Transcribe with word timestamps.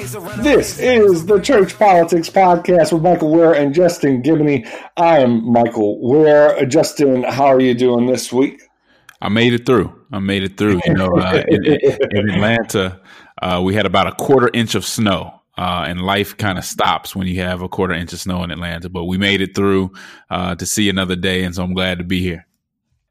This 0.00 0.78
is 0.78 1.26
the 1.26 1.38
Church 1.40 1.78
Politics 1.78 2.30
Podcast 2.30 2.90
with 2.90 3.02
Michael 3.02 3.30
Ware 3.30 3.52
and 3.52 3.74
Justin 3.74 4.22
Giboney. 4.22 4.66
I 4.96 5.18
am 5.18 5.52
Michael 5.52 6.00
Ware. 6.00 6.64
Justin, 6.64 7.22
how 7.22 7.44
are 7.44 7.60
you 7.60 7.74
doing 7.74 8.06
this 8.06 8.32
week? 8.32 8.62
I 9.20 9.28
made 9.28 9.52
it 9.52 9.66
through. 9.66 9.94
I 10.10 10.18
made 10.18 10.42
it 10.42 10.56
through. 10.56 10.80
You 10.86 10.94
know, 10.94 11.18
uh, 11.18 11.44
in, 11.46 11.66
in, 11.66 12.30
Atlanta, 12.30 12.98
uh, 13.42 13.60
we 13.62 13.74
had 13.74 13.84
about 13.84 14.06
a 14.06 14.12
quarter 14.12 14.48
inch 14.54 14.74
of 14.74 14.86
snow, 14.86 15.42
uh, 15.58 15.84
and 15.86 16.00
life 16.00 16.34
kind 16.34 16.56
of 16.56 16.64
stops 16.64 17.14
when 17.14 17.26
you 17.26 17.42
have 17.42 17.60
a 17.60 17.68
quarter 17.68 17.92
inch 17.92 18.14
of 18.14 18.20
snow 18.20 18.42
in 18.42 18.50
Atlanta. 18.50 18.88
But 18.88 19.04
we 19.04 19.18
made 19.18 19.42
it 19.42 19.54
through 19.54 19.92
uh, 20.30 20.54
to 20.54 20.64
see 20.64 20.88
another 20.88 21.14
day, 21.14 21.44
and 21.44 21.54
so 21.54 21.62
I'm 21.62 21.74
glad 21.74 21.98
to 21.98 22.04
be 22.04 22.20
here. 22.20 22.46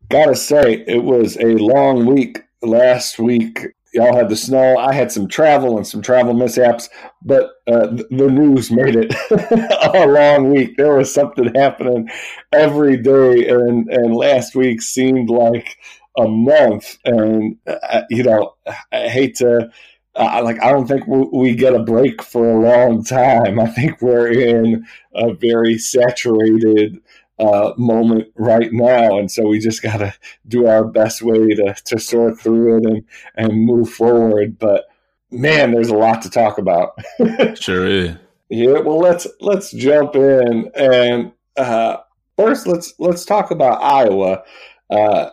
Gotta 0.09 0.35
say, 0.35 0.83
it 0.87 1.03
was 1.03 1.37
a 1.37 1.53
long 1.57 2.07
week 2.07 2.41
last 2.63 3.19
week. 3.19 3.59
Y'all 3.93 4.15
had 4.15 4.29
the 4.29 4.35
snow. 4.35 4.77
I 4.77 4.93
had 4.93 5.11
some 5.11 5.27
travel 5.27 5.77
and 5.77 5.87
some 5.87 6.01
travel 6.01 6.33
mishaps, 6.33 6.89
but 7.23 7.51
uh, 7.67 7.87
the 7.87 8.29
news 8.31 8.71
made 8.71 8.95
it 8.95 9.13
a 9.93 10.05
long 10.05 10.51
week. 10.51 10.77
There 10.77 10.95
was 10.95 11.13
something 11.13 11.53
happening 11.55 12.09
every 12.51 12.97
day, 12.97 13.47
and 13.47 13.89
and 13.89 14.15
last 14.15 14.55
week 14.55 14.81
seemed 14.81 15.29
like 15.29 15.77
a 16.17 16.27
month. 16.27 16.97
And 17.05 17.57
uh, 17.65 18.01
you 18.09 18.23
know, 18.23 18.55
I 18.91 19.07
hate 19.09 19.35
to. 19.37 19.69
Uh, 20.15 20.41
like 20.43 20.61
I 20.61 20.71
don't 20.71 20.87
think 20.87 21.05
we 21.07 21.55
get 21.55 21.75
a 21.75 21.83
break 21.83 22.21
for 22.21 22.49
a 22.49 22.59
long 22.59 23.03
time. 23.03 23.59
I 23.59 23.67
think 23.67 24.01
we're 24.01 24.27
in 24.31 24.85
a 25.13 25.33
very 25.33 25.77
saturated 25.77 26.99
uh, 27.39 27.73
moment 27.77 28.27
right 28.35 28.71
now, 28.71 29.17
and 29.17 29.31
so 29.31 29.47
we 29.47 29.59
just 29.59 29.81
got 29.81 29.97
to 29.97 30.13
do 30.47 30.67
our 30.67 30.83
best 30.83 31.21
way 31.21 31.47
to 31.47 31.75
to 31.85 31.99
sort 31.99 32.39
through 32.39 32.77
it 32.77 32.85
and 32.85 33.03
and 33.35 33.65
move 33.65 33.89
forward. 33.89 34.59
But 34.59 34.85
man, 35.31 35.71
there's 35.71 35.89
a 35.89 35.95
lot 35.95 36.21
to 36.23 36.29
talk 36.29 36.57
about. 36.57 36.99
sure 37.55 37.85
is. 37.85 38.15
Yeah. 38.49 38.79
Well, 38.79 38.99
let's 38.99 39.27
let's 39.41 39.71
jump 39.71 40.15
in 40.15 40.71
and 40.75 41.31
uh, 41.55 41.97
first 42.37 42.67
let's 42.67 42.93
let's 42.99 43.25
talk 43.25 43.51
about 43.51 43.81
Iowa. 43.81 44.43
Uh, 44.89 45.29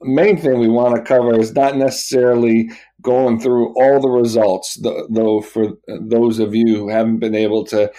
main 0.00 0.36
thing 0.36 0.58
we 0.58 0.68
want 0.68 0.96
to 0.96 1.02
cover 1.02 1.38
is 1.38 1.54
not 1.54 1.76
necessarily 1.76 2.70
going 3.00 3.40
through 3.40 3.74
all 3.80 4.00
the 4.00 4.08
results, 4.08 4.78
though. 4.82 5.40
For 5.40 5.74
those 5.86 6.38
of 6.38 6.54
you 6.54 6.76
who 6.76 6.88
haven't 6.88 7.18
been 7.18 7.34
able 7.34 7.64
to 7.66 7.90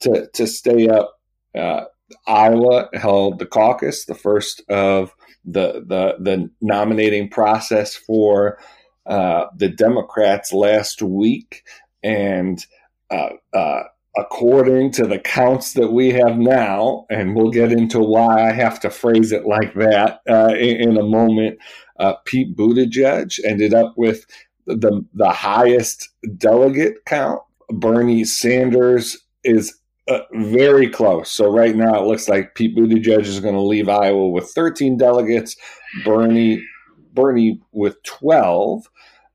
to 0.00 0.28
to 0.32 0.46
stay 0.46 0.88
up, 0.88 1.18
uh, 1.54 1.84
Iowa 2.26 2.88
held 2.94 3.38
the 3.38 3.46
caucus, 3.46 4.04
the 4.04 4.14
first 4.14 4.62
of 4.68 5.14
the 5.44 5.84
the 5.86 6.16
the 6.20 6.50
nominating 6.60 7.28
process 7.28 7.94
for 7.94 8.58
uh, 9.06 9.46
the 9.56 9.68
Democrats 9.68 10.52
last 10.52 11.02
week, 11.02 11.64
and 12.02 12.64
uh, 13.10 13.30
uh 13.52 13.82
according 14.18 14.90
to 14.90 15.06
the 15.06 15.18
counts 15.18 15.74
that 15.74 15.92
we 15.92 16.10
have 16.10 16.38
now, 16.38 17.04
and 17.10 17.36
we'll 17.36 17.50
get 17.50 17.70
into 17.70 18.00
why 18.00 18.48
I 18.48 18.52
have 18.52 18.80
to 18.80 18.90
phrase 18.90 19.30
it 19.30 19.44
like 19.44 19.74
that 19.74 20.20
uh, 20.28 20.54
in, 20.54 20.88
in, 20.88 20.96
a 20.96 21.02
moment. 21.02 21.58
Uh, 21.98 22.14
Pete 22.24 22.56
Buttigieg 22.56 23.38
ended 23.44 23.74
up 23.74 23.94
with 23.96 24.26
the 24.66 25.04
the 25.14 25.30
highest 25.30 26.08
delegate 26.38 27.04
count. 27.04 27.42
Bernie 27.68 28.24
Sanders 28.24 29.16
is 29.44 29.78
uh, 30.08 30.20
very 30.32 30.88
close. 30.88 31.30
So 31.30 31.50
right 31.50 31.74
now 31.74 32.02
it 32.02 32.06
looks 32.06 32.28
like 32.28 32.54
Pete 32.54 32.76
Buttigieg 32.76 33.22
is 33.22 33.40
going 33.40 33.54
to 33.54 33.60
leave 33.60 33.88
Iowa 33.88 34.28
with 34.28 34.50
13 34.50 34.96
delegates. 34.96 35.56
Bernie 36.04 36.64
Bernie 37.12 37.60
with 37.72 38.02
12. 38.04 38.88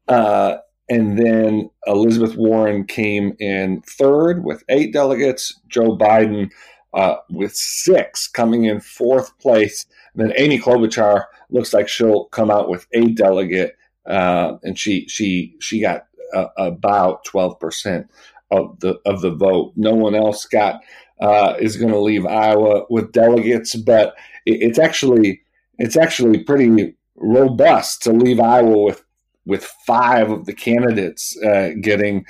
Uh, 0.08 0.58
and 0.90 1.18
then 1.18 1.70
Elizabeth 1.88 2.36
Warren 2.36 2.86
came 2.86 3.34
in 3.40 3.82
third 3.82 4.44
with 4.44 4.64
eight 4.70 4.94
delegates. 4.94 5.60
Joe 5.68 5.98
Biden 5.98 6.52
uh, 6.94 7.16
with 7.30 7.56
six, 7.56 8.28
coming 8.28 8.66
in 8.66 8.82
fourth 8.82 9.38
place. 9.40 9.86
And 10.14 10.24
then 10.24 10.34
Amy 10.38 10.60
Klobuchar 10.60 11.26
looks 11.50 11.74
like 11.74 11.88
she'll 11.88 12.26
come 12.26 12.52
out 12.52 12.70
with 12.70 12.88
a 12.94 13.08
delegate, 13.08 13.78
uh, 14.06 14.58
and 14.64 14.78
she 14.78 15.08
she 15.08 15.56
she 15.60 15.80
got 15.80 16.08
uh, 16.36 16.48
about 16.58 17.24
twelve 17.24 17.60
percent 17.60 18.10
of 18.52 18.80
the 18.80 19.00
of 19.06 19.22
the 19.22 19.32
vote. 19.32 19.74
No 19.76 19.94
one 19.94 20.16
else 20.16 20.46
got 20.46 20.82
uh, 21.22 21.56
is 21.60 21.78
going 21.78 21.92
to 21.92 22.00
leave 22.00 22.26
Iowa 22.26 22.84
with 22.90 23.12
delegates, 23.12 23.76
but 23.76 24.16
it, 24.46 24.62
it's 24.62 24.80
actually 24.80 25.42
it's 25.78 25.98
actually 25.98 26.44
pretty 26.44 26.96
robust 27.16 28.04
to 28.04 28.12
leave 28.12 28.40
Iowa 28.40 28.84
with 28.84 29.04
with 29.46 29.66
five 29.86 30.30
of 30.30 30.46
the 30.46 30.54
candidates 30.54 31.38
uh, 31.44 31.72
getting 31.82 32.26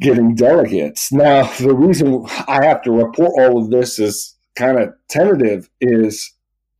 getting 0.00 0.34
delegates. 0.34 1.12
Now, 1.12 1.44
the 1.58 1.74
reason 1.74 2.26
I 2.48 2.64
have 2.64 2.82
to 2.82 2.92
report 2.92 3.32
all 3.38 3.62
of 3.62 3.70
this 3.70 3.98
is 3.98 4.36
kind 4.56 4.78
of 4.78 4.94
tentative 5.08 5.68
is 5.80 6.32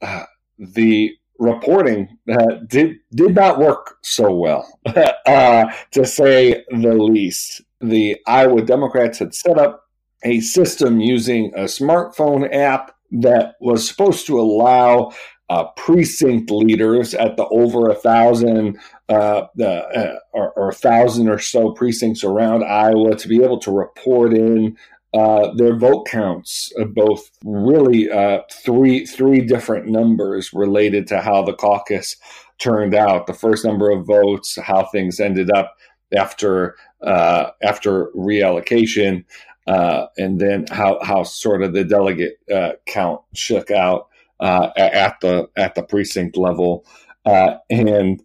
uh, 0.02 0.24
the 0.58 1.12
reporting 1.38 2.18
uh, 2.30 2.56
did 2.66 2.96
did 3.14 3.34
not 3.34 3.58
work 3.58 3.98
so 4.02 4.32
well, 4.32 4.66
uh, 5.26 5.72
to 5.92 6.04
say 6.04 6.64
the 6.70 6.94
least. 6.94 7.62
The 7.88 8.18
Iowa 8.26 8.62
Democrats 8.62 9.18
had 9.18 9.34
set 9.34 9.58
up 9.58 9.84
a 10.24 10.40
system 10.40 11.00
using 11.00 11.52
a 11.54 11.64
smartphone 11.64 12.52
app 12.52 12.94
that 13.12 13.54
was 13.60 13.88
supposed 13.88 14.26
to 14.26 14.40
allow 14.40 15.12
uh, 15.48 15.64
precinct 15.76 16.50
leaders 16.50 17.14
at 17.14 17.36
the 17.36 17.46
over 17.46 17.88
a 17.88 17.94
thousand 17.94 18.78
uh, 19.08 19.46
uh, 19.62 20.16
or, 20.32 20.50
or, 20.52 20.70
a 20.70 20.74
thousand 20.74 21.28
or 21.28 21.38
so 21.38 21.70
precincts 21.70 22.24
around 22.24 22.64
Iowa 22.64 23.14
to 23.14 23.28
be 23.28 23.44
able 23.44 23.60
to 23.60 23.70
report 23.70 24.34
in 24.34 24.76
uh, 25.14 25.54
their 25.54 25.76
vote 25.76 26.08
counts, 26.08 26.72
of 26.76 26.94
both 26.94 27.30
really 27.44 28.10
uh, 28.10 28.40
three 28.50 29.06
three 29.06 29.40
different 29.40 29.86
numbers 29.86 30.52
related 30.52 31.06
to 31.06 31.20
how 31.20 31.42
the 31.42 31.54
caucus 31.54 32.16
turned 32.58 32.94
out. 32.94 33.28
The 33.28 33.32
first 33.32 33.64
number 33.64 33.90
of 33.90 34.04
votes, 34.04 34.58
how 34.60 34.86
things 34.86 35.20
ended 35.20 35.50
up 35.52 35.76
after 36.16 36.76
uh, 37.02 37.50
after 37.62 38.06
reallocation, 38.16 39.24
and 39.66 40.40
then 40.40 40.66
how 40.70 40.98
how 41.02 41.22
sort 41.22 41.62
of 41.62 41.72
the 41.72 41.84
delegate 41.84 42.38
count 42.86 43.20
shook 43.34 43.70
out 43.70 44.08
uh, 44.40 44.70
at 44.76 45.18
the 45.20 45.48
at 45.56 45.74
the 45.74 45.82
precinct 45.82 46.36
level, 46.36 46.84
uh, 47.24 47.56
and 47.70 48.22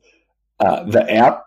uh, 0.59 0.83
the 0.83 1.09
app 1.11 1.45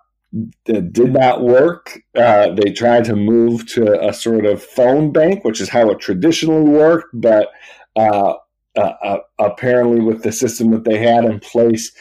did 0.65 1.13
not 1.13 1.43
work. 1.43 2.01
Uh, 2.17 2.51
they 2.55 2.73
tried 2.73 3.05
to 3.05 3.15
move 3.15 3.67
to 3.67 4.01
a 4.09 4.13
sort 4.13 4.47
of 4.47 4.63
phone 4.63 5.13
bank, 5.13 5.45
which 5.45 5.61
is 5.61 5.69
how 5.69 5.91
it 5.91 6.01
traditionally 6.01 6.69
worked, 6.69 7.09
but 7.13 7.51
uh, 7.95 8.35
uh, 8.77 9.19
apparently, 9.39 10.01
with 10.01 10.23
the 10.23 10.33
system 10.33 10.71
that 10.71 10.85
they 10.85 10.99
had 10.99 11.25
in 11.25 11.39
place 11.39 11.93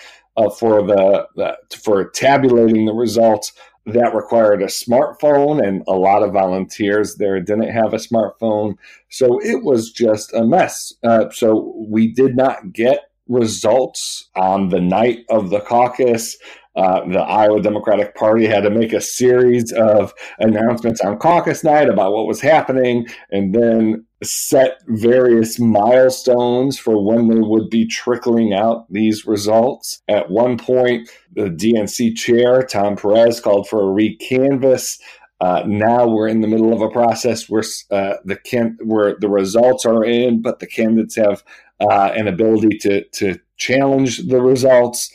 for 0.57 0.81
the, 0.88 1.28
the 1.35 1.57
for 1.78 2.09
tabulating 2.09 2.85
the 2.85 2.94
results, 2.94 3.53
that 3.85 4.16
required 4.16 4.61
a 4.61 4.67
smartphone, 4.67 5.66
and 5.66 5.83
a 5.88 5.94
lot 5.94 6.23
of 6.23 6.31
volunteers 6.31 7.16
there 7.16 7.39
didn't 7.39 7.69
have 7.69 7.94
a 7.94 7.97
smartphone. 7.97 8.75
So 9.09 9.39
it 9.41 9.63
was 9.63 9.91
just 9.91 10.33
a 10.33 10.45
mess. 10.45 10.94
Uh, 11.03 11.30
so 11.31 11.74
we 11.89 12.12
did 12.12 12.35
not 12.35 12.71
get 12.71 13.09
results 13.27 14.30
on 14.35 14.69
the 14.69 14.81
night 14.81 15.25
of 15.30 15.50
the 15.50 15.59
caucus. 15.62 16.38
Uh, 16.75 17.06
the 17.07 17.19
Iowa 17.19 17.62
Democratic 17.62 18.15
Party 18.15 18.47
had 18.47 18.62
to 18.62 18.69
make 18.71 18.94
a 18.94 19.01
series 19.01 19.71
of 19.74 20.13
announcements 20.39 21.01
on 21.01 21.19
caucus 21.19 21.63
night 21.63 21.88
about 21.88 22.13
what 22.13 22.25
was 22.25 22.41
happening, 22.41 23.07
and 23.31 23.53
then 23.53 24.06
set 24.24 24.81
various 24.88 25.60
milestones 25.60 26.78
for 26.80 27.04
when 27.04 27.28
they 27.28 27.40
would 27.40 27.70
be 27.70 27.86
trickling 27.86 28.54
out 28.54 28.92
these 28.92 29.25
results. 29.25 30.02
At 30.08 30.30
one 30.30 30.58
point, 30.58 31.10
the 31.34 31.50
DNC 31.50 32.16
chair, 32.16 32.64
Tom 32.64 32.96
Perez, 32.96 33.40
called 33.40 33.68
for 33.68 33.81
a 33.81 33.94
recanvass. 33.94 35.00
Uh, 35.42 35.64
now 35.66 36.08
we're 36.08 36.28
in 36.28 36.42
the 36.42 36.48
middle 36.48 36.72
of 36.72 36.81
a 36.81 36.90
process 36.90 37.50
where 37.50 37.64
uh, 37.92 38.16
the 38.24 38.38
can- 38.38 38.78
where 38.81 39.16
the 39.20 39.30
results 39.30 39.86
are 39.86 40.04
in, 40.04 40.42
but 40.42 40.60
the 40.60 40.68
candidates 40.68 41.16
have 41.16 41.44
uh, 41.81 42.12
an 42.16 42.28
ability 42.28 42.78
to 42.78 43.04
to 43.10 43.38
challenge 43.58 44.28
the 44.28 44.42
results. 44.42 45.12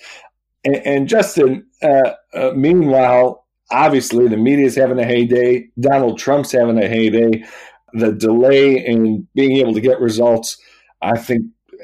And, 0.64 0.76
and 0.76 1.08
Justin, 1.08 1.66
uh, 1.82 2.12
uh, 2.34 2.52
meanwhile, 2.54 3.46
obviously 3.70 4.28
the 4.28 4.36
media 4.36 4.66
is 4.66 4.76
having 4.76 4.98
a 4.98 5.04
heyday. 5.04 5.68
Donald 5.80 6.18
Trump's 6.18 6.52
having 6.52 6.78
a 6.78 6.88
heyday. 6.88 7.44
The 7.92 8.12
delay 8.12 8.84
in 8.84 9.26
being 9.34 9.56
able 9.58 9.74
to 9.74 9.80
get 9.80 10.00
results, 10.00 10.58
I 11.02 11.18
think, 11.18 11.42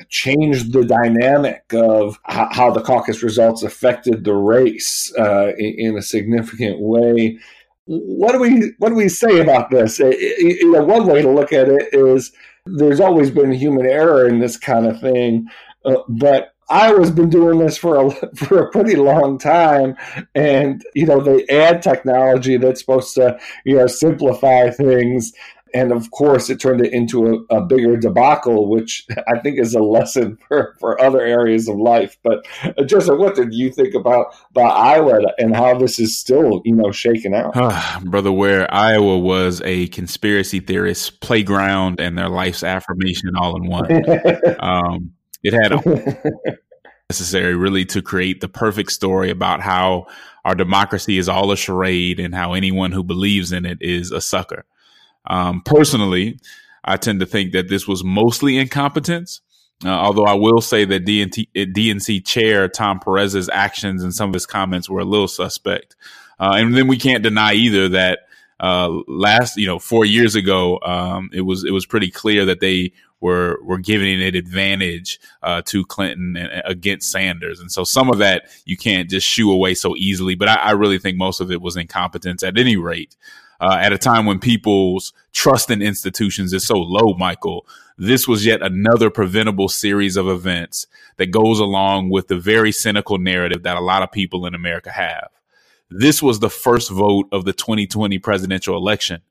changed 0.08 0.72
the 0.72 0.84
dynamic 0.84 1.62
of 1.72 2.18
how 2.24 2.70
the 2.70 2.82
caucus 2.82 3.22
results 3.22 3.62
affected 3.62 4.24
the 4.24 4.34
race 4.34 5.12
uh, 5.18 5.52
in, 5.56 5.96
a 5.96 6.02
significant 6.02 6.80
way. 6.80 7.38
What 7.86 8.32
do 8.32 8.40
we 8.40 8.72
what 8.78 8.88
do 8.88 8.94
we 8.94 9.08
say 9.08 9.40
about 9.40 9.70
this? 9.70 9.98
You 9.98 10.72
know, 10.72 10.82
one 10.82 11.06
way 11.06 11.22
to 11.22 11.30
look 11.30 11.52
at 11.52 11.68
it 11.68 11.90
is 11.92 12.32
there's 12.66 13.00
always 13.00 13.30
been 13.30 13.52
human 13.52 13.86
error 13.86 14.26
in 14.26 14.40
this 14.40 14.56
kind 14.56 14.86
of 14.86 15.00
thing, 15.00 15.46
uh, 15.84 15.96
but 16.08 16.54
Iowa's 16.70 17.10
been 17.10 17.28
doing 17.28 17.58
this 17.58 17.76
for 17.76 17.96
a 17.96 18.10
for 18.36 18.60
a 18.60 18.70
pretty 18.70 18.96
long 18.96 19.38
time, 19.38 19.96
and 20.34 20.82
you 20.94 21.06
know 21.06 21.20
they 21.20 21.46
add 21.48 21.82
technology 21.82 22.56
that's 22.56 22.80
supposed 22.80 23.14
to 23.14 23.38
you 23.64 23.76
know 23.76 23.86
simplify 23.86 24.70
things, 24.70 25.32
and 25.74 25.92
of 25.92 26.10
course 26.12 26.48
it 26.48 26.60
turned 26.60 26.80
it 26.80 26.92
into 26.92 27.44
a, 27.50 27.56
a, 27.56 27.66
bigger 27.66 27.96
debacle, 27.96 28.70
which 28.70 29.06
I 29.28 29.38
think 29.40 29.58
is 29.58 29.74
a 29.74 29.80
lesson 29.80 30.38
for, 30.48 30.76
for 30.80 31.00
other 31.00 31.20
areas 31.20 31.68
of 31.68 31.76
life. 31.76 32.16
But 32.22 32.46
uh, 32.62 32.84
Joseph, 32.84 33.18
what 33.18 33.34
did 33.34 33.52
you 33.52 33.70
think 33.70 33.94
about 33.94 34.34
about 34.50 34.76
Iowa 34.76 35.20
and 35.38 35.54
how 35.54 35.76
this 35.76 35.98
is 35.98 36.18
still 36.18 36.62
you 36.64 36.74
know 36.74 36.92
shaken 36.92 37.34
out? 37.34 37.54
Brother, 38.04 38.32
where 38.32 38.72
Iowa 38.72 39.18
was 39.18 39.60
a 39.64 39.88
conspiracy 39.88 40.60
theorist 40.60 41.20
playground 41.20 42.00
and 42.00 42.16
their 42.16 42.28
life's 42.28 42.62
affirmation 42.62 43.30
all 43.36 43.56
in 43.56 43.68
one. 43.68 43.90
um, 44.60 45.12
it 45.42 45.52
had 45.52 45.72
a 45.72 46.58
necessary 47.10 47.54
really 47.54 47.84
to 47.84 48.00
create 48.00 48.40
the 48.40 48.48
perfect 48.48 48.90
story 48.90 49.28
about 49.28 49.60
how 49.60 50.06
our 50.44 50.54
democracy 50.54 51.18
is 51.18 51.28
all 51.28 51.50
a 51.50 51.56
charade 51.56 52.18
and 52.18 52.34
how 52.34 52.54
anyone 52.54 52.92
who 52.92 53.02
believes 53.02 53.52
in 53.52 53.66
it 53.66 53.78
is 53.80 54.10
a 54.10 54.20
sucker. 54.20 54.64
Um, 55.26 55.62
personally, 55.64 56.38
I 56.84 56.96
tend 56.96 57.20
to 57.20 57.26
think 57.26 57.52
that 57.52 57.68
this 57.68 57.88
was 57.88 58.04
mostly 58.04 58.58
incompetence. 58.58 59.40
Uh, 59.84 59.88
although 59.88 60.24
I 60.24 60.34
will 60.34 60.60
say 60.60 60.84
that 60.84 61.04
DNT, 61.04 61.48
DNC 61.54 62.24
chair 62.24 62.68
Tom 62.68 63.00
Perez's 63.00 63.50
actions 63.52 64.02
and 64.02 64.14
some 64.14 64.30
of 64.30 64.34
his 64.34 64.46
comments 64.46 64.88
were 64.88 65.00
a 65.00 65.04
little 65.04 65.28
suspect. 65.28 65.96
Uh, 66.38 66.52
and 66.54 66.76
then 66.76 66.86
we 66.86 66.96
can't 66.96 67.22
deny 67.22 67.54
either 67.54 67.88
that 67.90 68.20
uh, 68.60 68.88
last, 69.08 69.56
you 69.56 69.66
know, 69.66 69.78
four 69.78 70.04
years 70.04 70.36
ago, 70.36 70.78
um, 70.84 71.28
it 71.32 71.42
was 71.42 71.64
it 71.64 71.72
was 71.72 71.86
pretty 71.86 72.10
clear 72.10 72.44
that 72.46 72.60
they 72.60 72.92
were 73.20 73.58
were 73.62 73.78
giving 73.78 74.22
an 74.22 74.34
advantage 74.34 75.18
uh, 75.42 75.62
to 75.66 75.84
Clinton 75.84 76.36
and, 76.36 76.62
against 76.64 77.10
Sanders, 77.10 77.60
and 77.60 77.70
so 77.70 77.84
some 77.84 78.10
of 78.10 78.18
that 78.18 78.44
you 78.64 78.76
can't 78.76 79.10
just 79.10 79.26
shoo 79.26 79.50
away 79.50 79.74
so 79.74 79.96
easily. 79.96 80.34
But 80.34 80.48
I, 80.48 80.54
I 80.54 80.70
really 80.72 80.98
think 80.98 81.16
most 81.16 81.40
of 81.40 81.50
it 81.50 81.60
was 81.60 81.76
incompetence. 81.76 82.42
At 82.42 82.58
any 82.58 82.76
rate, 82.76 83.16
uh, 83.60 83.78
at 83.80 83.92
a 83.92 83.98
time 83.98 84.26
when 84.26 84.38
people's 84.38 85.12
trust 85.32 85.70
in 85.70 85.82
institutions 85.82 86.52
is 86.52 86.66
so 86.66 86.74
low, 86.76 87.14
Michael, 87.14 87.66
this 87.96 88.26
was 88.26 88.44
yet 88.44 88.62
another 88.62 89.10
preventable 89.10 89.68
series 89.68 90.16
of 90.16 90.28
events 90.28 90.86
that 91.16 91.30
goes 91.30 91.60
along 91.60 92.10
with 92.10 92.28
the 92.28 92.38
very 92.38 92.72
cynical 92.72 93.18
narrative 93.18 93.62
that 93.62 93.76
a 93.76 93.80
lot 93.80 94.02
of 94.02 94.10
people 94.10 94.46
in 94.46 94.54
America 94.54 94.90
have. 94.90 95.28
This 95.90 96.22
was 96.22 96.40
the 96.40 96.50
first 96.50 96.90
vote 96.90 97.28
of 97.30 97.44
the 97.44 97.52
2020 97.52 98.18
presidential 98.18 98.76
election. 98.76 99.22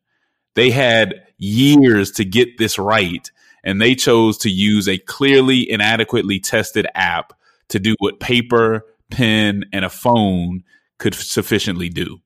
They 0.55 0.69
had 0.69 1.25
years 1.37 2.11
to 2.11 2.25
get 2.25 2.57
this 2.57 2.79
right 2.79 3.29
and 3.63 3.81
they 3.81 3.95
chose 3.95 4.37
to 4.39 4.49
use 4.49 4.87
a 4.87 4.97
clearly 4.97 5.69
inadequately 5.69 6.39
tested 6.39 6.85
app 6.95 7.33
to 7.69 7.79
do 7.79 7.95
what 7.99 8.19
paper, 8.19 8.85
pen, 9.09 9.65
and 9.71 9.85
a 9.85 9.89
phone 9.89 10.63
could 10.99 11.15
sufficiently 11.15 11.89
do. 11.89 12.21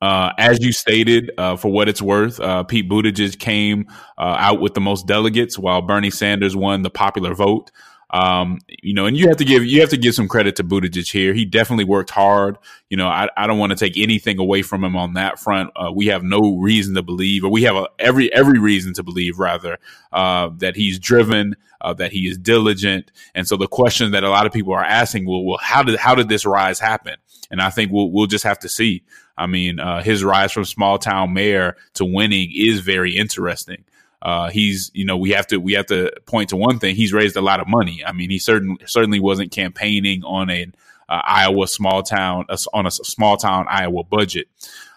Uh, 0.00 0.32
as 0.38 0.58
you 0.60 0.72
stated, 0.72 1.30
uh, 1.38 1.56
for 1.56 1.70
what 1.70 1.88
it's 1.88 2.02
worth, 2.02 2.40
uh, 2.40 2.62
Pete 2.64 2.88
Buttigieg 2.88 3.38
came 3.38 3.86
uh, 4.18 4.36
out 4.38 4.60
with 4.60 4.74
the 4.74 4.80
most 4.80 5.06
delegates, 5.06 5.58
while 5.58 5.82
Bernie 5.82 6.10
Sanders 6.10 6.56
won 6.56 6.82
the 6.82 6.90
popular 6.90 7.34
vote. 7.34 7.70
Um, 8.14 8.60
you 8.68 8.94
know, 8.94 9.06
and 9.06 9.16
you 9.16 9.26
have 9.26 9.38
to 9.38 9.44
give 9.44 9.64
you 9.64 9.80
have 9.80 9.90
to 9.90 9.96
give 9.96 10.14
some 10.14 10.28
credit 10.28 10.54
to 10.56 10.64
Buttigieg 10.64 11.10
here. 11.10 11.34
He 11.34 11.44
definitely 11.44 11.84
worked 11.84 12.10
hard. 12.10 12.56
You 12.88 12.96
know, 12.96 13.08
I, 13.08 13.28
I 13.36 13.48
don't 13.48 13.58
want 13.58 13.70
to 13.70 13.76
take 13.76 13.98
anything 13.98 14.38
away 14.38 14.62
from 14.62 14.84
him 14.84 14.94
on 14.94 15.14
that 15.14 15.40
front. 15.40 15.72
Uh, 15.74 15.90
we 15.92 16.06
have 16.06 16.22
no 16.22 16.58
reason 16.58 16.94
to 16.94 17.02
believe, 17.02 17.42
or 17.42 17.50
we 17.50 17.64
have 17.64 17.74
a, 17.74 17.88
every 17.98 18.32
every 18.32 18.60
reason 18.60 18.94
to 18.94 19.02
believe, 19.02 19.40
rather, 19.40 19.78
uh, 20.12 20.50
that 20.58 20.76
he's 20.76 21.00
driven, 21.00 21.56
uh, 21.80 21.92
that 21.94 22.12
he 22.12 22.28
is 22.28 22.38
diligent. 22.38 23.10
And 23.34 23.48
so 23.48 23.56
the 23.56 23.66
question 23.66 24.12
that 24.12 24.22
a 24.22 24.30
lot 24.30 24.46
of 24.46 24.52
people 24.52 24.74
are 24.74 24.84
asking, 24.84 25.26
well, 25.26 25.44
well, 25.44 25.58
how 25.60 25.82
did 25.82 25.98
how 25.98 26.14
did 26.14 26.28
this 26.28 26.46
rise 26.46 26.78
happen? 26.78 27.16
And 27.50 27.60
I 27.60 27.70
think 27.70 27.90
we'll 27.90 28.12
we'll 28.12 28.28
just 28.28 28.44
have 28.44 28.60
to 28.60 28.68
see. 28.68 29.02
I 29.36 29.48
mean, 29.48 29.80
uh, 29.80 30.04
his 30.04 30.22
rise 30.22 30.52
from 30.52 30.66
small 30.66 30.98
town 30.98 31.32
mayor 31.32 31.76
to 31.94 32.04
winning 32.04 32.52
is 32.54 32.78
very 32.78 33.16
interesting. 33.16 33.84
Uh, 34.24 34.48
he's, 34.48 34.90
you 34.94 35.04
know, 35.04 35.16
we 35.18 35.30
have 35.30 35.46
to 35.48 35.58
we 35.58 35.74
have 35.74 35.86
to 35.86 36.10
point 36.24 36.48
to 36.48 36.56
one 36.56 36.78
thing. 36.78 36.96
He's 36.96 37.12
raised 37.12 37.36
a 37.36 37.42
lot 37.42 37.60
of 37.60 37.68
money. 37.68 38.02
I 38.04 38.12
mean, 38.12 38.30
he 38.30 38.38
certainly 38.38 38.78
certainly 38.86 39.20
wasn't 39.20 39.52
campaigning 39.52 40.24
on 40.24 40.48
an 40.48 40.74
uh, 41.08 41.20
Iowa 41.24 41.68
small 41.68 42.02
town 42.02 42.46
uh, 42.48 42.56
on 42.72 42.86
a 42.86 42.90
small 42.90 43.36
town 43.36 43.66
Iowa 43.68 44.02
budget. 44.02 44.48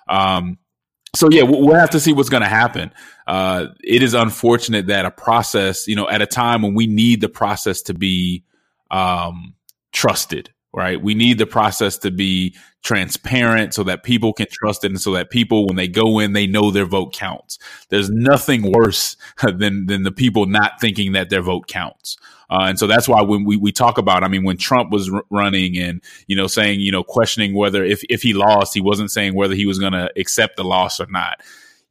Um, 0.08 0.58
so 1.14 1.30
yeah, 1.30 1.44
we'll 1.44 1.76
have 1.76 1.90
to 1.92 2.00
see 2.00 2.14
what's 2.14 2.30
going 2.30 2.44
to 2.44 2.50
happen. 2.50 2.94
Uh, 3.26 3.68
it 3.84 4.02
is 4.02 4.14
unfortunate 4.14 4.88
that 4.88 5.06
a 5.06 5.12
process, 5.12 5.88
you 5.88 5.96
know, 5.96 6.08
at 6.08 6.22
a 6.22 6.28
time 6.28 6.62
when 6.62 6.74
we 6.74 6.88
need 6.88 7.22
the 7.22 7.30
process 7.30 7.82
to 7.84 7.94
be 7.94 8.44
um, 8.92 9.56
trusted, 9.92 10.52
right? 10.74 11.02
We 11.02 11.16
need 11.16 11.38
the 11.38 11.48
process 11.48 11.98
to 12.00 12.12
be 12.12 12.56
transparent 12.84 13.74
so 13.74 13.84
that 13.84 14.04
people 14.04 14.32
can 14.34 14.48
trust 14.52 14.84
it 14.84 14.92
and 14.92 15.02
so 15.02 15.12
that 15.14 15.30
people 15.30 15.66
when 15.66 15.76
they 15.76 15.88
go 15.88 16.20
in 16.20 16.34
they 16.34 16.48
know 16.48 16.72
their 16.72 16.86
vote 16.86 17.14
counts. 17.14 17.58
There's 17.90 18.10
nothing 18.10 18.72
worse 18.72 19.18
than 19.44 19.88
than 19.88 20.04
the 20.04 20.12
people 20.12 20.46
not 20.46 20.80
thinking 20.80 21.14
that 21.14 21.30
their 21.30 21.42
vote 21.42 21.68
counts. 21.68 22.18
Uh, 22.50 22.66
and 22.68 22.80
so 22.80 22.88
that's 22.88 23.10
why 23.10 23.22
when 23.22 23.44
we, 23.44 23.58
we 23.58 23.74
talk 23.74 23.98
about 23.98 24.24
i 24.24 24.28
mean 24.30 24.46
when 24.46 24.56
trump 24.56 24.90
was 24.90 25.12
r- 25.12 25.22
running 25.30 25.78
and 25.78 26.02
you 26.28 26.36
know 26.36 26.48
saying 26.48 26.80
you 26.80 26.94
know 26.94 27.04
questioning 27.04 27.54
whether 27.54 27.84
if, 27.84 28.02
if 28.10 28.22
he 28.22 28.32
lost 28.32 28.74
he 28.74 28.80
wasn't 28.80 29.12
saying 29.12 29.36
whether 29.36 29.54
he 29.54 29.66
was 29.66 29.80
going 29.80 29.92
to 29.92 30.10
accept 30.18 30.56
the 30.56 30.64
loss 30.64 31.02
or 31.02 31.08
not. 31.08 31.42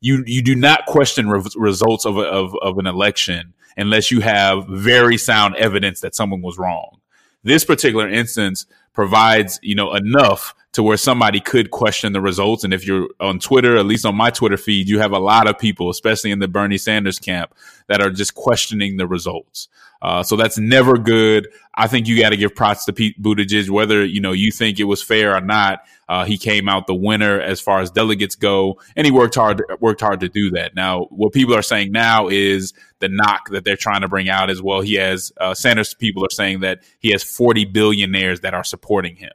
You 0.00 0.22
you 0.26 0.42
do 0.42 0.54
not 0.54 0.86
question 0.86 1.28
re- 1.28 1.42
results 1.56 2.06
of, 2.06 2.16
a, 2.16 2.22
of 2.22 2.54
of 2.62 2.78
an 2.78 2.86
election 2.86 3.52
unless 3.76 4.10
you 4.10 4.20
have 4.20 4.66
very 4.68 5.18
sound 5.18 5.56
evidence 5.56 6.00
that 6.00 6.14
someone 6.14 6.40
was 6.40 6.56
wrong 6.56 7.00
this 7.44 7.64
particular 7.64 8.08
instance 8.08 8.66
provides 8.92 9.60
you 9.62 9.74
know 9.74 9.94
enough 9.94 10.54
to 10.76 10.82
where 10.82 10.98
somebody 10.98 11.40
could 11.40 11.70
question 11.70 12.12
the 12.12 12.20
results. 12.20 12.62
And 12.62 12.74
if 12.74 12.86
you're 12.86 13.08
on 13.18 13.38
Twitter, 13.38 13.78
at 13.78 13.86
least 13.86 14.04
on 14.04 14.14
my 14.14 14.28
Twitter 14.28 14.58
feed, 14.58 14.90
you 14.90 14.98
have 14.98 15.12
a 15.12 15.18
lot 15.18 15.48
of 15.48 15.58
people, 15.58 15.88
especially 15.88 16.30
in 16.30 16.38
the 16.38 16.48
Bernie 16.48 16.76
Sanders 16.76 17.18
camp, 17.18 17.54
that 17.86 18.02
are 18.02 18.10
just 18.10 18.34
questioning 18.34 18.98
the 18.98 19.06
results. 19.06 19.68
Uh, 20.02 20.22
so 20.22 20.36
that's 20.36 20.58
never 20.58 20.98
good. 20.98 21.48
I 21.74 21.86
think 21.86 22.06
you 22.06 22.20
got 22.20 22.28
to 22.28 22.36
give 22.36 22.54
props 22.54 22.84
to 22.84 22.92
Pete 22.92 23.20
Buttigieg, 23.20 23.70
whether 23.70 24.04
you 24.04 24.20
know 24.20 24.32
you 24.32 24.52
think 24.52 24.78
it 24.78 24.84
was 24.84 25.02
fair 25.02 25.34
or 25.34 25.40
not. 25.40 25.80
Uh, 26.10 26.26
he 26.26 26.36
came 26.36 26.68
out 26.68 26.86
the 26.86 26.94
winner 26.94 27.40
as 27.40 27.58
far 27.58 27.80
as 27.80 27.90
delegates 27.90 28.34
go, 28.34 28.78
and 28.96 29.06
he 29.06 29.10
worked 29.10 29.34
hard 29.34 29.62
worked 29.80 30.02
hard 30.02 30.20
to 30.20 30.28
do 30.28 30.50
that. 30.50 30.74
Now, 30.74 31.04
what 31.04 31.32
people 31.32 31.54
are 31.54 31.62
saying 31.62 31.90
now 31.90 32.28
is 32.28 32.74
the 32.98 33.08
knock 33.08 33.48
that 33.48 33.64
they're 33.64 33.76
trying 33.76 34.02
to 34.02 34.08
bring 34.08 34.28
out 34.28 34.50
as 34.50 34.60
well. 34.60 34.82
He 34.82 34.94
has 34.94 35.32
uh, 35.40 35.54
Sanders 35.54 35.94
people 35.94 36.22
are 36.22 36.30
saying 36.30 36.60
that 36.60 36.82
he 36.98 37.12
has 37.12 37.22
40 37.22 37.64
billionaires 37.64 38.40
that 38.40 38.52
are 38.52 38.64
supporting 38.64 39.16
him 39.16 39.32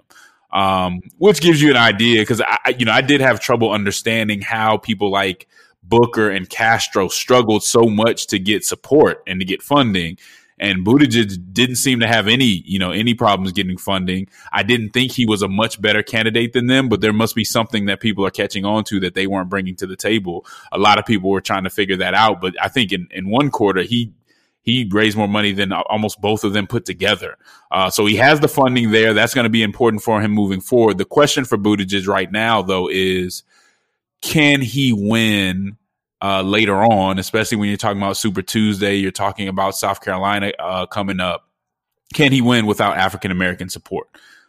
um, 0.54 1.02
which 1.18 1.42
gives 1.42 1.62
you 1.62 1.70
an 1.70 1.78
idea 1.78 2.22
because 2.22 2.42
I, 2.42 2.76
you 2.78 2.86
know, 2.86 2.92
I 2.92 3.02
did 3.02 3.22
have 3.22 3.40
trouble 3.40 3.72
understanding 3.72 4.42
how 4.42 4.78
people 4.78 5.12
like 5.12 5.48
Booker 5.84 6.30
and 6.30 6.50
Castro 6.50 7.08
struggled 7.08 7.64
so 7.64 7.84
much 7.84 8.28
to 8.28 8.40
get 8.40 8.64
support 8.64 9.24
and 9.28 9.40
to 9.40 9.46
get 9.46 9.62
funding. 9.62 10.18
And 10.60 10.86
Buttigieg 10.86 11.54
didn't 11.54 11.78
seem 11.78 12.02
to 12.02 12.08
have 12.08 12.28
any, 12.28 12.62
you 12.66 12.78
know, 12.78 12.92
any 12.92 13.16
problems 13.16 13.52
getting 13.52 13.78
funding. 13.78 14.28
I 14.52 14.62
didn't 14.62 14.92
think 14.92 15.12
he 15.12 15.26
was 15.26 15.42
a 15.42 15.48
much 15.48 15.82
better 15.82 16.04
candidate 16.04 16.54
than 16.54 16.68
them, 16.68 16.88
but 16.88 17.02
there 17.02 17.14
must 17.14 17.34
be 17.34 17.44
something 17.44 17.88
that 17.88 18.00
people 18.00 18.24
are 18.28 18.32
catching 18.32 18.64
on 18.64 18.84
to 18.86 19.00
that 19.00 19.16
they 19.16 19.26
weren't 19.26 19.50
bringing 19.50 19.76
to 19.78 19.88
the 19.88 19.96
table. 19.96 20.46
A 20.72 20.78
lot 20.78 21.00
of 21.00 21.06
people 21.08 21.32
were 21.32 21.42
trying 21.42 21.64
to 21.64 21.72
figure 21.72 21.98
that 21.98 22.14
out, 22.14 22.42
but 22.42 22.54
I 22.62 22.68
think 22.68 22.92
in, 22.92 23.08
in 23.10 23.28
one 23.28 23.50
quarter 23.50 23.82
he 23.82 24.14
he 24.64 24.88
raised 24.92 25.18
more 25.18 25.28
money 25.28 25.54
than 25.54 25.72
almost 25.72 26.22
both 26.22 26.44
of 26.44 26.54
them 26.54 26.68
put 26.68 26.86
together. 26.86 27.38
Uh, 27.72 27.90
so 27.90 28.06
he 28.06 28.16
has 28.18 28.40
the 28.40 28.48
funding 28.48 28.92
there. 28.92 29.14
That's 29.14 29.34
going 29.34 29.46
to 29.46 29.50
be 29.50 29.64
important 29.64 30.04
for 30.04 30.22
him 30.22 30.32
moving 30.32 30.62
forward. 30.62 30.98
The 30.98 31.06
question 31.06 31.46
for 31.46 31.58
Buttigieg 31.58 32.08
right 32.08 32.32
now, 32.32 32.62
though, 32.62 32.88
is 32.92 33.44
can 34.22 34.62
he 34.62 34.94
win 34.94 35.78
uh, 36.22 36.44
later 36.44 36.84
on, 36.84 37.18
especially 37.18 37.58
when 37.58 37.70
you're 37.70 37.78
talking 37.78 38.02
about 38.02 38.18
Super 38.18 38.44
Tuesday, 38.44 38.96
you're 38.96 39.12
talking 39.12 39.48
about 39.48 39.76
South 39.76 40.02
Carolina 40.02 40.52
uh, 40.60 40.86
coming 40.86 41.20
up. 41.20 41.48
Can 42.14 42.32
he 42.32 42.42
win 42.42 42.66
without 42.66 42.98
African 42.98 43.32
American 43.32 43.70
support? 43.70 44.08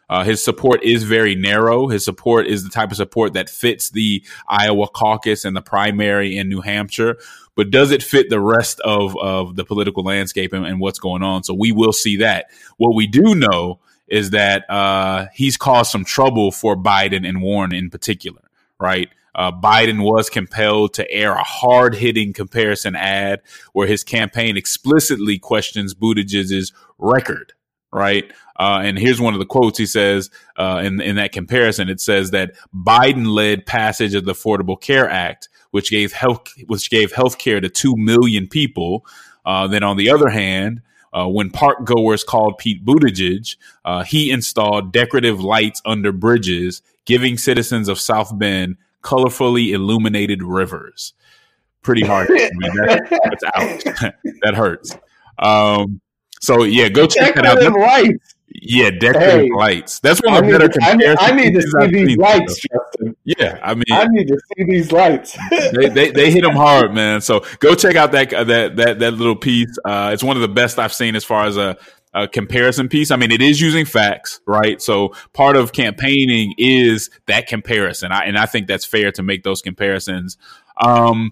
Uh, 0.09 0.23
his 0.23 0.43
support 0.43 0.83
is 0.83 1.03
very 1.03 1.33
narrow. 1.33 1.87
His 1.87 2.05
support 2.05 2.45
is 2.45 2.63
the 2.63 2.69
type 2.69 2.91
of 2.91 2.97
support 2.97 3.33
that 3.33 3.49
fits 3.49 3.89
the 3.89 4.23
Iowa 4.47 4.87
caucus 4.87 5.45
and 5.45 5.55
the 5.55 5.61
primary 5.61 6.37
in 6.37 6.49
New 6.49 6.61
Hampshire, 6.61 7.17
but 7.55 7.71
does 7.71 7.91
it 7.91 8.03
fit 8.03 8.29
the 8.29 8.39
rest 8.39 8.79
of, 8.81 9.17
of 9.17 9.55
the 9.55 9.65
political 9.65 10.03
landscape 10.03 10.53
and, 10.53 10.65
and 10.65 10.79
what's 10.79 10.99
going 10.99 11.23
on? 11.23 11.43
So 11.43 11.53
we 11.53 11.71
will 11.71 11.93
see 11.93 12.17
that. 12.17 12.47
What 12.77 12.95
we 12.95 13.07
do 13.07 13.35
know 13.35 13.79
is 14.07 14.31
that 14.31 14.69
uh, 14.69 15.27
he's 15.33 15.57
caused 15.57 15.91
some 15.91 16.05
trouble 16.05 16.51
for 16.51 16.75
Biden 16.75 17.27
and 17.27 17.41
Warren 17.41 17.73
in 17.73 17.89
particular, 17.89 18.41
right? 18.79 19.09
uh, 19.35 19.51
Biden 19.51 20.03
was 20.03 20.29
compelled 20.29 20.93
to 20.95 21.09
air 21.11 21.33
a 21.33 21.43
hard 21.43 21.95
hitting 21.95 22.33
comparison 22.33 22.95
ad 22.95 23.41
where 23.73 23.87
his 23.87 24.03
campaign 24.03 24.57
explicitly 24.57 25.39
questions 25.39 25.93
Buttigieg's 25.93 26.71
record. 26.97 27.53
Right. 27.91 28.31
Uh, 28.59 28.81
and 28.83 28.97
here's 28.97 29.21
one 29.21 29.33
of 29.33 29.39
the 29.39 29.45
quotes 29.45 29.77
he 29.77 29.85
says 29.85 30.31
uh, 30.57 30.81
in, 30.83 30.99
in 30.99 31.17
that 31.17 31.31
comparison. 31.31 31.89
It 31.89 32.01
says 32.01 32.31
that 32.31 32.53
Biden 32.75 33.27
led 33.27 33.67
passage 33.67 34.15
of 34.15 34.25
the 34.25 34.33
Affordable 34.33 34.81
Care 34.81 35.07
Act, 35.07 35.47
which 35.73 35.89
gave 35.89 36.13
health, 36.13 36.47
which 36.67 36.91
gave 36.91 37.11
health 37.11 37.39
care 37.39 37.59
to 37.59 37.67
2 37.67 37.95
million 37.97 38.47
people. 38.47 39.03
Uh, 39.43 39.65
then 39.65 39.81
on 39.81 39.97
the 39.97 40.07
other 40.07 40.29
hand, 40.29 40.83
uh, 41.13 41.27
when 41.27 41.49
park 41.49 41.83
goers 41.83 42.23
called 42.23 42.59
Pete 42.59 42.85
Buttigieg, 42.85 43.55
uh, 43.83 44.03
he 44.03 44.29
installed 44.29 44.93
decorative 44.93 45.41
lights 45.41 45.81
under 45.83 46.11
bridges, 46.11 46.83
giving 47.05 47.39
citizens 47.39 47.89
of 47.89 47.99
South 47.99 48.37
Bend 48.37 48.77
colorfully 49.01 49.69
illuminated 49.71 50.43
rivers. 50.43 51.13
Pretty 51.81 52.05
hard. 52.05 52.29
I 52.29 52.35
that, 52.59 53.19
that's 53.23 53.43
out. 53.97 54.13
that 54.43 54.53
hurts. 54.53 54.95
Um, 55.39 56.01
so 56.39 56.65
yeah, 56.65 56.87
go 56.87 57.07
check 57.07 57.33
that 57.33 57.47
out. 57.47 57.59
Lights. 57.73 58.35
Yeah, 58.49 58.91
decorative 58.91 59.45
hey, 59.45 59.49
lights. 59.55 59.99
That's 60.01 60.21
one 60.21 60.35
of 60.35 60.45
the 60.45 60.51
better 60.51 60.69
comparisons. 60.69 61.17
I 61.19 61.31
need, 61.31 61.39
I 61.39 61.49
need 61.49 61.53
to 61.55 61.61
see 61.61 62.05
these 62.05 62.17
lights. 62.17 62.63
Yeah, 63.23 63.59
I 63.63 63.73
mean, 63.73 63.83
I 63.91 64.05
need 64.07 64.27
to 64.27 64.37
see 64.55 64.63
these 64.63 64.91
lights. 64.91 65.37
they, 65.49 65.89
they, 65.89 66.11
they 66.11 66.31
hit 66.31 66.43
them 66.43 66.55
hard, 66.55 66.93
man. 66.93 67.21
So 67.21 67.45
go 67.59 67.75
check 67.75 67.95
out 67.95 68.11
that 68.11 68.29
that 68.29 68.75
that 68.75 68.99
that 68.99 69.11
little 69.13 69.35
piece. 69.35 69.77
Uh, 69.83 70.11
it's 70.13 70.23
one 70.23 70.37
of 70.37 70.41
the 70.41 70.47
best 70.47 70.79
I've 70.79 70.93
seen 70.93 71.15
as 71.15 71.23
far 71.23 71.45
as 71.45 71.57
a, 71.57 71.77
a 72.13 72.27
comparison 72.27 72.89
piece. 72.89 73.11
I 73.11 73.15
mean, 73.15 73.31
it 73.31 73.41
is 73.41 73.59
using 73.59 73.85
facts, 73.85 74.39
right? 74.45 74.81
So 74.81 75.13
part 75.33 75.55
of 75.55 75.71
campaigning 75.73 76.53
is 76.57 77.09
that 77.27 77.47
comparison, 77.47 78.11
I, 78.11 78.25
and 78.25 78.37
I 78.37 78.45
think 78.45 78.67
that's 78.67 78.85
fair 78.85 79.11
to 79.13 79.23
make 79.23 79.43
those 79.43 79.61
comparisons. 79.61 80.37
Um, 80.77 81.31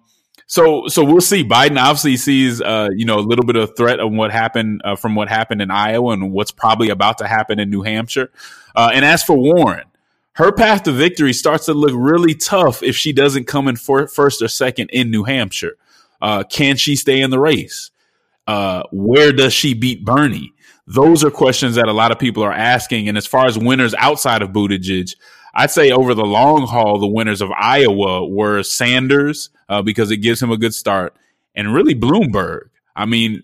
so, 0.52 0.90
so 0.90 1.06
we'll 1.06 1.22
see. 1.22 1.46
Biden 1.46 1.82
obviously 1.82 2.18
sees, 2.18 2.62
uh, 2.62 2.90
you 2.94 3.06
know, 3.06 3.20
a 3.20 3.22
little 3.22 3.46
bit 3.46 3.56
of 3.56 3.78
threat 3.78 4.02
of 4.02 4.12
what 4.12 4.32
happened 4.32 4.82
uh, 4.84 4.98
from 4.98 5.16
what 5.16 5.30
happened 5.30 5.62
in 5.62 5.72
Iowa 5.72 6.12
and 6.12 6.34
what's 6.34 6.52
probably 6.52 6.90
about 6.90 7.20
to 7.20 7.28
happen 7.28 7.58
in 7.58 7.70
New 7.70 7.84
Hampshire. 7.84 8.32
Uh, 8.76 8.92
and 8.94 9.06
as 9.06 9.24
for 9.24 9.38
Warren, 9.38 9.86
her 10.34 10.52
path 10.52 10.84
to 10.84 10.92
victory 10.92 11.34
starts 11.34 11.66
to 11.66 11.74
look 11.74 11.92
really 11.94 12.34
tough 12.34 12.82
if 12.84 12.96
she 12.96 13.12
doesn't 13.12 13.48
come 13.48 13.68
in 13.68 13.76
for, 13.76 14.08
first 14.08 14.42
or 14.42 14.48
second 14.48 14.90
in 14.92 15.12
New 15.12 15.24
Hampshire. 15.24 15.78
Uh, 16.22 16.44
can 16.44 16.78
she 16.78 16.96
stay 16.96 17.20
in 17.20 17.32
the 17.32 17.40
race? 17.40 17.92
Uh, 18.48 18.84
where 18.92 19.32
does 19.32 19.54
she 19.54 19.74
beat 19.74 20.06
Bernie? 20.06 20.54
Those 20.88 21.24
are 21.24 21.32
questions 21.32 21.76
that 21.76 21.88
a 21.88 21.94
lot 21.94 22.12
of 22.12 22.20
people 22.20 22.44
are 22.44 22.52
asking. 22.52 23.08
And 23.08 23.18
as 23.18 23.28
far 23.28 23.46
as 23.46 23.58
winners 23.58 23.94
outside 23.96 24.42
of 24.42 24.50
Buttigieg, 24.50 25.16
I'd 25.54 25.72
say 25.72 25.92
over 25.92 26.14
the 26.14 26.26
long 26.26 26.66
haul, 26.66 27.00
the 27.00 27.08
winners 27.08 27.42
of 27.42 27.52
Iowa 27.52 28.28
were 28.28 28.64
Sanders 28.64 29.50
uh, 29.68 29.82
because 29.82 30.12
it 30.12 30.18
gives 30.18 30.42
him 30.42 30.52
a 30.52 30.58
good 30.58 30.74
start, 30.74 31.16
and 31.56 31.74
really 31.74 31.96
Bloomberg. 31.96 32.70
I 32.96 33.06
mean, 33.06 33.44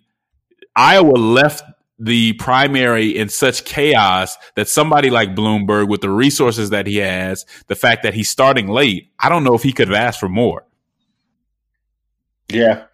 Iowa 0.75 1.11
left 1.11 1.63
the 1.99 2.33
primary 2.33 3.17
in 3.17 3.29
such 3.29 3.65
chaos 3.65 4.37
that 4.55 4.67
somebody 4.67 5.09
like 5.09 5.35
Bloomberg, 5.35 5.87
with 5.87 6.01
the 6.01 6.09
resources 6.09 6.69
that 6.69 6.87
he 6.87 6.97
has, 6.97 7.45
the 7.67 7.75
fact 7.75 8.03
that 8.03 8.13
he's 8.13 8.29
starting 8.29 8.67
late, 8.67 9.11
I 9.19 9.29
don't 9.29 9.43
know 9.43 9.55
if 9.55 9.63
he 9.63 9.73
could 9.73 9.87
have 9.87 9.97
asked 9.97 10.19
for 10.19 10.29
more. 10.29 10.65
Yeah, 12.49 12.85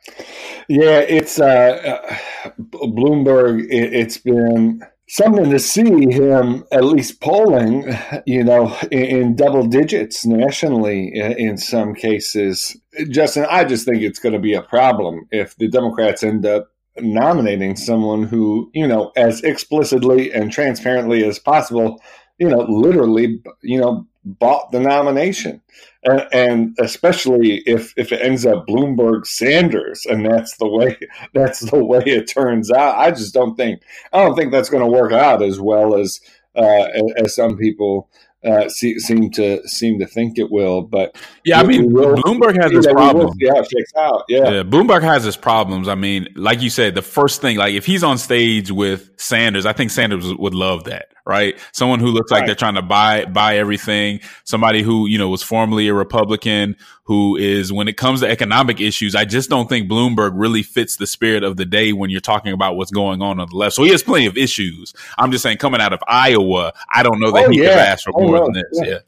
yeah, 0.68 1.00
it's 1.00 1.40
uh, 1.40 2.00
uh 2.46 2.50
Bloomberg. 2.60 3.66
It, 3.66 3.94
it's 3.94 4.18
been 4.18 4.82
something 5.14 5.52
to 5.52 5.60
see 5.60 6.12
him 6.12 6.64
at 6.72 6.84
least 6.84 7.22
polling, 7.22 7.86
you 8.26 8.44
know, 8.44 8.76
in, 8.90 9.04
in 9.04 9.36
double 9.36 9.68
digits 9.68 10.26
nationally 10.26 11.14
in, 11.14 11.34
in, 11.34 11.58
some 11.58 11.94
cases. 11.94 12.76
Justin, 13.10 13.46
I 13.48 13.64
just 13.64 13.86
think 13.86 14.02
it's 14.02 14.18
going 14.18 14.34
to 14.34 14.40
be 14.40 14.56
a 14.56 14.64
problem 14.64 15.28
if 15.30 15.56
the 15.58 15.68
Democrats 15.68 16.24
end 16.24 16.48
up 16.48 16.73
nominating 17.00 17.76
someone 17.76 18.24
who, 18.24 18.70
you 18.74 18.88
know, 18.88 19.12
as 19.16 19.42
explicitly 19.44 20.32
and 20.32 20.52
transparently 20.52 21.24
as 21.24 21.40
possible, 21.40 22.02
you 22.38 22.50
know, 22.50 22.66
literally, 22.70 23.42
you 23.62 23.80
know, 23.80 24.06
bought 24.26 24.72
the 24.72 24.80
nomination 24.80 25.62
and, 26.04 26.28
and, 26.32 26.76
especially 26.80 27.64
if 27.66 27.94
if 27.98 28.12
it 28.12 28.22
ends 28.22 28.46
up 28.46 28.68
Bloomberg 28.68 29.26
Sanders, 29.26 30.06
and 30.06 30.26
that's 30.26 30.58
the 30.58 30.68
way 30.68 30.98
that's 31.34 31.60
the 31.60 31.84
way 31.84 32.04
it 32.06 32.28
turns 32.28 32.72
out. 32.72 32.98
I 32.98 33.12
just 33.12 33.34
don't 33.34 33.56
think 33.56 33.82
I 34.12 34.24
don't 34.24 34.36
think 34.36 34.52
that's 34.52 34.70
going 34.70 34.84
to 34.84 34.92
work 34.92 35.12
out 35.12 35.42
as 35.42 35.60
well 35.60 35.96
as 35.96 36.20
uh, 36.56 36.88
as 37.18 37.36
some 37.36 37.58
people 37.58 38.10
uh, 38.46 38.70
see, 38.70 39.00
seem 39.00 39.30
to 39.32 39.66
seem 39.68 40.00
to 40.00 40.08
think 40.08 40.38
it 40.38 40.52
will. 40.52 40.82
But 40.82 41.16
yeah, 41.46 41.60
I 41.60 41.64
mean, 41.64 41.92
will, 41.92 42.16
Bloomberg 42.16 42.62
has 42.62 42.72
this 42.72 42.88
problem. 42.88 43.36
Yeah, 43.40 43.54
it 43.56 43.70
shakes 43.70 43.94
out. 43.98 44.24
Yeah. 44.28 44.50
yeah, 44.50 44.64
Bloomberg 44.64 45.04
has 45.04 45.24
his 45.24 45.38
problems. 45.38 45.88
I 45.88 45.96
mean, 45.96 46.28
like 46.36 46.62
you 46.62 46.70
said, 46.70 46.96
the 46.96 47.02
first 47.02 47.42
thing, 47.42 47.58
like 47.58 47.74
if 47.74 47.86
he's 47.86 48.04
on 48.04 48.18
stage 48.18 48.72
with 48.72 49.10
Sanders, 49.18 49.66
I 49.66 49.74
think 49.74 49.92
Sanders 49.92 50.34
would 50.34 50.54
love 50.54 50.86
that 50.86 51.13
right? 51.26 51.58
Someone 51.72 52.00
who 52.00 52.08
looks 52.08 52.32
like 52.32 52.42
right. 52.42 52.46
they're 52.48 52.56
trying 52.56 52.76
to 52.76 52.82
buy 52.82 53.26
buy 53.26 53.58
everything. 53.58 54.20
Somebody 54.44 54.82
who 54.82 55.08
you 55.08 55.18
know 55.18 55.30
was 55.30 55.44
formerly 55.44 55.88
a 55.88 55.94
Republican, 55.94 56.76
who 57.04 57.36
is 57.36 57.72
when 57.72 57.88
it 57.88 57.98
comes 57.98 58.22
to 58.22 58.30
economic 58.30 58.82
issues, 58.82 59.16
I 59.16 59.26
just 59.26 59.50
don't 59.50 59.70
think 59.70 59.90
Bloomberg 59.90 60.32
really 60.36 60.64
fits 60.64 60.98
the 60.98 61.08
spirit 61.08 61.44
of 61.44 61.58
the 61.58 61.66
day 61.66 61.94
when 61.94 62.10
you're 62.10 62.22
talking 62.22 62.54
about 62.54 62.76
what's 62.76 62.92
going 62.92 63.22
on 63.22 63.40
on 63.40 63.50
the 63.50 63.56
left. 63.56 63.76
So 63.76 63.84
he 63.84 63.92
has 63.92 64.04
plenty 64.04 64.26
of 64.26 64.38
issues. 64.38 64.94
I'm 65.18 65.32
just 65.32 65.44
saying, 65.44 65.58
coming 65.58 65.82
out 65.82 65.94
of 65.94 66.00
Iowa, 66.08 66.74
I 66.94 67.04
don't 67.04 67.20
know 67.20 67.32
that 67.32 67.48
oh, 67.48 67.50
he 67.50 67.62
yeah. 67.62 67.70
could 67.70 67.78
ask 67.78 68.04
for 68.04 68.14
oh, 68.16 68.22
more 68.22 68.38
no. 68.38 68.46
than 68.46 68.54
this. 68.54 68.66
Yeah. 68.74 68.86
yeah. 68.86 69.00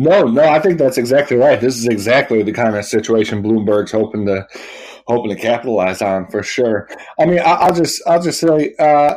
No, 0.00 0.22
no, 0.22 0.44
I 0.44 0.60
think 0.60 0.78
that's 0.78 0.96
exactly 0.96 1.36
right. 1.36 1.60
This 1.60 1.76
is 1.76 1.88
exactly 1.88 2.44
the 2.44 2.52
kind 2.52 2.76
of 2.76 2.84
situation 2.84 3.42
Bloomberg's 3.42 3.90
hoping 3.90 4.26
to 4.26 4.46
hoping 5.08 5.34
to 5.34 5.42
capitalize 5.42 6.00
on 6.02 6.28
for 6.28 6.42
sure. 6.44 6.88
I 7.18 7.26
mean, 7.26 7.40
I, 7.40 7.66
will 7.66 7.74
just 7.74 8.00
I'll 8.06 8.22
just 8.22 8.38
say 8.38 8.74
uh, 8.78 8.82
uh, 8.82 9.16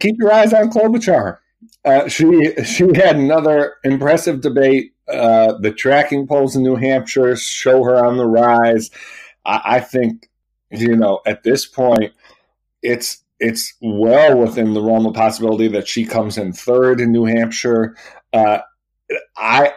keep 0.00 0.16
your 0.18 0.32
eyes 0.32 0.52
on 0.52 0.70
Klobuchar. 0.70 1.38
Uh, 1.84 2.08
she 2.08 2.52
she 2.64 2.84
had 2.94 3.16
another 3.16 3.74
impressive 3.84 4.40
debate. 4.40 4.92
Uh, 5.08 5.56
the 5.60 5.70
tracking 5.70 6.26
polls 6.26 6.56
in 6.56 6.62
New 6.62 6.74
Hampshire 6.74 7.36
show 7.36 7.84
her 7.84 8.04
on 8.04 8.16
the 8.16 8.26
rise. 8.26 8.90
I, 9.44 9.60
I, 9.64 9.80
think 9.80 10.28
you 10.70 10.96
know 10.96 11.20
at 11.26 11.44
this 11.44 11.64
point, 11.64 12.12
it's 12.82 13.22
it's 13.38 13.74
well 13.80 14.38
within 14.38 14.74
the 14.74 14.82
realm 14.82 15.06
of 15.06 15.14
possibility 15.14 15.68
that 15.68 15.86
she 15.86 16.04
comes 16.04 16.38
in 16.38 16.52
third 16.52 17.00
in 17.00 17.12
New 17.12 17.24
Hampshire. 17.24 17.96
Uh, 18.32 18.58
I 19.36 19.72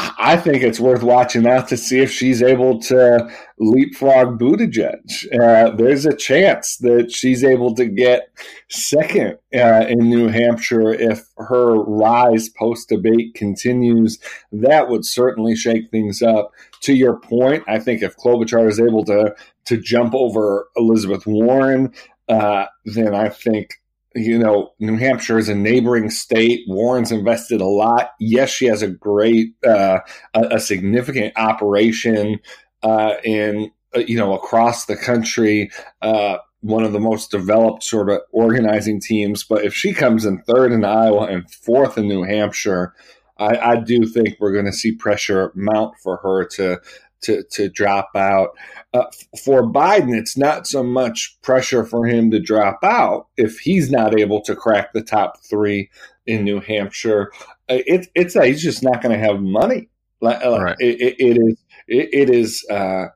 I 0.00 0.36
think 0.36 0.62
it's 0.62 0.78
worth 0.78 1.02
watching 1.02 1.44
out 1.46 1.66
to 1.68 1.76
see 1.76 1.98
if 1.98 2.12
she's 2.12 2.40
able 2.40 2.78
to 2.82 3.28
leapfrog 3.58 4.38
Buttigieg. 4.38 5.26
Uh, 5.34 5.74
there's 5.74 6.06
a 6.06 6.14
chance 6.14 6.76
that 6.78 7.10
she's 7.10 7.42
able 7.42 7.74
to 7.74 7.84
get 7.84 8.28
second 8.68 9.38
uh, 9.52 9.86
in 9.88 10.08
New 10.08 10.28
Hampshire 10.28 10.92
if 10.92 11.26
her 11.36 11.74
rise 11.74 12.48
post 12.48 12.88
debate 12.88 13.34
continues. 13.34 14.20
That 14.52 14.88
would 14.88 15.04
certainly 15.04 15.56
shake 15.56 15.90
things 15.90 16.22
up. 16.22 16.52
To 16.82 16.94
your 16.94 17.18
point, 17.18 17.64
I 17.66 17.80
think 17.80 18.00
if 18.00 18.16
Klobuchar 18.16 18.68
is 18.68 18.78
able 18.78 19.04
to 19.06 19.34
to 19.64 19.76
jump 19.76 20.14
over 20.14 20.68
Elizabeth 20.76 21.26
Warren, 21.26 21.92
uh, 22.28 22.66
then 22.84 23.16
I 23.16 23.30
think 23.30 23.80
you 24.18 24.38
know, 24.38 24.72
New 24.78 24.96
Hampshire 24.96 25.38
is 25.38 25.48
a 25.48 25.54
neighboring 25.54 26.10
state. 26.10 26.60
Warren's 26.68 27.12
invested 27.12 27.60
a 27.60 27.66
lot. 27.66 28.10
Yes, 28.20 28.50
she 28.50 28.66
has 28.66 28.82
a 28.82 28.88
great, 28.88 29.54
uh, 29.66 30.00
a, 30.34 30.40
a, 30.52 30.60
significant 30.60 31.32
operation 31.36 32.38
uh, 32.82 33.14
in, 33.24 33.70
uh, 33.94 34.00
you 34.00 34.16
know, 34.16 34.34
across 34.34 34.86
the 34.86 34.96
country. 34.96 35.70
Uh, 36.02 36.38
one 36.60 36.84
of 36.84 36.92
the 36.92 37.00
most 37.00 37.30
developed 37.30 37.84
sort 37.84 38.10
of 38.10 38.20
organizing 38.32 39.00
teams. 39.00 39.44
But 39.44 39.64
if 39.64 39.74
she 39.74 39.92
comes 39.92 40.24
in 40.24 40.42
third 40.42 40.72
in 40.72 40.84
Iowa 40.84 41.26
and 41.26 41.48
fourth 41.50 41.96
in 41.96 42.08
New 42.08 42.24
Hampshire, 42.24 42.94
I, 43.38 43.56
I 43.56 43.76
do 43.76 44.06
think 44.06 44.36
we're 44.40 44.52
going 44.52 44.66
to 44.66 44.72
see 44.72 44.92
pressure 44.92 45.52
mount 45.54 45.94
for 46.02 46.16
her 46.22 46.44
to 46.56 46.80
to 47.22 47.42
to 47.52 47.68
drop 47.68 48.10
out. 48.14 48.50
Uh, 48.94 49.04
for 49.44 49.62
Biden, 49.62 50.16
it's 50.16 50.36
not 50.36 50.66
so 50.66 50.82
much 50.82 51.38
pressure 51.42 51.84
for 51.84 52.06
him 52.06 52.30
to 52.30 52.40
drop 52.40 52.78
out 52.82 53.26
if 53.36 53.58
he's 53.58 53.90
not 53.90 54.18
able 54.18 54.40
to 54.42 54.56
crack 54.56 54.92
the 54.92 55.02
top 55.02 55.38
three 55.42 55.90
in 56.26 56.44
New 56.44 56.60
Hampshire. 56.60 57.30
Uh, 57.68 57.80
it, 57.86 58.08
it's 58.14 58.34
he's 58.34 58.62
just 58.62 58.82
not 58.82 59.02
going 59.02 59.18
to 59.18 59.24
have 59.24 59.40
money. 59.40 59.88
Uh, 60.22 60.60
right. 60.60 60.76
It, 60.78 61.00
it, 61.00 61.16
it 61.18 61.38
is. 61.38 61.64
It, 61.86 62.30
is. 62.30 62.66
Uh, 62.70 63.06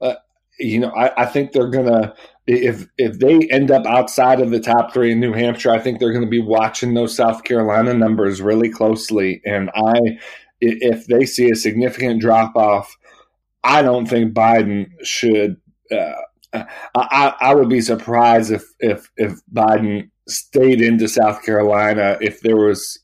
uh, 0.00 0.14
you 0.58 0.80
know, 0.80 0.90
I, 0.90 1.22
I 1.22 1.26
think 1.26 1.52
they're 1.52 1.68
gonna 1.68 2.14
if 2.46 2.88
if 2.98 3.18
they 3.18 3.48
end 3.50 3.70
up 3.70 3.86
outside 3.86 4.40
of 4.40 4.50
the 4.50 4.60
top 4.60 4.92
three 4.92 5.12
in 5.12 5.20
New 5.20 5.32
Hampshire, 5.32 5.70
I 5.70 5.78
think 5.78 5.98
they're 5.98 6.12
going 6.12 6.24
to 6.24 6.30
be 6.30 6.42
watching 6.42 6.94
those 6.94 7.16
South 7.16 7.44
Carolina 7.44 7.94
numbers 7.94 8.42
really 8.42 8.68
closely. 8.68 9.40
And 9.44 9.70
I, 9.74 10.18
if 10.60 11.06
they 11.06 11.24
see 11.24 11.50
a 11.50 11.56
significant 11.56 12.20
drop 12.20 12.56
off 12.56 12.96
I 13.64 13.82
don't 13.82 14.06
think 14.06 14.34
Biden 14.34 14.86
should. 15.02 15.56
Uh, 15.90 16.12
I, 16.94 17.34
I 17.40 17.54
would 17.54 17.68
be 17.68 17.80
surprised 17.80 18.50
if 18.50 18.64
if 18.80 19.10
if 19.16 19.34
Biden 19.52 20.10
stayed 20.28 20.80
into 20.80 21.08
South 21.08 21.42
Carolina 21.42 22.18
if 22.20 22.40
there 22.40 22.56
was 22.56 23.01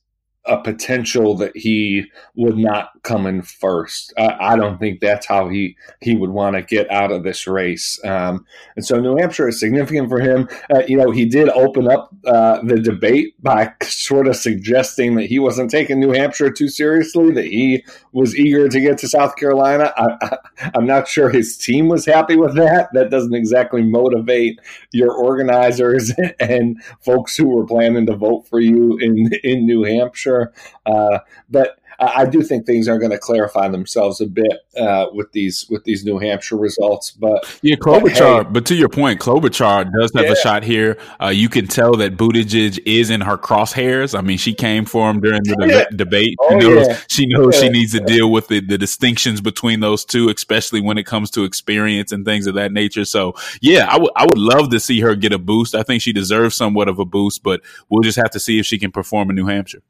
a 0.48 0.60
potential 0.60 1.36
that 1.36 1.56
he 1.56 2.04
would 2.34 2.56
not 2.56 2.90
come 3.02 3.26
in 3.26 3.42
first. 3.42 4.12
I 4.18 4.56
don't 4.56 4.78
think 4.78 5.00
that's 5.00 5.26
how 5.26 5.48
he 5.48 5.76
he 6.00 6.16
would 6.16 6.30
want 6.30 6.56
to 6.56 6.62
get 6.62 6.90
out 6.90 7.12
of 7.12 7.22
this 7.22 7.46
race. 7.46 8.00
Um, 8.04 8.46
and 8.76 8.84
so 8.84 8.98
New 9.00 9.16
Hampshire 9.16 9.48
is 9.48 9.60
significant 9.60 10.08
for 10.08 10.20
him. 10.20 10.48
Uh, 10.74 10.82
you 10.86 10.96
know, 10.96 11.10
he 11.10 11.24
did 11.24 11.48
open 11.50 11.90
up 11.90 12.14
uh, 12.26 12.60
the 12.62 12.80
debate 12.80 13.34
by 13.42 13.72
sort 13.82 14.26
of 14.26 14.36
suggesting 14.36 15.14
that 15.16 15.26
he 15.26 15.38
wasn't 15.38 15.70
taking 15.70 16.00
New 16.00 16.12
Hampshire 16.12 16.50
too 16.50 16.68
seriously, 16.68 17.30
that 17.32 17.46
he 17.46 17.84
was 18.12 18.36
eager 18.36 18.68
to 18.68 18.80
get 18.80 18.98
to 18.98 19.08
South 19.08 19.36
Carolina. 19.36 19.92
I, 19.96 20.38
am 20.74 20.86
not 20.86 21.08
sure 21.08 21.30
his 21.30 21.56
team 21.56 21.88
was 21.88 22.06
happy 22.06 22.36
with 22.36 22.56
that. 22.56 22.88
That 22.92 23.10
doesn't 23.10 23.34
exactly 23.34 23.82
motivate 23.82 24.58
your 24.92 25.12
organizers 25.12 26.12
and 26.40 26.82
folks 27.00 27.36
who 27.36 27.48
were 27.48 27.66
planning 27.66 28.06
to 28.06 28.16
vote 28.16 28.46
for 28.48 28.60
you 28.60 28.98
in 28.98 29.30
in 29.42 29.66
New 29.66 29.84
Hampshire. 29.84 30.37
Uh, 30.86 31.18
but 31.48 31.78
I 32.00 32.26
do 32.26 32.42
think 32.42 32.64
things 32.64 32.86
are 32.86 32.96
going 32.96 33.10
to 33.10 33.18
clarify 33.18 33.66
themselves 33.66 34.20
a 34.20 34.26
bit 34.26 34.52
uh, 34.76 35.06
with 35.12 35.32
these 35.32 35.66
with 35.68 35.82
these 35.82 36.04
New 36.04 36.18
Hampshire 36.18 36.56
results. 36.56 37.10
But 37.10 37.58
yeah, 37.60 37.74
Klobuchar. 37.74 38.18
But, 38.18 38.44
hey, 38.44 38.50
but 38.52 38.66
to 38.66 38.76
your 38.76 38.88
point, 38.88 39.18
Klobuchar 39.18 39.90
does 39.98 40.12
have 40.14 40.26
yeah. 40.26 40.32
a 40.32 40.36
shot 40.36 40.62
here. 40.62 40.96
Uh, 41.20 41.28
you 41.28 41.48
can 41.48 41.66
tell 41.66 41.96
that 41.96 42.16
Buttigieg 42.16 42.78
is 42.86 43.10
in 43.10 43.20
her 43.22 43.36
crosshairs. 43.36 44.16
I 44.16 44.20
mean, 44.20 44.38
she 44.38 44.54
came 44.54 44.84
for 44.84 45.10
him 45.10 45.20
during 45.20 45.42
the 45.42 45.66
yeah. 45.66 45.96
debate. 45.96 46.36
Oh, 46.40 46.50
she 46.50 46.68
knows, 46.68 46.86
yeah. 46.86 46.98
she, 47.08 47.26
knows 47.26 47.58
she 47.58 47.68
needs 47.68 47.92
to 47.92 48.00
deal 48.00 48.30
with 48.30 48.46
the, 48.46 48.60
the 48.60 48.78
distinctions 48.78 49.40
between 49.40 49.80
those 49.80 50.04
two, 50.04 50.28
especially 50.28 50.80
when 50.80 50.98
it 50.98 51.04
comes 51.04 51.32
to 51.32 51.42
experience 51.42 52.12
and 52.12 52.24
things 52.24 52.46
of 52.46 52.54
that 52.54 52.70
nature. 52.70 53.04
So 53.06 53.34
yeah, 53.60 53.88
I 53.90 53.98
would 53.98 54.12
I 54.14 54.24
would 54.24 54.38
love 54.38 54.70
to 54.70 54.78
see 54.78 55.00
her 55.00 55.16
get 55.16 55.32
a 55.32 55.38
boost. 55.38 55.74
I 55.74 55.82
think 55.82 56.02
she 56.02 56.12
deserves 56.12 56.54
somewhat 56.54 56.86
of 56.86 57.00
a 57.00 57.04
boost, 57.04 57.42
but 57.42 57.60
we'll 57.88 58.02
just 58.02 58.18
have 58.18 58.30
to 58.30 58.38
see 58.38 58.60
if 58.60 58.66
she 58.66 58.78
can 58.78 58.92
perform 58.92 59.30
in 59.30 59.36
New 59.36 59.46
Hampshire. 59.46 59.82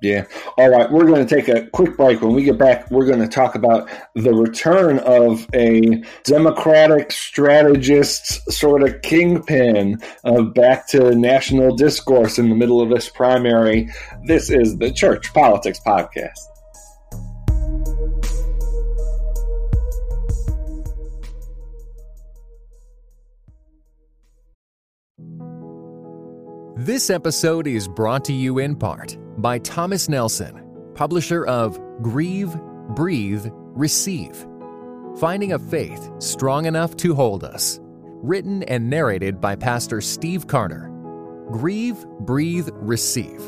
Yeah. 0.00 0.26
All 0.56 0.70
right. 0.70 0.90
We're 0.90 1.06
going 1.06 1.26
to 1.26 1.34
take 1.34 1.48
a 1.48 1.66
quick 1.70 1.96
break. 1.96 2.20
When 2.20 2.32
we 2.32 2.44
get 2.44 2.56
back, 2.56 2.88
we're 2.90 3.06
going 3.06 3.18
to 3.18 3.28
talk 3.28 3.56
about 3.56 3.88
the 4.14 4.32
return 4.32 5.00
of 5.00 5.46
a 5.54 6.02
Democratic 6.22 7.10
strategist 7.10 8.50
sort 8.50 8.84
of 8.84 9.02
kingpin 9.02 10.00
uh, 10.24 10.42
back 10.42 10.86
to 10.88 11.14
national 11.16 11.74
discourse 11.74 12.38
in 12.38 12.48
the 12.48 12.54
middle 12.54 12.80
of 12.80 12.90
this 12.90 13.08
primary. 13.08 13.88
This 14.24 14.50
is 14.50 14.78
the 14.78 14.92
Church 14.92 15.34
Politics 15.34 15.80
Podcast. 15.84 16.38
This 26.78 27.10
episode 27.10 27.66
is 27.66 27.88
brought 27.88 28.24
to 28.26 28.32
you 28.32 28.60
in 28.60 28.76
part 28.76 29.18
by 29.38 29.58
Thomas 29.58 30.08
Nelson, 30.08 30.64
publisher 30.94 31.44
of 31.44 31.76
Grieve, 32.02 32.54
Breathe, 32.90 33.48
Receive 33.50 34.46
Finding 35.18 35.54
a 35.54 35.58
Faith 35.58 36.08
Strong 36.20 36.66
Enough 36.66 36.96
to 36.98 37.16
Hold 37.16 37.42
Us. 37.42 37.80
Written 37.82 38.62
and 38.62 38.88
narrated 38.88 39.40
by 39.40 39.56
Pastor 39.56 40.00
Steve 40.00 40.46
Carter. 40.46 40.88
Grieve, 41.50 42.06
Breathe, 42.20 42.68
Receive. 42.74 43.42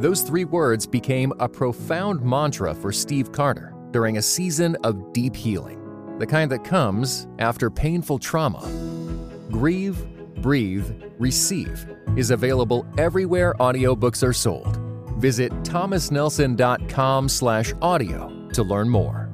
Those 0.00 0.22
three 0.22 0.44
words 0.44 0.84
became 0.84 1.32
a 1.38 1.48
profound 1.48 2.20
mantra 2.20 2.74
for 2.74 2.90
Steve 2.90 3.30
Carter 3.30 3.72
during 3.92 4.16
a 4.16 4.22
season 4.22 4.76
of 4.82 5.12
deep 5.12 5.36
healing, 5.36 6.18
the 6.18 6.26
kind 6.26 6.50
that 6.50 6.64
comes 6.64 7.28
after 7.38 7.70
painful 7.70 8.18
trauma. 8.18 8.68
Grieve, 9.52 10.04
Breathe, 10.42 10.90
Receive 11.18 11.86
is 12.16 12.30
available 12.30 12.84
everywhere 12.98 13.54
audiobooks 13.54 14.26
are 14.26 14.34
sold 14.34 14.82
Visit 15.22 15.52
thomasnelson.com 15.62 17.28
slash 17.28 17.72
audio 17.80 18.48
to 18.54 18.62
learn 18.64 18.88
more. 18.88 19.28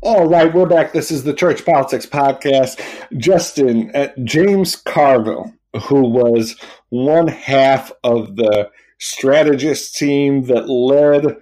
All 0.00 0.28
right, 0.28 0.54
we're 0.54 0.66
back. 0.66 0.92
This 0.92 1.10
is 1.10 1.24
the 1.24 1.34
Church 1.34 1.66
Politics 1.66 2.06
Podcast. 2.06 2.80
Justin, 3.18 3.90
uh, 3.94 4.08
James 4.22 4.76
Carville, 4.76 5.52
who 5.84 6.02
was 6.02 6.56
one 6.90 7.28
half 7.28 7.92
of 8.04 8.36
the 8.36 8.70
strategist 8.98 9.96
team 9.96 10.44
that 10.46 10.68
led 10.68 11.36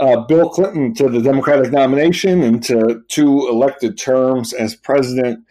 uh, 0.00 0.20
Bill 0.22 0.48
Clinton 0.48 0.94
to 0.94 1.08
the 1.08 1.22
Democratic 1.22 1.72
nomination 1.72 2.42
and 2.42 2.62
to 2.64 3.02
two 3.08 3.48
elected 3.48 3.96
terms 3.96 4.52
as 4.52 4.74
president 4.74 5.44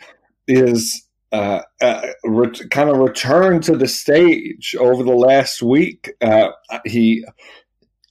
is 0.47 1.07
uh, 1.31 1.61
uh, 1.81 2.07
re- 2.25 2.67
kind 2.69 2.89
of 2.89 2.97
returned 2.97 3.63
to 3.63 3.77
the 3.77 3.87
stage 3.87 4.75
over 4.77 5.03
the 5.03 5.15
last 5.15 5.61
week. 5.61 6.11
Uh, 6.19 6.49
he 6.85 7.25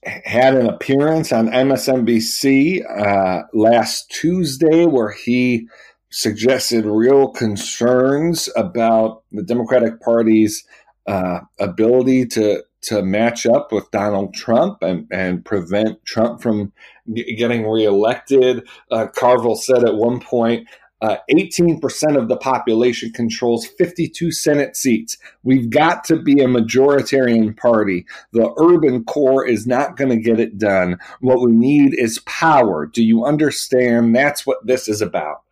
had 0.03 0.55
an 0.55 0.65
appearance 0.65 1.31
on 1.31 1.47
MSNBC 1.47 2.81
uh, 2.99 3.43
last 3.53 4.09
Tuesday 4.09 4.87
where 4.87 5.11
he 5.11 5.67
suggested 6.11 6.85
real 6.85 7.29
concerns 7.29 8.49
about 8.55 9.23
the 9.31 9.43
Democratic 9.43 9.99
Party's 10.01 10.63
uh, 11.07 11.39
ability 11.59 12.25
to 12.27 12.63
to 12.83 13.03
match 13.03 13.45
up 13.45 13.71
with 13.71 13.91
Donald 13.91 14.33
Trump 14.33 14.81
and, 14.81 15.07
and 15.11 15.45
prevent 15.45 16.03
Trump 16.03 16.41
from 16.41 16.73
getting 17.13 17.67
reelected. 17.67 18.67
Uh, 18.89 19.05
Carville 19.05 19.55
said 19.55 19.83
at 19.83 19.95
one 19.95 20.19
point, 20.19 20.67
uh, 21.01 21.17
18% 21.31 22.17
of 22.17 22.27
the 22.27 22.37
population 22.37 23.11
controls 23.11 23.65
52 23.65 24.31
Senate 24.31 24.75
seats. 24.75 25.17
We've 25.43 25.69
got 25.69 26.03
to 26.05 26.17
be 26.17 26.41
a 26.41 26.47
majoritarian 26.47 27.57
party. 27.57 28.05
The 28.33 28.53
urban 28.57 29.03
core 29.03 29.45
is 29.45 29.65
not 29.65 29.97
going 29.97 30.09
to 30.09 30.17
get 30.17 30.39
it 30.39 30.57
done. 30.57 30.97
What 31.19 31.41
we 31.41 31.51
need 31.51 31.93
is 31.97 32.19
power. 32.25 32.85
Do 32.85 33.03
you 33.03 33.25
understand? 33.25 34.15
That's 34.15 34.45
what 34.45 34.65
this 34.65 34.87
is 34.87 35.01
about. 35.01 35.43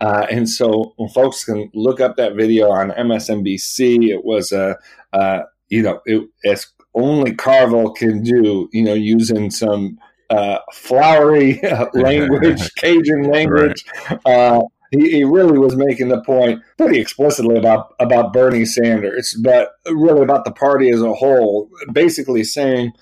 Uh, 0.00 0.26
and 0.30 0.48
so 0.48 0.94
folks 1.12 1.44
can 1.44 1.70
look 1.74 2.00
up 2.00 2.16
that 2.16 2.34
video 2.34 2.70
on 2.70 2.90
MSNBC. 2.90 4.08
It 4.08 4.24
was 4.24 4.52
a, 4.52 4.76
uh, 5.12 5.42
you 5.68 5.82
know, 5.82 6.00
it, 6.06 6.28
as 6.44 6.66
only 6.94 7.34
Carville 7.34 7.92
can 7.92 8.22
do, 8.22 8.68
you 8.72 8.82
know, 8.82 8.94
using 8.94 9.50
some 9.50 9.98
uh, 10.30 10.58
flowery 10.72 11.60
language, 11.94 12.74
Cajun 12.76 13.24
language. 13.24 13.84
Right. 14.10 14.20
Uh, 14.26 14.62
he, 14.90 15.10
he, 15.10 15.24
really 15.24 15.58
was 15.58 15.76
making 15.76 16.08
the 16.08 16.20
point 16.22 16.62
pretty 16.78 17.00
explicitly 17.00 17.56
about 17.56 17.94
about 17.98 18.32
Bernie 18.32 18.64
Sanders, 18.64 19.34
but 19.42 19.72
really 19.86 20.22
about 20.22 20.44
the 20.44 20.52
party 20.52 20.90
as 20.90 21.02
a 21.02 21.12
whole. 21.12 21.68
Basically 21.92 22.44
saying 22.44 22.92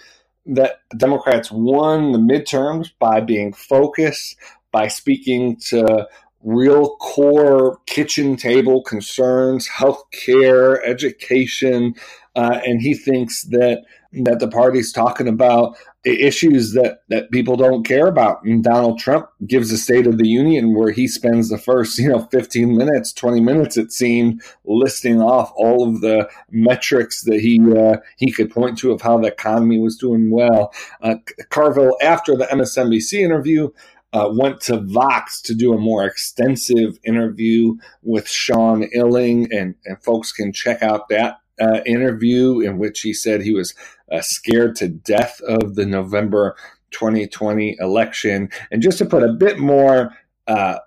that 0.46 0.81
Democrats 0.96 1.50
won 1.52 2.12
the 2.12 2.18
midterms 2.18 2.90
by 2.98 3.20
being 3.20 3.52
focused, 3.52 4.37
by 4.72 4.88
speaking 4.88 5.57
to 5.68 6.09
real 6.42 6.96
core 6.96 7.78
kitchen 7.87 8.37
table 8.37 8.83
concerns, 8.83 9.66
health 9.66 10.05
care, 10.12 10.85
education, 10.85 11.94
uh, 12.35 12.61
and 12.64 12.81
he 12.81 12.94
thinks 12.94 13.44
that 13.44 13.83
that 14.12 14.40
the 14.40 14.48
party's 14.48 14.92
talking 14.92 15.26
about 15.26 15.74
issues 16.05 16.72
that 16.72 17.02
that 17.09 17.31
people 17.31 17.57
don't 17.57 17.85
care 17.85 18.07
about. 18.07 18.42
And 18.44 18.62
Donald 18.62 18.98
Trump 18.98 19.28
gives 19.46 19.70
a 19.70 19.78
State 19.78 20.07
of 20.07 20.18
the 20.18 20.28
Union 20.28 20.74
where 20.74 20.90
he 20.90 21.07
spends 21.07 21.48
the 21.48 21.59
first 21.59 21.98
you 21.98 22.09
know 22.09 22.20
15 22.31 22.76
minutes, 22.76 23.12
20 23.12 23.40
minutes 23.40 23.76
it 23.76 23.92
seemed, 23.92 24.42
listing 24.64 25.20
off 25.20 25.52
all 25.57 25.88
of 25.88 26.00
the 26.00 26.28
metrics 26.50 27.22
that 27.22 27.40
he 27.40 27.61
uh, 27.76 27.98
he 28.16 28.33
could 28.33 28.50
point 28.50 28.78
to 28.78 28.92
of 28.92 29.02
how 29.02 29.18
the 29.18 29.28
economy 29.28 29.78
was 29.78 29.96
doing 29.96 30.31
well. 30.31 30.72
Uh, 31.00 31.16
Carville, 31.50 31.96
after 32.02 32.37
the 32.37 32.46
MSNBC 32.46 33.20
interview. 33.20 33.70
Uh, 34.12 34.29
went 34.31 34.61
to 34.61 34.79
Vox 34.79 35.40
to 35.40 35.55
do 35.55 35.72
a 35.72 35.79
more 35.79 36.05
extensive 36.05 36.98
interview 37.05 37.75
with 38.03 38.29
Sean 38.29 38.83
Illing, 38.94 39.48
and, 39.51 39.75
and 39.87 40.03
folks 40.03 40.33
can 40.33 40.53
check 40.53 40.83
out 40.83 41.09
that 41.09 41.38
uh, 41.61 41.81
interview 41.87 42.61
in 42.61 42.79
which 42.79 43.01
he 43.01 43.12
said 43.12 43.40
he 43.40 43.55
was 43.55 43.75
uh, 44.11 44.20
scared 44.20 44.77
to 44.77 44.88
death 44.88 45.40
of 45.42 45.75
the 45.75 45.87
November 45.87 46.57
2020 46.90 47.77
election. 47.81 48.51
And 48.70 48.83
just 48.83 48.98
to 48.98 49.07
put 49.07 49.22
a 49.22 49.33
bit 49.33 49.59
more 49.59 50.12
uh, 50.46 50.79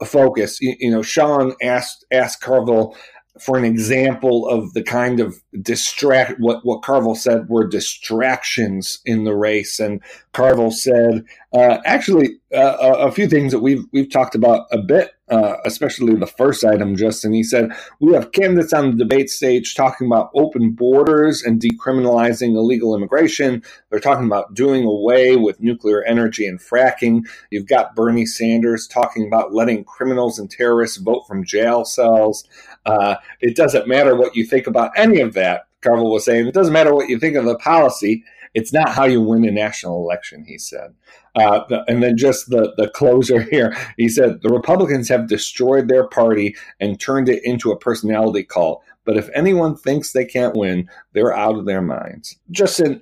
a 0.00 0.04
focus, 0.04 0.60
you, 0.60 0.74
you, 0.78 0.90
know, 0.90 1.02
Sean 1.02 1.54
asked 1.62 2.04
asked 2.10 2.40
Carville 2.40 2.96
for 3.38 3.56
an 3.56 3.64
example 3.64 4.48
of 4.48 4.72
the 4.72 4.82
kind 4.82 5.20
of 5.20 5.40
distract 5.62 6.40
what 6.40 6.64
what 6.64 6.82
Carville 6.82 7.14
said 7.14 7.48
were 7.48 7.66
distractions 7.66 9.00
in 9.04 9.24
the 9.24 9.34
race, 9.34 9.78
and 9.78 10.00
Carville 10.32 10.72
said 10.72 11.24
uh, 11.52 11.78
actually 11.84 12.40
uh, 12.54 12.96
a, 12.98 13.12
few 13.12 13.28
things 13.28 13.52
that 13.52 13.60
we've 13.60 13.84
we've 13.92 14.10
talked 14.10 14.34
about 14.34 14.66
a 14.72 14.78
bit, 14.78 15.12
uh, 15.28 15.56
especially 15.64 16.14
the 16.14 16.26
first 16.26 16.64
item. 16.64 16.96
Justin, 16.96 17.32
he 17.32 17.42
said 17.42 17.70
we 18.00 18.12
have 18.12 18.32
candidates 18.32 18.72
on 18.72 18.90
the 18.90 19.04
debate 19.04 19.30
stage 19.30 19.74
talking 19.74 20.06
about 20.06 20.30
open 20.34 20.72
borders 20.72 21.42
and 21.42 21.60
decriminalizing 21.60 22.56
illegal 22.56 22.96
immigration. 22.96 23.62
They're 23.88 24.00
talking 24.00 24.26
about 24.26 24.54
doing 24.54 24.84
away 24.84 25.36
with 25.36 25.60
nuclear 25.60 26.02
energy 26.04 26.46
and 26.46 26.60
fracking. 26.60 27.22
You've 27.50 27.68
got 27.68 27.94
Bernie 27.94 28.26
Sanders 28.26 28.86
talking 28.88 29.26
about 29.26 29.52
letting 29.52 29.84
criminals 29.84 30.38
and 30.38 30.50
terrorists 30.50 30.98
vote 30.98 31.26
from 31.26 31.44
jail 31.44 31.84
cells. 31.84 32.44
Uh, 32.86 33.16
it 33.40 33.56
doesn't 33.56 33.88
matter 33.88 34.16
what 34.16 34.34
you 34.34 34.44
think 34.44 34.66
about 34.66 34.92
any 34.96 35.20
of 35.20 35.34
that. 35.34 35.66
Carville 35.82 36.10
was 36.10 36.24
saying 36.24 36.46
it 36.46 36.54
doesn't 36.54 36.72
matter 36.72 36.94
what 36.94 37.08
you 37.08 37.18
think 37.18 37.36
of 37.36 37.44
the 37.44 37.56
policy. 37.56 38.24
It's 38.54 38.72
not 38.72 38.90
how 38.90 39.04
you 39.04 39.20
win 39.20 39.44
a 39.44 39.50
national 39.50 39.96
election, 39.96 40.44
he 40.44 40.58
said. 40.58 40.94
Uh, 41.36 41.60
and 41.86 42.02
then 42.02 42.16
just 42.16 42.50
the, 42.50 42.72
the 42.76 42.88
closer 42.90 43.42
here, 43.50 43.76
he 43.96 44.08
said 44.08 44.42
the 44.42 44.48
Republicans 44.48 45.08
have 45.08 45.28
destroyed 45.28 45.88
their 45.88 46.06
party 46.08 46.56
and 46.80 46.98
turned 46.98 47.28
it 47.28 47.44
into 47.44 47.70
a 47.70 47.78
personality 47.78 48.42
cult. 48.42 48.82
But 49.04 49.16
if 49.16 49.30
anyone 49.34 49.76
thinks 49.76 50.12
they 50.12 50.24
can't 50.24 50.56
win, 50.56 50.88
they're 51.12 51.34
out 51.34 51.56
of 51.56 51.66
their 51.66 51.82
minds. 51.82 52.36
Just 52.50 52.80
in 52.80 53.00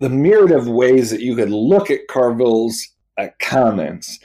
the 0.00 0.10
myriad 0.10 0.52
of 0.52 0.68
ways 0.68 1.10
that 1.10 1.20
you 1.20 1.34
could 1.36 1.50
look 1.50 1.90
at 1.90 2.08
Carville's 2.08 2.88
uh, 3.16 3.28
comments, 3.40 4.18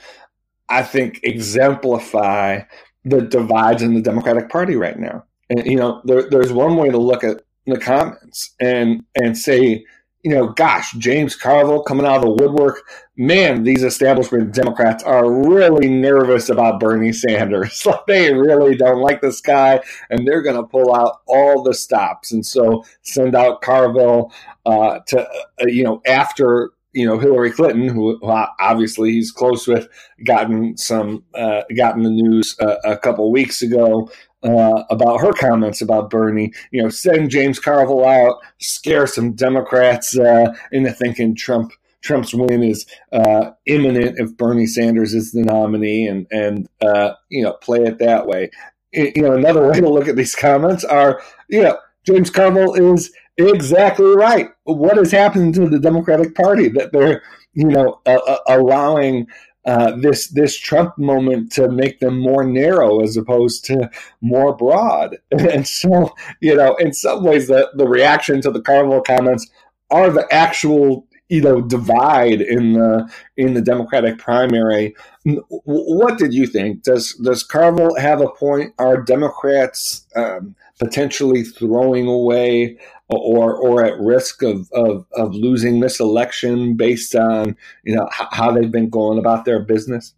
I 0.68 0.82
think 0.82 1.20
exemplify 1.22 2.62
the 3.04 3.22
divides 3.22 3.82
in 3.82 3.94
the 3.94 4.02
Democratic 4.02 4.48
Party 4.48 4.76
right 4.76 4.98
now. 4.98 5.24
And 5.50 5.64
you 5.66 5.76
know, 5.76 6.00
there, 6.04 6.28
there's 6.28 6.52
one 6.52 6.76
way 6.76 6.90
to 6.90 6.98
look 6.98 7.24
at 7.24 7.42
the 7.66 7.78
comments 7.78 8.54
and 8.60 9.04
and 9.14 9.36
say, 9.36 9.84
you 10.22 10.30
know, 10.30 10.48
gosh, 10.48 10.92
James 10.92 11.36
Carville 11.36 11.82
coming 11.82 12.06
out 12.06 12.16
of 12.16 12.22
the 12.22 12.30
woodwork, 12.30 12.82
man, 13.16 13.62
these 13.62 13.82
establishment 13.82 14.54
Democrats 14.54 15.04
are 15.04 15.30
really 15.30 15.86
nervous 15.86 16.48
about 16.48 16.80
Bernie 16.80 17.12
Sanders. 17.12 17.86
they 18.06 18.32
really 18.32 18.74
don't 18.74 19.02
like 19.02 19.20
this 19.20 19.42
guy, 19.42 19.82
and 20.08 20.26
they're 20.26 20.42
going 20.42 20.56
to 20.56 20.62
pull 20.62 20.94
out 20.94 21.20
all 21.26 21.62
the 21.62 21.74
stops, 21.74 22.32
and 22.32 22.44
so 22.44 22.84
send 23.02 23.34
out 23.34 23.60
Carville 23.60 24.32
uh, 24.64 25.00
to 25.08 25.20
uh, 25.20 25.66
you 25.66 25.84
know 25.84 26.00
after 26.06 26.70
you 26.94 27.06
know 27.06 27.18
Hillary 27.18 27.50
Clinton, 27.50 27.88
who 27.88 28.18
obviously 28.22 29.12
he's 29.12 29.30
close 29.30 29.66
with, 29.66 29.88
gotten 30.24 30.76
some 30.76 31.24
uh, 31.34 31.62
gotten 31.76 32.02
the 32.02 32.10
news 32.10 32.56
uh, 32.60 32.76
a 32.84 32.96
couple 32.96 33.30
weeks 33.30 33.62
ago 33.62 34.10
uh, 34.42 34.84
about 34.90 35.20
her 35.20 35.32
comments 35.32 35.82
about 35.82 36.10
Bernie. 36.10 36.52
You 36.70 36.82
know, 36.82 36.88
send 36.88 37.30
James 37.30 37.58
Carville 37.58 38.06
out, 38.06 38.38
scare 38.60 39.06
some 39.06 39.32
Democrats 39.32 40.16
uh, 40.16 40.54
into 40.72 40.92
thinking 40.92 41.34
Trump 41.34 41.72
Trump's 42.02 42.34
win 42.34 42.62
is 42.62 42.86
uh, 43.12 43.50
imminent 43.66 44.18
if 44.18 44.36
Bernie 44.36 44.66
Sanders 44.66 45.14
is 45.14 45.32
the 45.32 45.42
nominee, 45.42 46.06
and 46.06 46.26
and 46.30 46.68
you 47.28 47.42
know 47.42 47.54
play 47.54 47.82
it 47.82 47.98
that 47.98 48.26
way. 48.26 48.50
You 48.92 49.22
know, 49.22 49.32
another 49.32 49.68
way 49.68 49.80
to 49.80 49.88
look 49.88 50.06
at 50.06 50.14
these 50.14 50.36
comments 50.36 50.84
are 50.84 51.20
you 51.48 51.62
know 51.62 51.78
James 52.06 52.30
Carville 52.30 52.74
is 52.74 53.12
exactly 53.36 54.14
right. 54.14 54.48
What 54.64 54.96
has 54.96 55.12
happened 55.12 55.54
to 55.54 55.68
the 55.68 55.78
Democratic 55.78 56.34
Party 56.34 56.68
that 56.70 56.92
they're, 56.92 57.22
you 57.52 57.66
know, 57.66 58.00
uh, 58.06 58.38
allowing 58.48 59.26
uh, 59.64 59.96
this 59.96 60.28
this 60.28 60.58
Trump 60.58 60.96
moment 60.98 61.50
to 61.52 61.70
make 61.70 61.98
them 62.00 62.18
more 62.18 62.44
narrow 62.44 63.00
as 63.00 63.16
opposed 63.16 63.64
to 63.66 63.90
more 64.20 64.56
broad? 64.56 65.16
And 65.32 65.66
so, 65.66 66.14
you 66.40 66.54
know, 66.54 66.76
in 66.76 66.92
some 66.92 67.24
ways, 67.24 67.48
the 67.48 67.70
the 67.74 67.88
reaction 67.88 68.40
to 68.42 68.50
the 68.50 68.62
Carville 68.62 69.02
comments 69.02 69.50
are 69.90 70.10
the 70.10 70.26
actual 70.32 71.06
you 71.28 71.40
know 71.40 71.60
divide 71.60 72.40
in 72.40 72.74
the 72.74 73.10
in 73.36 73.54
the 73.54 73.62
Democratic 73.62 74.18
primary. 74.18 74.94
What 75.64 76.18
did 76.18 76.34
you 76.34 76.46
think? 76.46 76.82
Does 76.82 77.14
does 77.24 77.42
Carville 77.42 77.96
have 77.96 78.20
a 78.20 78.28
point? 78.28 78.74
Are 78.78 79.02
Democrats 79.02 80.06
um, 80.16 80.54
potentially 80.78 81.42
throwing 81.42 82.06
away 82.06 82.78
or 83.08 83.54
or 83.54 83.84
at 83.84 83.98
risk 84.00 84.42
of, 84.42 84.70
of, 84.72 85.06
of 85.12 85.34
losing 85.34 85.80
this 85.80 86.00
election 86.00 86.76
based 86.76 87.14
on 87.14 87.56
you 87.84 87.94
know 87.94 88.08
h- 88.18 88.28
how 88.30 88.50
they've 88.50 88.72
been 88.72 88.90
going 88.90 89.18
about 89.18 89.44
their 89.44 89.60
business? 89.60 90.14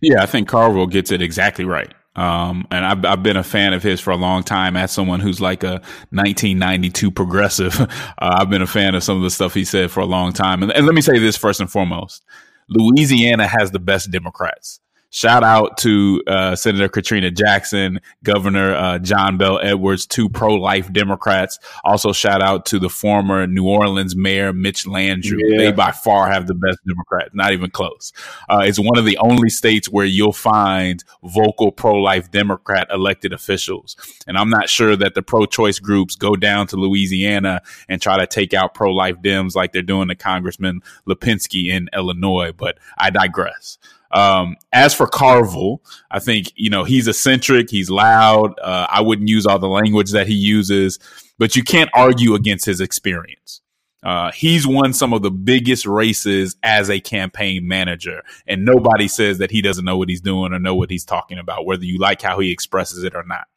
Yeah, 0.00 0.22
I 0.22 0.26
think 0.26 0.48
Carville 0.48 0.86
gets 0.86 1.10
it 1.12 1.22
exactly 1.22 1.64
right. 1.64 1.92
Um, 2.16 2.66
and 2.70 2.84
I've, 2.84 3.04
I've 3.04 3.22
been 3.22 3.36
a 3.36 3.42
fan 3.42 3.72
of 3.72 3.82
his 3.82 4.00
for 4.00 4.12
a 4.12 4.16
long 4.16 4.44
time 4.44 4.76
as 4.76 4.92
someone 4.92 5.20
who's 5.20 5.40
like 5.40 5.64
a 5.64 5.80
1992 6.10 7.10
progressive. 7.10 7.74
Uh, 8.18 8.38
I've 8.40 8.50
been 8.50 8.62
a 8.62 8.66
fan 8.66 8.94
of 8.94 9.02
some 9.02 9.16
of 9.16 9.22
the 9.22 9.30
stuff 9.30 9.54
he 9.54 9.64
said 9.64 9.90
for 9.90 10.00
a 10.00 10.06
long 10.06 10.32
time. 10.32 10.62
And, 10.62 10.70
and 10.72 10.86
let 10.86 10.94
me 10.94 11.00
say 11.00 11.18
this 11.18 11.36
first 11.36 11.60
and 11.60 11.70
foremost. 11.70 12.22
Louisiana 12.68 13.46
has 13.46 13.70
the 13.70 13.78
best 13.78 14.10
Democrats. 14.10 14.80
Shout 15.14 15.44
out 15.44 15.76
to 15.78 16.20
uh, 16.26 16.56
Senator 16.56 16.88
Katrina 16.88 17.30
Jackson, 17.30 18.00
Governor 18.24 18.74
uh, 18.74 18.98
John 18.98 19.38
Bel 19.38 19.60
Edwards, 19.60 20.06
two 20.06 20.28
pro 20.28 20.56
life 20.56 20.92
Democrats. 20.92 21.60
Also, 21.84 22.12
shout 22.12 22.42
out 22.42 22.66
to 22.66 22.80
the 22.80 22.88
former 22.88 23.46
New 23.46 23.64
Orleans 23.64 24.16
Mayor 24.16 24.52
Mitch 24.52 24.86
Landrieu. 24.86 25.38
Yeah. 25.38 25.58
They 25.58 25.70
by 25.70 25.92
far 25.92 26.26
have 26.32 26.48
the 26.48 26.54
best 26.54 26.80
Democrats, 26.84 27.30
not 27.32 27.52
even 27.52 27.70
close. 27.70 28.12
Uh, 28.48 28.64
it's 28.64 28.80
one 28.80 28.98
of 28.98 29.04
the 29.04 29.16
only 29.18 29.50
states 29.50 29.88
where 29.88 30.04
you'll 30.04 30.32
find 30.32 31.04
vocal 31.22 31.70
pro 31.70 31.94
life 31.94 32.32
Democrat 32.32 32.88
elected 32.90 33.32
officials. 33.32 33.96
And 34.26 34.36
I'm 34.36 34.50
not 34.50 34.68
sure 34.68 34.96
that 34.96 35.14
the 35.14 35.22
pro 35.22 35.46
choice 35.46 35.78
groups 35.78 36.16
go 36.16 36.34
down 36.34 36.66
to 36.66 36.76
Louisiana 36.76 37.62
and 37.88 38.02
try 38.02 38.18
to 38.18 38.26
take 38.26 38.52
out 38.52 38.74
pro 38.74 38.92
life 38.92 39.22
Dems 39.22 39.54
like 39.54 39.72
they're 39.72 39.82
doing 39.82 40.08
to 40.08 40.16
Congressman 40.16 40.82
Lipinski 41.06 41.68
in 41.68 41.88
Illinois, 41.94 42.50
but 42.50 42.78
I 42.98 43.10
digress. 43.10 43.78
Um, 44.14 44.56
as 44.72 44.94
for 44.94 45.08
Carville, 45.08 45.82
I 46.10 46.20
think, 46.20 46.52
you 46.54 46.70
know, 46.70 46.84
he's 46.84 47.08
eccentric, 47.08 47.68
he's 47.68 47.90
loud. 47.90 48.54
Uh, 48.60 48.86
I 48.88 49.00
wouldn't 49.00 49.28
use 49.28 49.44
all 49.44 49.58
the 49.58 49.68
language 49.68 50.12
that 50.12 50.28
he 50.28 50.34
uses, 50.34 51.00
but 51.36 51.56
you 51.56 51.64
can't 51.64 51.90
argue 51.92 52.34
against 52.34 52.64
his 52.64 52.80
experience. 52.80 53.60
Uh, 54.04 54.30
he's 54.30 54.66
won 54.66 54.92
some 54.92 55.12
of 55.12 55.22
the 55.22 55.30
biggest 55.30 55.86
races 55.86 56.56
as 56.62 56.90
a 56.90 57.00
campaign 57.00 57.66
manager, 57.66 58.22
and 58.46 58.64
nobody 58.64 59.08
says 59.08 59.38
that 59.38 59.50
he 59.50 59.62
doesn't 59.62 59.84
know 59.84 59.96
what 59.96 60.10
he's 60.10 60.20
doing 60.20 60.52
or 60.52 60.58
know 60.58 60.74
what 60.74 60.90
he's 60.90 61.06
talking 61.06 61.38
about, 61.38 61.66
whether 61.66 61.84
you 61.84 61.98
like 61.98 62.22
how 62.22 62.38
he 62.38 62.52
expresses 62.52 63.02
it 63.02 63.16
or 63.16 63.24
not. 63.24 63.48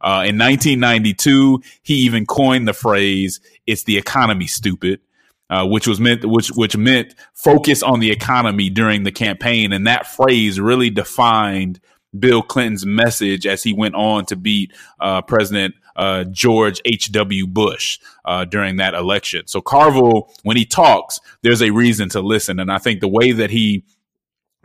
Uh, 0.00 0.24
in 0.26 0.38
1992, 0.38 1.62
he 1.82 1.94
even 1.96 2.24
coined 2.24 2.66
the 2.66 2.72
phrase, 2.72 3.40
it's 3.66 3.84
the 3.84 3.98
economy, 3.98 4.46
stupid 4.46 5.00
uh, 5.50 5.66
which 5.66 5.86
was 5.86 6.00
meant 6.00 6.24
which 6.24 6.48
which 6.48 6.76
meant 6.76 7.14
focus 7.34 7.82
on 7.82 8.00
the 8.00 8.10
economy 8.10 8.70
during 8.70 9.02
the 9.02 9.12
campaign, 9.12 9.72
and 9.72 9.86
that 9.86 10.06
phrase 10.06 10.60
really 10.60 10.88
defined 10.88 11.80
Bill 12.18 12.42
Clinton's 12.42 12.86
message 12.86 13.46
as 13.46 13.62
he 13.62 13.72
went 13.72 13.94
on 13.94 14.24
to 14.26 14.36
beat 14.36 14.72
uh, 15.00 15.22
President 15.22 15.74
uh, 15.96 16.24
George 16.24 16.80
H.W. 16.84 17.46
Bush 17.48 17.98
uh, 18.24 18.44
during 18.44 18.76
that 18.76 18.94
election. 18.94 19.46
So 19.46 19.60
Carville, 19.60 20.32
when 20.44 20.56
he 20.56 20.64
talks, 20.64 21.20
there's 21.42 21.62
a 21.62 21.70
reason 21.70 22.08
to 22.10 22.20
listen, 22.20 22.58
and 22.58 22.72
I 22.72 22.78
think 22.78 23.00
the 23.00 23.08
way 23.08 23.32
that 23.32 23.50
he 23.50 23.84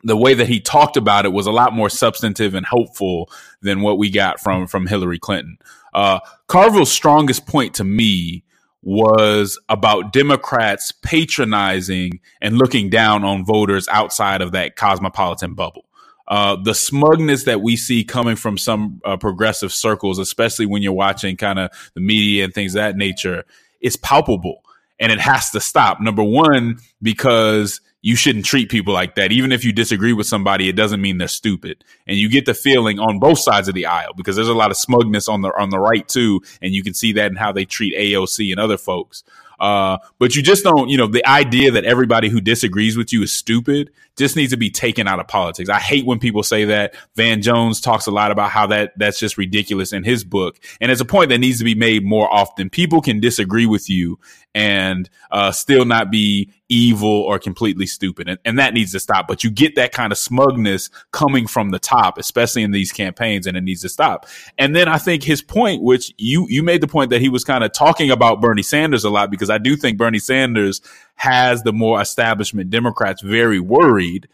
the 0.04 0.16
way 0.16 0.36
that 0.36 0.48
he 0.48 0.60
talked 0.60 0.98
about 0.98 1.26
it 1.26 1.34
was 1.34 1.48
a 1.48 1.52
lot 1.52 1.74
more 1.74 1.90
substantive 1.90 2.54
and 2.54 2.66
hopeful 2.66 3.28
than 3.62 3.82
what 3.82 3.98
we 3.98 4.10
got 4.12 4.40
from 4.40 4.68
from 4.68 4.88
Hillary 4.88 5.20
Clinton. 5.20 5.58
Uh, 5.94 6.20
Carville's 6.48 6.92
strongest 6.92 7.48
point 7.48 7.74
to 7.76 7.84
me 7.84 8.45
was 8.86 9.60
about 9.68 10.14
Democrats 10.14 10.92
patronizing 10.92 12.20
and 12.40 12.58
looking 12.58 12.90
down 12.90 13.24
on 13.26 13.44
voters 13.44 13.88
outside 13.88 14.42
of 14.42 14.52
that 14.52 14.76
cosmopolitan 14.76 15.56
bubble. 15.56 15.86
Uh, 16.28 16.56
the 16.56 16.74
smugness 16.74 17.44
that 17.44 17.62
we 17.62 17.76
see 17.76 18.04
coming 18.04 18.36
from 18.36 18.58
some 18.58 19.02
uh, 19.04 19.18
progressive 19.18 19.72
circles, 19.74 20.20
especially 20.20 20.68
when 20.68 20.84
you're 20.84 20.94
watching 20.94 21.36
kind 21.36 21.60
of 21.60 21.72
the 21.96 22.00
media 22.00 22.44
and 22.44 22.54
things 22.54 22.74
of 22.76 22.80
that 22.80 22.96
nature, 22.96 23.44
is 23.82 23.98
palpable 23.98 24.64
and 25.00 25.12
it 25.12 25.20
has 25.20 25.50
to 25.50 25.60
stop. 25.60 26.00
Number 26.00 26.24
one, 26.24 26.78
because 27.02 27.82
you 28.06 28.16
shouldn't 28.16 28.46
treat 28.46 28.70
people 28.70 28.94
like 28.94 29.16
that. 29.16 29.32
Even 29.32 29.52
if 29.52 29.66
you 29.66 29.74
disagree 29.74 30.14
with 30.14 30.28
somebody, 30.28 30.70
it 30.70 30.76
doesn't 30.76 31.02
mean 31.02 31.18
they're 31.18 31.28
stupid. 31.28 31.84
And 32.06 32.18
you 32.18 32.30
get 32.30 32.46
the 32.46 32.54
feeling 32.54 33.00
on 33.00 33.18
both 33.18 33.40
sides 33.40 33.68
of 33.68 33.74
the 33.74 33.88
aisle 33.88 34.14
because 34.16 34.36
there's 34.36 34.48
a 34.48 34.54
lot 34.54 34.70
of 34.70 34.78
smugness 34.78 35.28
on 35.28 35.42
the 35.42 35.50
on 35.58 35.72
the 35.72 35.80
right 35.80 36.08
too, 36.08 36.44
and 36.62 36.72
you 36.72 36.84
can 36.84 36.94
see 36.94 37.14
that 37.14 37.32
in 37.32 37.36
how 37.36 37.52
they 37.52 37.66
treat 37.66 37.96
AOC 37.96 38.52
and 38.52 38.60
other 38.60 38.78
folks. 38.78 39.24
Uh, 39.60 39.98
but 40.20 40.36
you 40.36 40.44
just 40.44 40.64
don't, 40.64 40.90
you 40.90 40.98
know, 40.98 41.08
the 41.08 41.26
idea 41.26 41.72
that 41.72 41.86
everybody 41.86 42.30
who 42.30 42.42
disagrees 42.42 42.98
with 42.98 43.14
you 43.14 43.24
is 43.24 43.32
stupid 43.32 43.90
just 44.18 44.36
needs 44.36 44.52
to 44.52 44.58
be 44.58 44.70
taken 44.70 45.08
out 45.08 45.20
of 45.20 45.28
politics. 45.28 45.70
I 45.70 45.80
hate 45.80 46.06
when 46.06 46.20
people 46.20 46.44
say 46.44 46.66
that. 46.66 46.94
Van 47.16 47.42
Jones 47.42 47.82
talks 47.82 48.06
a 48.06 48.12
lot 48.12 48.32
about 48.32 48.52
how 48.52 48.68
that 48.68 48.94
that's 48.98 49.20
just 49.20 49.38
ridiculous 49.38 49.94
in 49.94 50.04
his 50.04 50.24
book. 50.24 50.60
And 50.80 50.92
it's 50.92 51.02
a 51.02 51.06
point 51.06 51.30
that 51.30 51.40
needs 51.40 51.58
to 51.60 51.66
be 51.66 51.76
made 51.76 52.06
more 52.06 52.32
often. 52.32 52.70
People 52.70 53.02
can 53.02 53.20
disagree 53.20 53.66
with 53.66 53.90
you 53.90 54.20
and 54.56 55.10
uh, 55.32 55.52
still 55.52 55.84
not 55.84 56.10
be 56.10 56.50
evil 56.70 57.10
or 57.10 57.38
completely 57.38 57.86
stupid. 57.86 58.30
And, 58.30 58.40
and 58.46 58.58
that 58.58 58.74
needs 58.74 58.94
to 58.94 59.02
stop. 59.02 59.28
But 59.28 59.44
you 59.44 59.52
get 59.52 59.76
that 59.76 59.92
kind 59.92 60.14
of 60.14 60.18
smugness 60.18 60.90
coming 61.12 61.46
from 61.46 61.72
the 61.72 61.78
top, 61.78 62.18
especially 62.18 62.64
in 62.64 62.72
these 62.72 62.94
campaigns, 62.94 63.46
and 63.46 63.58
it 63.58 63.62
needs 63.62 63.82
to 63.82 63.90
stop. 63.90 64.26
And 64.58 64.74
then 64.74 64.88
I 64.88 64.98
think 64.98 65.24
his 65.24 65.42
point, 65.42 65.84
which 65.84 66.14
you, 66.18 66.48
you 66.50 66.64
made 66.64 66.80
the 66.80 66.88
point 66.88 67.10
that 67.10 67.22
he 67.22 67.28
was 67.28 67.44
kind 67.44 67.66
of 67.66 67.74
talking 67.74 68.10
about 68.10 68.40
Bernie 68.40 68.64
Sanders 68.64 69.04
a 69.04 69.10
lot, 69.10 69.30
because 69.30 69.50
I 69.50 69.58
do 69.58 69.76
think 69.76 69.98
Bernie 69.98 70.20
Sanders 70.20 70.82
has 71.16 71.64
the 71.64 71.74
more 71.74 72.02
establishment 72.02 72.70
Democrats 72.70 73.22
very 73.22 73.60
worried 73.60 74.30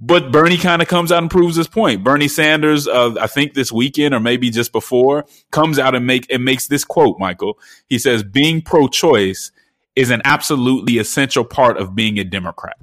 but 0.00 0.32
Bernie 0.32 0.56
kind 0.56 0.80
of 0.80 0.88
comes 0.88 1.12
out 1.12 1.22
and 1.22 1.30
proves 1.30 1.56
his 1.56 1.68
point. 1.68 2.02
Bernie 2.02 2.28
Sanders, 2.28 2.88
uh, 2.88 3.14
I 3.20 3.26
think 3.26 3.52
this 3.52 3.70
weekend 3.70 4.14
or 4.14 4.20
maybe 4.20 4.48
just 4.48 4.72
before, 4.72 5.26
comes 5.50 5.78
out 5.78 5.94
and 5.94 6.06
make 6.06 6.26
and 6.32 6.42
makes 6.42 6.68
this 6.68 6.84
quote. 6.84 7.18
Michael, 7.18 7.58
he 7.86 7.98
says, 7.98 8.22
"Being 8.22 8.62
pro-choice 8.62 9.52
is 10.00 10.10
an 10.10 10.22
absolutely 10.24 10.98
essential 10.98 11.44
part 11.44 11.76
of 11.76 11.94
being 11.94 12.18
a 12.18 12.24
Democrat." 12.24 12.76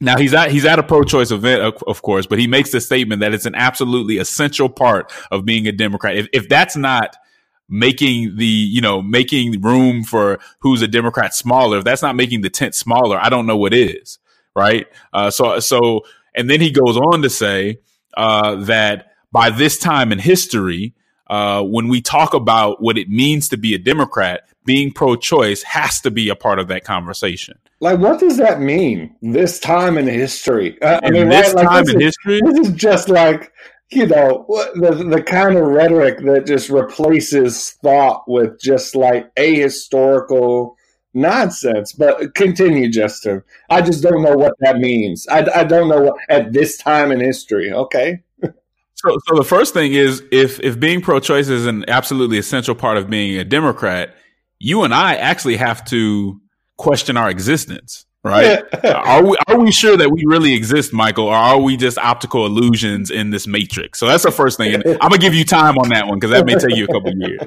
Now 0.00 0.16
he's 0.16 0.32
at 0.32 0.50
he's 0.50 0.64
at 0.64 0.78
a 0.78 0.82
pro-choice 0.82 1.30
event, 1.30 1.62
of, 1.62 1.82
of 1.86 2.00
course, 2.02 2.26
but 2.26 2.38
he 2.38 2.46
makes 2.46 2.72
the 2.72 2.80
statement 2.80 3.20
that 3.20 3.34
it's 3.34 3.44
an 3.46 3.54
absolutely 3.54 4.16
essential 4.16 4.68
part 4.68 5.12
of 5.30 5.44
being 5.44 5.66
a 5.66 5.72
Democrat. 5.72 6.16
If, 6.16 6.28
if 6.32 6.48
that's 6.48 6.76
not 6.76 7.16
making 7.68 8.36
the 8.36 8.46
you 8.46 8.80
know 8.80 9.02
making 9.02 9.60
room 9.60 10.02
for 10.02 10.40
who's 10.60 10.80
a 10.80 10.88
Democrat 10.88 11.34
smaller, 11.34 11.78
if 11.78 11.84
that's 11.84 12.02
not 12.02 12.16
making 12.16 12.40
the 12.40 12.50
tent 12.50 12.74
smaller, 12.74 13.18
I 13.18 13.28
don't 13.28 13.46
know 13.46 13.58
what 13.58 13.74
is. 13.74 14.18
Right. 14.56 14.86
Uh, 15.12 15.30
so 15.30 15.60
so 15.60 16.02
and 16.34 16.48
then 16.48 16.60
he 16.60 16.70
goes 16.70 16.96
on 16.96 17.22
to 17.22 17.30
say 17.30 17.80
uh, 18.16 18.56
that 18.64 19.12
by 19.32 19.50
this 19.50 19.78
time 19.78 20.12
in 20.12 20.18
history, 20.18 20.94
uh, 21.28 21.62
when 21.62 21.88
we 21.88 22.00
talk 22.00 22.34
about 22.34 22.82
what 22.82 22.98
it 22.98 23.08
means 23.08 23.48
to 23.50 23.56
be 23.56 23.74
a 23.74 23.78
Democrat, 23.78 24.48
being 24.64 24.92
pro 24.92 25.16
choice 25.16 25.62
has 25.62 26.00
to 26.00 26.10
be 26.10 26.28
a 26.28 26.36
part 26.36 26.58
of 26.58 26.68
that 26.68 26.84
conversation. 26.84 27.58
Like, 27.80 27.98
what 27.98 28.20
does 28.20 28.36
that 28.36 28.60
mean? 28.60 29.14
This 29.22 29.58
time 29.58 29.96
in 29.96 30.06
history? 30.06 30.80
Uh, 30.82 31.00
I 31.02 31.10
mean, 31.10 31.28
this 31.28 31.54
right, 31.54 31.64
time 31.64 31.84
like, 31.84 31.94
in 31.94 32.00
is, 32.02 32.06
history? 32.06 32.40
This 32.44 32.68
is 32.68 32.74
just 32.74 33.08
like, 33.08 33.52
you 33.90 34.06
know, 34.06 34.44
the, 34.74 35.06
the 35.10 35.22
kind 35.22 35.56
of 35.56 35.66
rhetoric 35.66 36.18
that 36.24 36.46
just 36.46 36.68
replaces 36.68 37.70
thought 37.82 38.24
with 38.28 38.60
just 38.60 38.94
like 38.94 39.34
ahistorical 39.36 40.74
nonsense. 41.14 41.92
But 41.92 42.34
continue, 42.34 42.90
Justin. 42.90 43.42
I 43.70 43.80
just 43.80 44.02
don't 44.02 44.22
know 44.22 44.36
what 44.36 44.54
that 44.60 44.76
means. 44.76 45.26
I, 45.28 45.46
I 45.54 45.64
don't 45.64 45.88
know 45.88 46.02
what, 46.02 46.16
at 46.28 46.52
this 46.52 46.76
time 46.76 47.10
in 47.10 47.20
history. 47.20 47.72
Okay. 47.72 48.22
So, 48.42 49.18
so 49.26 49.34
the 49.34 49.44
first 49.44 49.72
thing 49.72 49.94
is 49.94 50.22
if 50.30 50.60
if 50.60 50.78
being 50.78 51.00
pro-choice 51.00 51.48
is 51.48 51.64
an 51.64 51.88
absolutely 51.88 52.36
essential 52.36 52.74
part 52.74 52.98
of 52.98 53.08
being 53.08 53.38
a 53.38 53.44
Democrat, 53.44 54.14
you 54.60 54.84
and 54.84 54.94
I 54.94 55.16
actually 55.16 55.56
have 55.56 55.84
to 55.86 56.40
question 56.76 57.16
our 57.16 57.28
existence, 57.28 58.06
right? 58.22 58.62
are 58.84 59.24
we 59.24 59.36
are 59.48 59.58
we 59.58 59.72
sure 59.72 59.96
that 59.96 60.10
we 60.12 60.24
really 60.26 60.54
exist, 60.54 60.92
Michael, 60.92 61.26
or 61.26 61.34
are 61.34 61.58
we 61.58 61.76
just 61.76 61.98
optical 61.98 62.46
illusions 62.46 63.10
in 63.10 63.30
this 63.30 63.46
matrix? 63.46 63.98
So 63.98 64.06
that's 64.06 64.22
the 64.22 64.30
first 64.30 64.58
thing. 64.58 64.74
And 64.74 64.86
I'm 64.86 65.08
gonna 65.08 65.18
give 65.18 65.34
you 65.34 65.44
time 65.44 65.78
on 65.78 65.88
that 65.88 66.06
one 66.06 66.18
because 66.18 66.30
that 66.30 66.46
may 66.46 66.54
take 66.54 66.76
you 66.76 66.84
a 66.84 66.92
couple 66.92 67.12
years, 67.16 67.40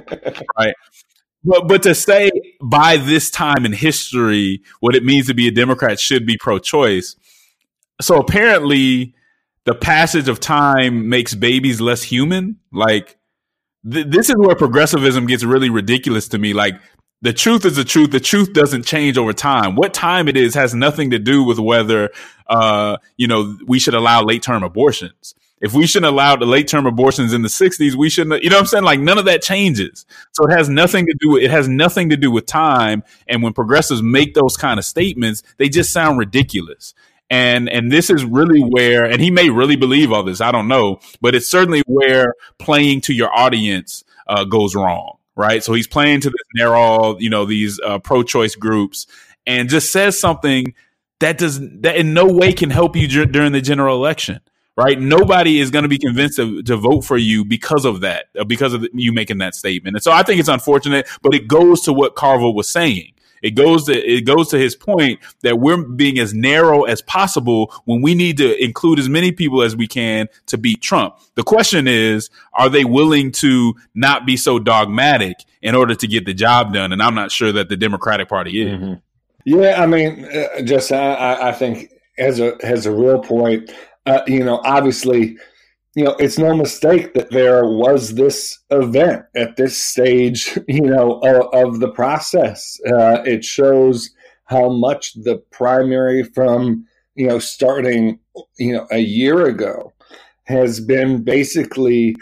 right? 0.58 0.74
But 1.44 1.68
but 1.68 1.84
to 1.84 1.94
say 1.94 2.32
by 2.62 2.98
this 2.98 3.30
time 3.30 3.66
in 3.66 3.74
history 3.74 4.62
what 4.80 4.96
it 4.96 5.04
means 5.04 5.28
to 5.28 5.34
be 5.34 5.48
a 5.48 5.52
Democrat 5.52 6.00
should 6.00 6.26
be 6.26 6.38
pro-choice. 6.38 7.16
So 8.02 8.18
apparently, 8.18 9.14
the 9.66 9.76
passage 9.76 10.28
of 10.28 10.40
time 10.40 11.10
makes 11.10 11.36
babies 11.36 11.80
less 11.80 12.02
human. 12.04 12.58
Like 12.72 13.18
th- 13.90 14.08
this 14.08 14.30
is 14.30 14.36
where 14.38 14.56
progressivism 14.56 15.28
gets 15.28 15.44
really 15.44 15.70
ridiculous 15.70 16.28
to 16.30 16.38
me. 16.38 16.54
Like 16.54 16.76
the 17.24 17.34
truth 17.34 17.66
is 17.66 17.76
the 17.76 17.84
truth. 17.84 18.12
The 18.12 18.20
truth 18.20 18.54
doesn't 18.54 18.86
change 18.86 19.18
over 19.18 19.34
time. 19.34 19.76
What 19.76 19.94
time 19.94 20.28
it 20.28 20.38
is 20.38 20.54
has 20.54 20.76
nothing 20.76 21.10
to 21.12 21.20
do 21.20 21.44
with 21.44 21.58
whether 21.58 22.12
uh, 22.48 22.98
you 23.18 23.28
know 23.28 23.58
we 23.66 23.80
should 23.80 23.96
allow 23.96 24.22
late 24.24 24.44
term 24.44 24.62
abortions 24.62 25.34
if 25.64 25.74
we 25.74 25.88
shouldn't 25.88 26.12
allow 26.12 26.36
the 26.36 26.46
late 26.46 26.68
term 26.68 26.86
abortions 26.86 27.32
in 27.32 27.42
the 27.42 27.48
60s, 27.48 27.96
we 27.96 28.10
shouldn't, 28.10 28.44
you 28.44 28.50
know 28.50 28.58
what 28.58 28.64
I'm 28.64 28.68
saying? 28.68 28.84
Like 28.84 29.00
none 29.00 29.18
of 29.18 29.26
that 29.26 29.42
changes. 29.42 30.06
So 30.34 30.46
it 30.46 30.52
has 30.52 30.68
nothing 30.68 31.06
to 31.06 31.16
do 31.18 31.32
with, 31.32 31.44
it 31.44 31.52
has 31.52 31.70
nothing 31.70 32.10
to 32.10 32.18
do 32.18 32.30
with 32.30 32.46
time. 32.46 33.02
And 33.30 33.42
when 33.42 33.54
progressives 33.54 34.02
make 34.02 34.34
those 34.34 34.58
kind 34.58 34.78
of 34.78 34.84
statements, 34.84 35.42
they 35.58 35.70
just 35.70 35.94
sound 35.94 36.20
ridiculous. 36.20 36.94
And, 37.30 37.70
and 37.70 37.90
this 37.90 38.10
is 38.10 38.26
really 38.26 38.60
where, 38.60 39.06
and 39.06 39.22
he 39.22 39.32
may 39.32 39.50
really 39.50 39.78
believe 39.78 40.12
all 40.12 40.24
this. 40.24 40.42
I 40.42 40.52
don't 40.52 40.68
know, 40.68 41.00
but 41.22 41.34
it's 41.34 41.48
certainly 41.48 41.82
where 41.88 42.34
playing 42.60 43.00
to 43.02 43.14
your 43.14 43.34
audience 43.34 44.04
uh, 44.28 44.44
goes 44.44 44.76
wrong. 44.76 45.18
Right. 45.36 45.64
So 45.64 45.74
he's 45.74 45.88
playing 45.88 46.22
to 46.22 46.30
this 46.30 46.46
narrow, 46.56 47.18
you 47.18 47.30
know, 47.30 47.46
these 47.46 47.80
uh, 47.80 48.00
pro 48.00 48.22
choice 48.22 48.56
groups 48.56 49.08
and 49.48 49.68
just 49.68 49.92
says 49.92 50.20
something 50.20 50.76
that 51.20 51.38
does 51.38 51.60
that 51.82 51.96
in 51.96 52.14
no 52.14 52.28
way 52.28 52.54
can 52.54 52.70
help 52.70 52.96
you 52.96 53.08
during 53.08 53.52
the 53.52 53.62
general 53.62 53.96
election 53.96 54.42
right? 54.76 55.00
Nobody 55.00 55.60
is 55.60 55.70
going 55.70 55.84
to 55.84 55.90
be 55.90 55.98
convinced 55.98 56.38
to, 56.38 56.62
to 56.64 56.78
vote 56.78 57.02
for 57.02 57.18
you 57.18 57.46
because 57.46 57.86
of 57.86 58.02
that, 58.02 58.26
uh, 58.38 58.44
because 58.44 58.74
of 58.74 58.88
you 58.94 59.14
making 59.14 59.38
that 59.40 59.56
statement. 59.56 59.96
And 59.96 60.04
so 60.04 60.12
I 60.12 60.24
think 60.24 60.40
it's 60.40 60.50
unfortunate, 60.50 61.08
but 61.22 61.34
it 61.34 61.48
goes 61.48 61.82
to 61.82 61.94
what 61.94 62.16
Carville 62.16 62.54
was 62.54 62.70
saying. 62.70 63.14
It 63.44 63.52
goes 63.52 63.86
to 63.86 63.94
it 63.94 64.22
goes 64.22 64.50
to 64.50 64.58
his 64.58 64.76
point 64.76 65.20
that 65.42 65.60
we're 65.60 65.84
being 65.84 66.18
as 66.18 66.34
narrow 66.34 66.84
as 66.84 67.02
possible 67.02 67.72
when 67.86 68.02
we 68.02 68.16
need 68.16 68.38
to 68.38 68.64
include 68.64 68.98
as 68.98 69.10
many 69.10 69.32
people 69.32 69.62
as 69.62 69.76
we 69.76 69.88
can 69.88 70.28
to 70.48 70.58
beat 70.58 70.82
Trump. 70.82 71.20
The 71.36 71.44
question 71.44 71.88
is, 71.88 72.32
are 72.54 72.70
they 72.70 72.86
willing 72.86 73.32
to 73.34 73.76
not 73.94 74.26
be 74.26 74.38
so 74.38 74.58
dogmatic 74.58 75.36
in 75.62 75.76
order 75.76 75.94
to 75.94 76.08
get 76.08 76.26
the 76.26 76.34
job 76.34 76.74
done? 76.74 76.92
And 76.92 77.04
I'm 77.04 77.16
not 77.16 77.32
sure 77.32 77.52
that 77.52 77.70
the 77.70 77.78
Democratic 77.78 78.30
Party 78.30 78.64
is. 78.64 78.80
Mm-hmm. 78.80 78.94
Yeah, 79.46 79.84
I 79.84 79.86
mean, 79.86 80.26
uh, 80.26 80.62
just 80.64 80.92
I, 80.92 81.50
I 81.50 81.52
think 81.52 81.92
has 82.18 82.40
a 82.40 82.58
has 82.64 82.86
a 82.86 82.92
real 82.92 83.20
point 83.20 83.70
uh, 84.06 84.22
you 84.28 84.44
know, 84.44 84.62
obviously, 84.64 85.38
you 85.96 86.04
know, 86.04 86.16
it's 86.20 86.40
no 86.40 86.56
mistake 86.56 87.14
that 87.14 87.32
there 87.32 87.66
was 87.66 88.16
this 88.16 88.60
event 88.72 89.24
at 89.36 89.56
this 89.58 89.78
stage, 89.78 90.58
you 90.68 90.82
know, 90.82 91.20
of, 91.20 91.54
of 91.54 91.80
the 91.80 91.90
process. 91.90 92.80
Uh, 92.88 93.22
it 93.26 93.46
shows 93.46 94.10
how 94.46 94.70
much 94.70 95.14
the 95.24 95.38
primary 95.52 96.24
from, 96.24 96.86
you 97.16 97.28
know, 97.28 97.40
starting, 97.40 98.20
you 98.58 98.74
know, 98.74 98.88
a 98.92 99.00
year 99.00 99.46
ago 99.46 99.94
has 100.46 100.80
been 100.80 101.24
basically, 101.24 102.16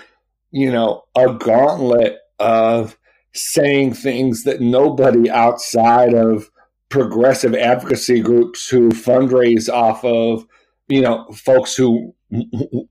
you 0.51 0.71
know, 0.71 1.03
a 1.15 1.33
gauntlet 1.33 2.17
of 2.39 2.97
saying 3.33 3.93
things 3.93 4.43
that 4.43 4.61
nobody 4.61 5.29
outside 5.29 6.13
of 6.13 6.49
progressive 6.89 7.55
advocacy 7.55 8.19
groups 8.19 8.67
who 8.67 8.89
fundraise 8.89 9.69
off 9.69 10.03
of 10.03 10.45
you 10.89 11.01
know 11.01 11.25
folks 11.31 11.73
who 11.73 12.13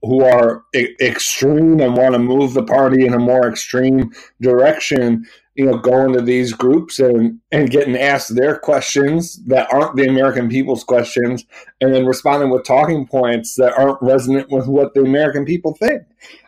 who 0.01 0.23
are 0.23 0.63
extreme 0.73 1.79
and 1.79 1.97
want 1.97 2.13
to 2.13 2.19
move 2.19 2.53
the 2.53 2.63
party 2.63 3.05
in 3.05 3.13
a 3.13 3.19
more 3.19 3.47
extreme 3.47 4.11
direction 4.39 5.25
you 5.55 5.65
know 5.65 5.77
going 5.77 6.13
to 6.13 6.21
these 6.21 6.53
groups 6.53 6.99
and 6.99 7.39
and 7.51 7.71
getting 7.71 7.97
asked 7.97 8.35
their 8.35 8.57
questions 8.57 9.43
that 9.45 9.71
aren't 9.73 9.95
the 9.95 10.07
american 10.07 10.47
people's 10.47 10.83
questions 10.83 11.43
and 11.81 11.93
then 11.93 12.05
responding 12.05 12.49
with 12.49 12.63
talking 12.63 13.05
points 13.05 13.55
that 13.55 13.73
aren't 13.77 14.01
resonant 14.01 14.49
with 14.49 14.67
what 14.67 14.93
the 14.93 15.01
american 15.01 15.45
people 15.45 15.73
think. 15.75 16.03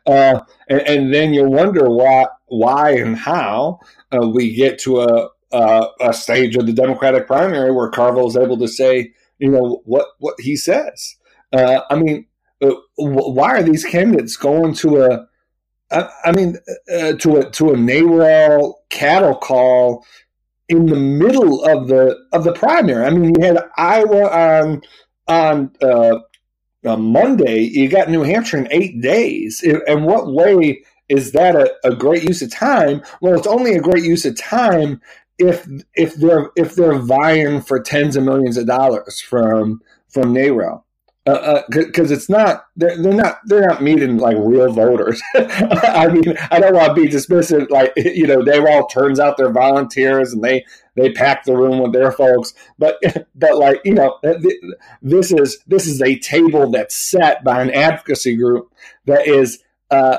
Uh, 0.05 0.39
and, 0.69 0.81
and, 0.81 1.13
then 1.13 1.33
you 1.33 1.43
wonder 1.49 1.89
why 1.89 2.25
why 2.47 2.91
and 2.91 3.17
how 3.17 3.79
uh, 4.11 4.27
we 4.27 4.53
get 4.53 4.77
to 4.77 4.99
a, 4.99 5.29
a 5.51 5.87
a 6.01 6.13
stage 6.13 6.55
of 6.55 6.65
the 6.65 6.73
democratic 6.73 7.25
primary 7.25 7.71
where 7.71 7.89
carville 7.89 8.27
is 8.27 8.35
able 8.35 8.57
to 8.57 8.67
say 8.67 9.11
you 9.39 9.49
know 9.49 9.81
what 9.85 10.07
what 10.19 10.35
he 10.39 10.55
says. 10.55 11.15
Uh, 11.51 11.81
I 11.89 11.95
mean, 11.95 12.25
why 12.95 13.51
are 13.51 13.63
these 13.63 13.85
candidates 13.85 14.35
going 14.37 14.73
to 14.75 15.03
a? 15.03 15.27
I, 15.91 16.09
I 16.25 16.31
mean, 16.31 16.57
uh, 16.93 17.13
to 17.13 17.37
a 17.37 17.49
to 17.51 17.69
a 17.69 17.75
NARAL 17.75 18.73
cattle 18.89 19.35
call 19.35 20.05
in 20.69 20.85
the 20.87 20.95
middle 20.95 21.63
of 21.65 21.87
the 21.87 22.17
of 22.31 22.43
the 22.43 22.53
primary. 22.53 23.05
I 23.05 23.09
mean, 23.09 23.33
you 23.35 23.45
had 23.45 23.57
Iowa 23.77 24.29
on 24.29 24.81
on 25.27 25.71
uh, 25.81 26.19
on 26.85 27.01
Monday. 27.11 27.61
You 27.61 27.89
got 27.89 28.09
New 28.09 28.23
Hampshire 28.23 28.57
in 28.57 28.67
eight 28.71 29.01
days. 29.01 29.63
And 29.87 30.05
what 30.05 30.33
way 30.33 30.83
is 31.09 31.31
that 31.33 31.55
a, 31.55 31.73
a 31.83 31.95
great 31.95 32.23
use 32.23 32.41
of 32.41 32.51
time? 32.51 33.01
Well, 33.21 33.37
it's 33.37 33.47
only 33.47 33.73
a 33.73 33.81
great 33.81 34.03
use 34.03 34.25
of 34.25 34.37
time 34.37 35.01
if 35.37 35.67
if 35.95 36.15
they're 36.15 36.51
if 36.55 36.75
they're 36.75 36.99
vying 36.99 37.61
for 37.61 37.79
tens 37.79 38.15
of 38.15 38.23
millions 38.23 38.57
of 38.57 38.67
dollars 38.67 39.21
from 39.21 39.81
from 40.09 40.33
NARAL 40.33 40.83
because 41.25 42.11
uh, 42.11 42.13
uh, 42.13 42.15
it's 42.15 42.29
not 42.29 42.65
they're, 42.75 43.01
they're 43.01 43.13
not 43.13 43.39
they're 43.45 43.65
not 43.65 43.81
meeting 43.81 44.17
like 44.17 44.35
real 44.37 44.71
voters. 44.71 45.21
I 45.35 46.09
mean, 46.09 46.35
I 46.51 46.59
don't 46.59 46.75
want 46.75 46.95
to 46.95 47.01
be 47.01 47.07
dismissive. 47.07 47.69
Like 47.69 47.93
you 47.97 48.27
know, 48.27 48.43
they 48.43 48.59
all 48.59 48.87
turns 48.87 49.19
out 49.19 49.37
they're 49.37 49.51
volunteers 49.51 50.33
and 50.33 50.43
they 50.43 50.65
they 50.95 51.11
pack 51.13 51.45
the 51.45 51.55
room 51.55 51.79
with 51.79 51.93
their 51.93 52.11
folks. 52.11 52.53
But 52.77 53.01
but 53.35 53.57
like 53.57 53.79
you 53.85 53.93
know, 53.93 54.19
this 55.01 55.31
is 55.31 55.59
this 55.65 55.87
is 55.87 56.01
a 56.01 56.19
table 56.19 56.69
that's 56.71 56.95
set 56.95 57.43
by 57.43 57.61
an 57.61 57.71
advocacy 57.71 58.35
group 58.35 58.73
that 59.05 59.25
is 59.25 59.59
uh, 59.91 60.17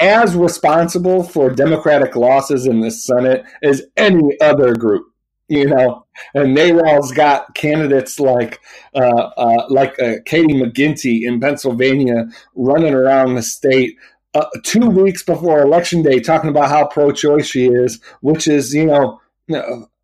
as 0.00 0.34
responsible 0.34 1.22
for 1.22 1.50
Democratic 1.50 2.16
losses 2.16 2.66
in 2.66 2.80
the 2.80 2.90
Senate 2.90 3.44
as 3.62 3.82
any 3.96 4.38
other 4.40 4.74
group 4.74 5.12
you 5.48 5.66
know, 5.66 6.06
and 6.34 6.56
NARAL's 6.56 7.12
got 7.12 7.54
candidates 7.54 8.20
like 8.20 8.60
uh, 8.94 9.30
uh, 9.36 9.66
like 9.68 9.98
uh, 10.00 10.16
Katie 10.26 10.54
McGinty 10.54 11.22
in 11.22 11.40
Pennsylvania 11.40 12.26
running 12.54 12.94
around 12.94 13.34
the 13.34 13.42
state 13.42 13.96
uh, 14.34 14.46
two 14.62 14.88
weeks 14.88 15.22
before 15.22 15.60
election 15.62 16.02
day 16.02 16.20
talking 16.20 16.50
about 16.50 16.68
how 16.68 16.86
pro-choice 16.86 17.46
she 17.46 17.66
is, 17.66 18.00
which 18.20 18.46
is 18.46 18.74
you 18.74 18.86
know 18.86 19.20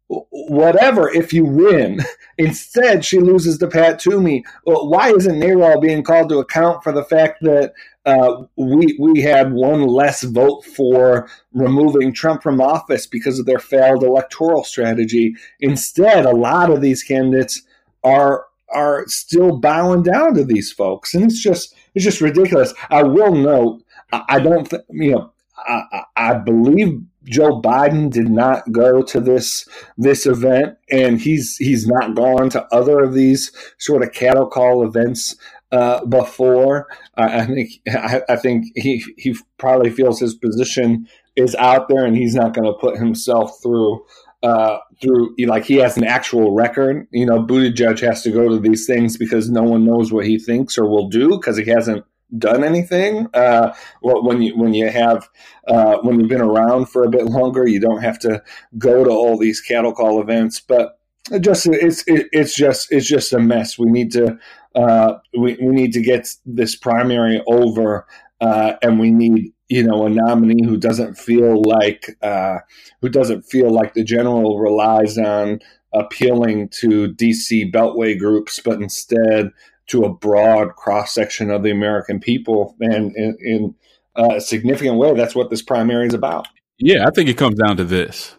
whatever 0.09 1.11
if 1.11 1.33
you 1.33 1.44
win. 1.44 2.00
Instead, 2.38 3.04
she 3.04 3.20
loses 3.20 3.59
to 3.59 3.68
Pat 3.68 3.98
Toomey. 3.98 4.44
Why 4.64 5.11
isn't 5.11 5.38
NARAL 5.38 5.80
being 5.80 6.02
called 6.02 6.30
to 6.30 6.38
account 6.38 6.83
for 6.83 6.90
the 6.90 7.04
fact 7.04 7.38
that 7.42 7.74
uh, 8.07 8.45
we 8.57 8.97
we 9.01 9.21
had 9.21 9.53
one 9.53 9.87
less 9.87 10.23
vote 10.25 10.64
for 10.64 11.29
removing 11.53 12.12
Trump 12.12 12.43
from 12.43 12.61
office 12.61 13.07
because 13.07 13.38
of 13.38 13.47
their 13.47 13.59
failed 13.59 14.03
electoral 14.03 14.64
strategy? 14.64 15.35
Instead, 15.61 16.27
a 16.27 16.37
lot 16.37 16.71
of 16.71 16.81
these 16.81 17.03
candidates 17.03 17.62
are 18.03 18.47
are 18.75 19.05
still 19.07 19.59
bowing 19.59 20.03
down 20.03 20.35
to 20.35 20.45
these 20.45 20.71
folks, 20.71 21.14
and 21.14 21.25
it's 21.25 21.40
just 21.40 21.75
it's 21.95 22.05
just 22.05 22.21
ridiculous. 22.21 22.75
I 22.90 23.03
will 23.03 23.35
note, 23.35 23.83
I 24.12 24.40
don't, 24.40 24.69
th- 24.69 24.83
you 24.90 25.12
know, 25.12 25.33
I, 25.57 26.03
I 26.17 26.35
believe 26.35 27.01
Joe 27.25 27.61
Biden 27.61 28.11
did 28.11 28.29
not 28.29 28.71
go 28.71 29.03
to 29.03 29.21
this 29.21 29.67
this 29.97 30.27
event, 30.27 30.77
and 30.90 31.21
he's 31.21 31.57
he's 31.57 31.87
not 31.87 32.14
gone 32.14 32.51
to 32.51 32.67
other 32.75 33.01
of 33.01 33.14
these 33.14 33.51
sort 33.79 34.03
of 34.03 34.12
cattle 34.12 34.47
call 34.47 34.87
events 34.87 35.37
uh, 35.74 36.04
before. 36.04 36.87
I, 37.16 37.44
think 37.46 37.70
I, 37.88 38.22
I, 38.28 38.37
think 38.37 38.66
he 38.76 39.04
he 39.18 39.34
probably 39.58 39.90
feels 39.90 40.20
his 40.20 40.34
position 40.34 41.08
is 41.37 41.54
out 41.56 41.88
there, 41.88 42.04
and 42.04 42.16
he's 42.16 42.34
not 42.34 42.54
going 42.54 42.66
to 42.66 42.78
put 42.78 42.96
himself 42.96 43.60
through. 43.62 44.04
Uh, 44.42 44.78
through 45.00 45.34
like 45.46 45.64
he 45.64 45.76
has 45.76 45.96
an 45.96 46.04
actual 46.04 46.52
record, 46.52 47.08
you 47.12 47.24
know, 47.24 47.38
Buttigieg 47.38 47.98
has 48.00 48.22
to 48.24 48.30
go 48.30 48.46
to 48.46 48.58
these 48.58 48.87
things 48.87 49.16
because 49.16 49.48
no 49.48 49.62
one 49.62 49.87
knows 49.87 50.12
what 50.12 50.26
he 50.26 50.38
thinks 50.38 50.76
or 50.76 50.87
will 50.87 51.08
do 51.08 51.30
because 51.30 51.56
he 51.56 51.64
hasn't 51.64 52.04
done 52.37 52.62
anything. 52.62 53.26
Uh, 53.32 53.74
well, 54.02 54.22
when 54.22 54.42
you 54.42 54.54
when 54.54 54.74
you 54.74 54.90
have 54.90 55.30
uh, 55.66 55.96
when 56.02 56.20
you've 56.20 56.28
been 56.28 56.42
around 56.42 56.90
for 56.90 57.04
a 57.04 57.10
bit 57.10 57.24
longer, 57.24 57.66
you 57.66 57.80
don't 57.80 58.02
have 58.02 58.18
to 58.18 58.42
go 58.76 59.02
to 59.02 59.10
all 59.10 59.38
these 59.38 59.62
cattle 59.62 59.94
call 59.94 60.20
events. 60.20 60.60
But 60.60 60.98
just 61.40 61.66
it's 61.66 62.04
it, 62.06 62.28
it's 62.32 62.54
just 62.54 62.92
it's 62.92 63.06
just 63.06 63.32
a 63.32 63.38
mess. 63.38 63.78
We 63.78 63.90
need 63.90 64.12
to 64.12 64.38
uh, 64.74 65.14
we 65.37 65.56
we 65.60 65.68
need 65.68 65.92
to 65.94 66.02
get 66.02 66.34
this 66.44 66.76
primary 66.76 67.42
over, 67.46 68.06
uh, 68.40 68.74
and 68.82 68.98
we 68.98 69.10
need 69.10 69.52
you 69.68 69.82
know 69.82 70.06
a 70.06 70.10
nominee 70.10 70.66
who 70.66 70.76
doesn't 70.76 71.16
feel 71.16 71.62
like 71.62 72.16
uh, 72.22 72.58
who 73.00 73.08
doesn't 73.08 73.42
feel 73.42 73.70
like 73.70 73.94
the 73.94 74.04
general 74.04 74.58
relies 74.58 75.16
on 75.16 75.60
appealing 75.92 76.68
to 76.80 77.12
DC 77.14 77.72
Beltway 77.72 78.18
groups, 78.18 78.60
but 78.60 78.82
instead 78.82 79.50
to 79.87 80.04
a 80.04 80.12
broad 80.12 80.74
cross 80.76 81.14
section 81.14 81.50
of 81.50 81.62
the 81.62 81.70
American 81.70 82.18
people, 82.18 82.74
and 82.80 83.14
in, 83.16 83.37
in 83.40 83.74
a 84.16 84.40
significant 84.40 84.96
way, 84.96 85.14
that's 85.14 85.34
what 85.34 85.50
this 85.50 85.62
primary 85.62 86.06
is 86.06 86.14
about. 86.14 86.48
Yeah, 86.78 87.06
I 87.06 87.10
think 87.14 87.28
it 87.28 87.37
comes 87.37 87.56
down 87.56 87.76
to 87.76 87.84
this. 87.84 88.37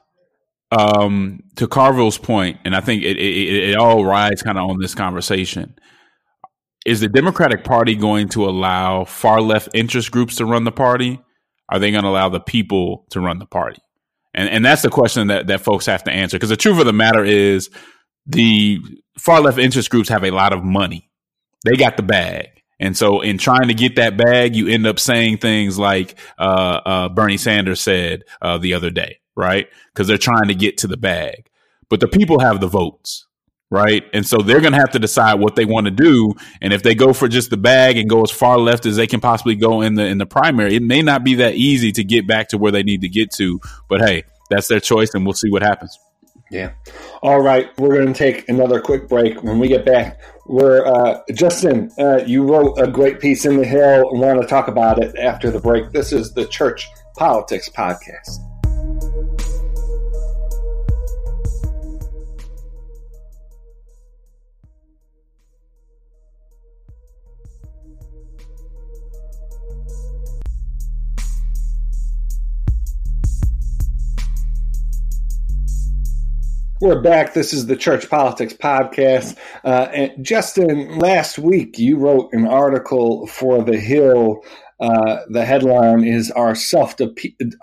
Um, 0.72 1.42
to 1.56 1.68
Carville's 1.68 2.18
point, 2.18 2.60
and 2.66 2.76
I 2.76 2.82
think 2.82 3.04
it, 3.04 3.18
it, 3.18 3.70
it 3.70 3.76
all 3.78 4.04
rides 4.04 4.42
kind 4.42 4.58
of 4.58 4.70
on 4.70 4.80
this 4.80 4.96
conversation. 4.96 5.76
Is 6.86 7.00
the 7.00 7.08
Democratic 7.08 7.64
Party 7.64 7.96
going 7.96 8.30
to 8.30 8.46
allow 8.46 9.06
far 9.06 9.42
left 9.42 9.70
interest 9.74 10.12
groups 10.12 10.36
to 10.38 10.46
run 10.46 10.64
the 10.64 10.72
party? 10.72 11.22
Are 11.70 11.80
they 11.80 11.92
going 11.92 12.04
to 12.04 12.10
allow 12.10 12.30
the 12.30 12.40
people 12.40 13.06
to 13.12 13.20
run 13.20 13.40
the 13.40 13.46
party? 13.46 13.82
And 14.34 14.50
and 14.50 14.66
that's 14.66 14.82
the 14.82 14.90
question 14.90 15.28
that, 15.28 15.48
that 15.48 15.62
folks 15.62 15.86
have 15.86 16.04
to 16.04 16.12
answer. 16.12 16.38
Because 16.38 16.50
the 16.50 16.58
truth 16.58 16.80
of 16.80 16.86
the 16.86 16.94
matter 16.94 17.24
is, 17.24 17.70
the 18.26 18.80
far 19.18 19.40
left 19.40 19.58
interest 19.58 19.90
groups 19.90 20.10
have 20.10 20.24
a 20.24 20.32
lot 20.32 20.52
of 20.52 20.64
money 20.64 21.10
they 21.66 21.76
got 21.76 21.98
the 21.98 22.04
bag. 22.04 22.50
And 22.80 22.96
so, 22.96 23.22
in 23.22 23.38
trying 23.38 23.70
to 23.70 23.74
get 23.74 23.96
that 23.96 24.18
bag, 24.18 24.56
you 24.56 24.68
end 24.68 24.86
up 24.86 25.00
saying 25.00 25.38
things 25.38 25.80
like 25.80 26.20
uh, 26.38 26.82
uh, 26.86 27.10
Bernie 27.10 27.38
Sanders 27.38 27.82
said 27.82 28.24
uh, 28.42 28.58
the 28.58 28.74
other 28.74 28.90
day, 28.90 29.20
right? 29.36 29.68
Because 29.94 30.08
they're 30.08 30.18
trying 30.18 30.48
to 30.48 30.56
get 30.56 30.78
to 30.80 30.88
the 30.88 30.98
bag. 30.98 31.50
But 31.90 32.00
the 32.00 32.08
people 32.08 32.40
have 32.40 32.60
the 32.60 32.68
votes, 32.68 33.28
right? 33.70 34.04
And 34.14 34.26
so 34.26 34.38
they're 34.38 34.62
going 34.62 34.74
to 34.74 34.80
have 34.80 34.92
to 34.92 35.00
decide 35.00 35.36
what 35.36 35.56
they 35.56 35.66
want 35.66 35.86
to 35.86 35.92
do. 35.92 36.34
And 36.62 36.74
if 36.74 36.84
they 36.84 36.96
go 36.96 37.14
for 37.14 37.28
just 37.28 37.50
the 37.50 37.58
bag 37.58 37.98
and 37.98 38.10
go 38.10 38.22
as 38.22 38.32
far 38.32 38.58
left 38.58 38.86
as 38.86 38.96
they 38.96 39.08
can 39.08 39.20
possibly 39.20 39.56
go 39.56 39.82
in 39.82 39.96
the 39.96 40.06
in 40.06 40.18
the 40.18 40.26
primary, 40.26 40.76
it 40.76 40.84
may 40.84 41.02
not 41.02 41.24
be 41.24 41.36
that 41.36 41.56
easy 41.56 41.92
to 41.94 42.04
get 42.04 42.28
back 42.28 42.50
to 42.50 42.58
where 42.58 42.72
they 42.72 42.84
need 42.84 43.02
to 43.02 43.10
get 43.10 43.32
to. 43.34 43.60
But 43.88 44.02
hey, 44.02 44.24
that's 44.50 44.68
their 44.68 44.80
choice, 44.80 45.14
and 45.14 45.26
we'll 45.26 45.34
see 45.34 45.50
what 45.50 45.62
happens. 45.62 45.98
Yeah. 46.52 46.74
All 47.22 47.42
right. 47.42 47.68
We're 47.80 47.96
going 47.96 48.14
to 48.14 48.14
take 48.14 48.48
another 48.50 48.80
quick 48.80 49.10
break. 49.10 49.42
When 49.44 49.60
we 49.60 49.68
get 49.68 49.86
back, 49.86 50.22
we're 50.46 50.86
uh, 50.86 51.22
Justin. 51.34 51.92
Uh, 51.98 52.18
you 52.26 52.44
wrote 52.44 52.78
a 52.78 52.88
great 52.88 53.20
piece 53.20 53.46
in 53.46 53.58
the 53.58 53.66
Hill. 53.66 54.10
and 54.12 54.20
want 54.20 54.42
to 54.42 54.48
talk 54.48 54.68
about 54.68 55.04
it 55.04 55.18
after 55.18 55.50
the 55.50 55.60
break. 55.60 55.92
This 55.92 56.14
is 56.14 56.34
the 56.34 56.46
Church 56.46 56.88
Politics 57.18 57.70
Podcast. 57.70 58.55
We're 76.86 77.02
back. 77.02 77.34
This 77.34 77.52
is 77.52 77.66
the 77.66 77.76
Church 77.76 78.10
Politics 78.12 78.54
Podcast. 78.54 79.38
Uh, 79.64 79.88
and 79.92 80.24
Justin, 80.24 81.00
last 81.00 81.40
week 81.40 81.80
you 81.80 81.98
wrote 81.98 82.32
an 82.32 82.46
article 82.46 83.26
for 83.26 83.64
The 83.64 83.80
Hill. 83.80 84.44
Uh, 84.80 85.22
the 85.30 85.46
headline 85.46 86.04
is 86.04 86.32
"Our 86.32 86.54
self 86.54 86.96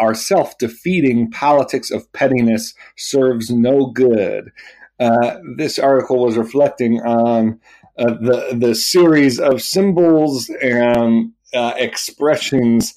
our 0.01 0.14
self 0.14 0.57
defeating 0.59 1.31
politics 1.31 1.90
of 1.90 2.11
pettiness 2.12 2.75
serves 2.96 3.51
no 3.51 3.87
good." 3.87 4.51
Uh, 4.98 5.38
this 5.57 5.79
article 5.79 6.25
was 6.25 6.38
reflecting 6.38 7.01
on 7.03 7.61
uh, 7.98 8.14
the 8.14 8.57
the 8.59 8.75
series 8.75 9.38
of 9.38 9.61
symbols 9.61 10.48
and 10.62 11.33
uh, 11.53 11.75
expressions 11.77 12.94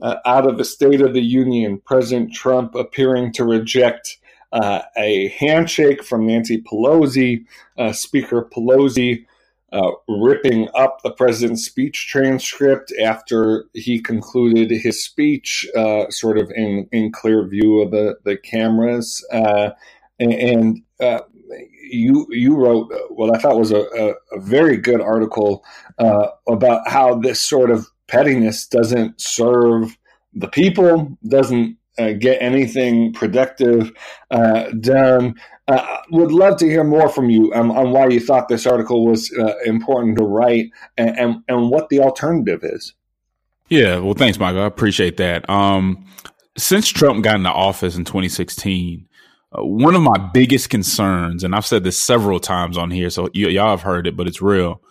uh, 0.00 0.16
out 0.26 0.46
of 0.46 0.58
the 0.58 0.64
State 0.64 1.00
of 1.00 1.14
the 1.14 1.22
Union. 1.22 1.80
President 1.84 2.32
Trump 2.32 2.74
appearing 2.74 3.32
to 3.34 3.44
reject 3.44 4.18
uh, 4.52 4.82
a 4.96 5.28
handshake 5.28 6.02
from 6.02 6.26
Nancy 6.26 6.60
Pelosi, 6.62 7.44
Speaker 7.92 8.48
Pelosi 8.52 9.24
uh, 9.72 9.90
ripping 10.08 10.68
up 10.74 10.98
the 11.02 11.10
president's 11.10 11.64
speech 11.64 12.08
transcript 12.08 12.92
after 13.02 13.64
he 13.72 14.00
concluded 14.00 14.70
his 14.70 15.04
speech, 15.04 15.66
uh, 15.76 16.08
sort 16.10 16.38
of 16.38 16.50
in, 16.54 16.88
in 16.92 17.10
clear 17.10 17.46
view 17.46 17.80
of 17.80 17.90
the, 17.90 18.16
the 18.24 18.36
cameras. 18.36 19.24
Uh, 19.32 19.70
and, 20.20 20.82
uh, 21.00 21.20
you 21.90 22.26
you 22.30 22.56
wrote 22.56 22.90
what 23.10 23.34
I 23.34 23.38
thought 23.38 23.58
was 23.58 23.72
a, 23.72 23.82
a, 23.82 24.14
a 24.36 24.40
very 24.40 24.78
good 24.78 25.02
article 25.02 25.62
about 25.98 26.88
how 26.88 27.14
this 27.18 27.40
sort 27.40 27.70
of 27.70 27.86
pettiness 28.08 28.66
doesn't 28.66 29.20
serve 29.20 29.96
the 30.32 30.48
people, 30.48 31.18
doesn't 31.28 31.76
uh, 31.98 32.12
get 32.12 32.40
anything 32.40 33.12
productive 33.12 33.92
uh, 34.30 34.70
done. 34.80 35.34
Uh, 35.68 35.98
would 36.10 36.32
love 36.32 36.56
to 36.58 36.66
hear 36.66 36.84
more 36.84 37.08
from 37.08 37.30
you 37.30 37.52
um, 37.54 37.70
on 37.70 37.92
why 37.92 38.08
you 38.08 38.20
thought 38.20 38.48
this 38.48 38.66
article 38.66 39.06
was 39.06 39.32
uh, 39.38 39.54
important 39.64 40.18
to 40.18 40.24
write 40.24 40.70
and, 40.96 41.18
and, 41.18 41.36
and, 41.48 41.70
what 41.70 41.88
the 41.88 42.00
alternative 42.00 42.60
is. 42.62 42.94
Yeah, 43.68 43.98
well, 43.98 44.14
thanks, 44.14 44.38
Michael. 44.38 44.62
I 44.62 44.66
appreciate 44.66 45.18
that. 45.18 45.48
Um, 45.48 46.04
since 46.58 46.88
Trump 46.88 47.22
got 47.22 47.36
into 47.36 47.50
office 47.50 47.96
in 47.96 48.04
2016, 48.04 49.06
uh, 49.52 49.64
one 49.64 49.94
of 49.94 50.02
my 50.02 50.18
biggest 50.34 50.68
concerns, 50.68 51.44
and 51.44 51.54
I've 51.54 51.66
said 51.66 51.84
this 51.84 51.98
several 51.98 52.40
times 52.40 52.76
on 52.76 52.90
here, 52.90 53.08
so 53.08 53.24
y- 53.34 53.48
y'all 53.48 53.70
have 53.70 53.82
heard 53.82 54.06
it, 54.06 54.16
but 54.16 54.26
it's 54.26 54.42
real 54.42 54.82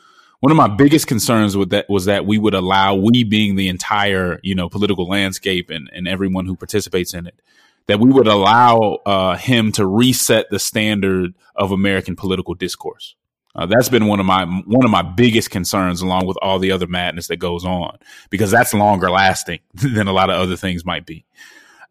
one 0.42 0.52
of 0.52 0.58
my 0.58 0.68
biggest 0.68 1.08
concerns 1.08 1.56
with 1.56 1.70
that 1.70 1.90
was 1.90 2.06
that 2.06 2.26
we 2.26 2.38
would 2.38 2.54
allow 2.54 2.96
we 2.96 3.24
being 3.24 3.56
the 3.56 3.70
entire 3.70 4.40
you 4.44 4.54
know 4.54 4.68
political 4.68 5.08
landscape 5.08 5.70
and, 5.70 5.90
and 5.94 6.08
everyone 6.08 6.46
who 6.46 6.56
participates 6.56 7.14
in 7.14 7.26
it 7.26 7.40
that 7.88 8.00
we 8.00 8.12
would 8.12 8.28
allow 8.28 9.00
uh, 9.06 9.36
him 9.36 9.72
to 9.74 9.86
reset 9.86 10.50
the 10.50 10.60
standard 10.60 11.34
of 11.56 11.72
American 11.72 12.16
political 12.16 12.54
discourse. 12.54 13.16
Uh, 13.54 13.66
that's 13.66 13.90
been 13.90 14.08
one 14.08 14.20
of 14.20 14.26
my 14.26 14.46
one 14.46 14.86
of 14.86 14.92
my 14.92 15.02
biggest 15.02 15.50
concerns, 15.50 16.02
along 16.02 16.26
with 16.26 16.38
all 16.42 16.58
the 16.58 16.72
other 16.72 16.88
madness 16.88 17.28
that 17.28 17.38
goes 17.38 17.66
on, 17.66 17.98
because 18.30 18.50
that's 18.50 18.74
longer 18.74 19.10
lasting 19.10 19.60
than 19.74 20.08
a 20.08 20.14
lot 20.14 20.30
of 20.30 20.40
other 20.40 20.56
things 20.56 20.86
might 20.86 21.06
be. 21.06 21.26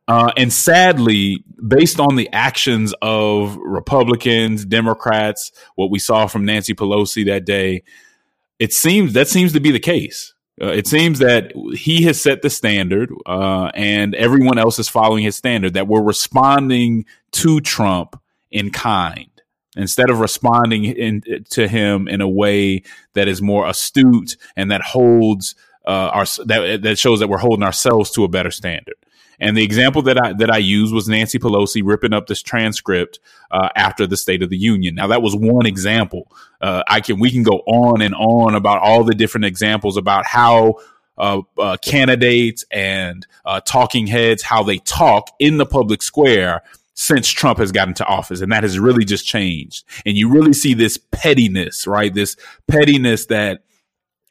Uh, 0.08 0.32
and 0.36 0.52
sadly, 0.52 1.44
based 1.68 2.00
on 2.00 2.16
the 2.16 2.28
actions 2.32 2.94
of 3.02 3.56
Republicans, 3.58 4.64
Democrats, 4.64 5.52
what 5.76 5.90
we 5.90 5.98
saw 5.98 6.26
from 6.26 6.44
Nancy 6.44 6.74
Pelosi 6.74 7.26
that 7.26 7.44
day, 7.44 7.82
it 8.60 8.72
seems 8.74 9.14
that 9.14 9.26
seems 9.26 9.52
to 9.54 9.60
be 9.60 9.72
the 9.72 9.80
case. 9.80 10.34
Uh, 10.62 10.66
it 10.66 10.86
seems 10.86 11.18
that 11.20 11.52
he 11.74 12.02
has 12.02 12.22
set 12.22 12.42
the 12.42 12.50
standard, 12.50 13.10
uh, 13.24 13.70
and 13.74 14.14
everyone 14.14 14.58
else 14.58 14.78
is 14.78 14.90
following 14.90 15.24
his 15.24 15.34
standard. 15.34 15.74
That 15.74 15.88
we're 15.88 16.02
responding 16.02 17.06
to 17.32 17.60
Trump 17.62 18.20
in 18.50 18.70
kind 18.70 19.30
instead 19.76 20.10
of 20.10 20.20
responding 20.20 20.84
in, 20.84 21.22
to 21.48 21.66
him 21.66 22.08
in 22.08 22.20
a 22.20 22.28
way 22.28 22.82
that 23.14 23.28
is 23.28 23.40
more 23.40 23.66
astute 23.66 24.36
and 24.56 24.70
that 24.70 24.82
holds 24.82 25.54
uh, 25.86 26.10
our 26.12 26.26
that 26.44 26.82
that 26.82 26.98
shows 26.98 27.20
that 27.20 27.28
we're 27.28 27.38
holding 27.38 27.64
ourselves 27.64 28.10
to 28.10 28.24
a 28.24 28.28
better 28.28 28.50
standard. 28.50 28.96
And 29.40 29.56
the 29.56 29.64
example 29.64 30.02
that 30.02 30.18
I 30.22 30.32
that 30.34 30.50
I 30.50 30.58
used 30.58 30.92
was 30.92 31.08
Nancy 31.08 31.38
Pelosi 31.38 31.82
ripping 31.84 32.12
up 32.12 32.26
this 32.26 32.42
transcript 32.42 33.20
uh, 33.50 33.70
after 33.74 34.06
the 34.06 34.16
State 34.16 34.42
of 34.42 34.50
the 34.50 34.58
Union. 34.58 34.94
Now 34.94 35.06
that 35.08 35.22
was 35.22 35.34
one 35.34 35.66
example. 35.66 36.30
Uh, 36.60 36.82
I 36.86 37.00
can 37.00 37.18
we 37.18 37.30
can 37.30 37.42
go 37.42 37.62
on 37.66 38.02
and 38.02 38.14
on 38.14 38.54
about 38.54 38.80
all 38.80 39.02
the 39.02 39.14
different 39.14 39.46
examples 39.46 39.96
about 39.96 40.26
how 40.26 40.76
uh, 41.16 41.42
uh, 41.58 41.76
candidates 41.82 42.64
and 42.70 43.26
uh, 43.44 43.60
talking 43.60 44.06
heads 44.06 44.42
how 44.42 44.62
they 44.62 44.78
talk 44.78 45.30
in 45.38 45.56
the 45.56 45.66
public 45.66 46.02
square 46.02 46.62
since 46.94 47.28
Trump 47.28 47.58
has 47.58 47.72
gotten 47.72 47.94
to 47.94 48.04
office. 48.04 48.42
And 48.42 48.52
that 48.52 48.62
has 48.62 48.78
really 48.78 49.06
just 49.06 49.26
changed. 49.26 49.84
And 50.04 50.16
you 50.16 50.28
really 50.28 50.52
see 50.52 50.74
this 50.74 50.98
pettiness, 50.98 51.86
right? 51.86 52.12
This 52.12 52.36
pettiness 52.68 53.26
that 53.26 53.62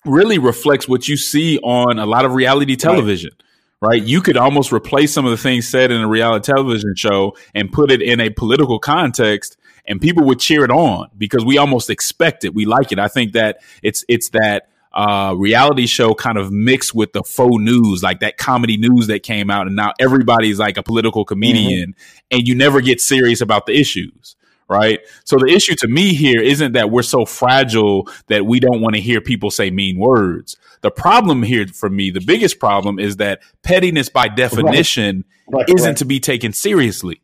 really 0.06 0.38
reflects 0.38 0.88
what 0.88 1.08
you 1.08 1.18
see 1.18 1.58
on 1.60 1.98
a 1.98 2.06
lot 2.06 2.26
of 2.26 2.34
reality 2.34 2.76
television. 2.76 3.32
Right 3.38 3.49
right? 3.82 4.02
You 4.02 4.22
could 4.22 4.38
almost 4.38 4.74
replace 4.74 5.14
some 5.14 5.26
of 5.26 5.32
the 5.32 5.38
things 5.38 5.68
said 5.68 5.92
in 5.92 6.02
a 6.02 6.08
reality 6.08 6.52
television 6.52 6.96
show 6.96 7.36
and 7.54 7.72
put 7.72 7.92
it 7.92 8.02
in 8.02 8.20
a 8.20 8.30
political 8.30 8.80
context 8.80 9.58
and 9.90 10.00
people 10.00 10.24
would 10.26 10.40
cheer 10.40 10.64
it 10.64 10.72
on 10.72 11.10
because 11.18 11.44
we 11.44 11.58
almost 11.58 11.90
expect 11.90 12.46
it. 12.46 12.54
We 12.54 12.66
like 12.66 12.92
it. 12.92 13.00
I 13.00 13.08
think 13.08 13.34
that 13.34 13.62
it's 13.82 14.06
it's 14.08 14.30
that 14.30 14.70
uh, 14.94 15.36
reality 15.38 15.88
show 15.88 16.14
kind 16.14 16.38
of 16.38 16.52
mixed 16.52 16.94
with 16.96 17.14
the 17.14 17.24
faux 17.24 17.58
news, 17.60 18.02
like 18.04 18.22
that 18.22 18.38
comedy 18.38 18.78
news 18.78 19.08
that 19.08 19.24
came 19.24 19.50
out, 19.50 19.68
and 19.68 19.76
now 19.76 19.94
everybody's 20.00 20.60
like 20.60 20.78
a 20.78 20.84
political 20.84 21.26
comedian, 21.26 21.92
mm-hmm. 21.92 22.38
and 22.38 22.48
you 22.48 22.56
never 22.56 22.82
get 22.82 23.02
serious 23.02 23.42
about 23.42 23.66
the 23.66 23.78
issues. 23.78 24.36
Right. 24.70 25.00
So 25.24 25.38
the 25.38 25.48
issue 25.48 25.74
to 25.78 25.88
me 25.88 26.14
here 26.14 26.40
isn't 26.40 26.74
that 26.74 26.92
we're 26.92 27.02
so 27.02 27.26
fragile 27.26 28.08
that 28.28 28.46
we 28.46 28.60
don't 28.60 28.82
want 28.82 28.94
to 28.94 29.02
hear 29.02 29.20
people 29.20 29.50
say 29.50 29.72
mean 29.72 29.98
words. 29.98 30.58
The 30.82 30.92
problem 30.92 31.42
here 31.42 31.66
for 31.66 31.90
me, 31.90 32.12
the 32.12 32.22
biggest 32.22 32.60
problem 32.60 33.00
is 33.00 33.18
that 33.18 33.42
pettiness 33.64 34.10
by 34.10 34.28
definition 34.28 35.26
right. 35.48 35.62
Right, 35.62 35.70
isn't 35.76 35.88
right. 35.88 35.98
to 35.98 36.06
be 36.06 36.20
taken 36.20 36.54
seriously. 36.54 37.20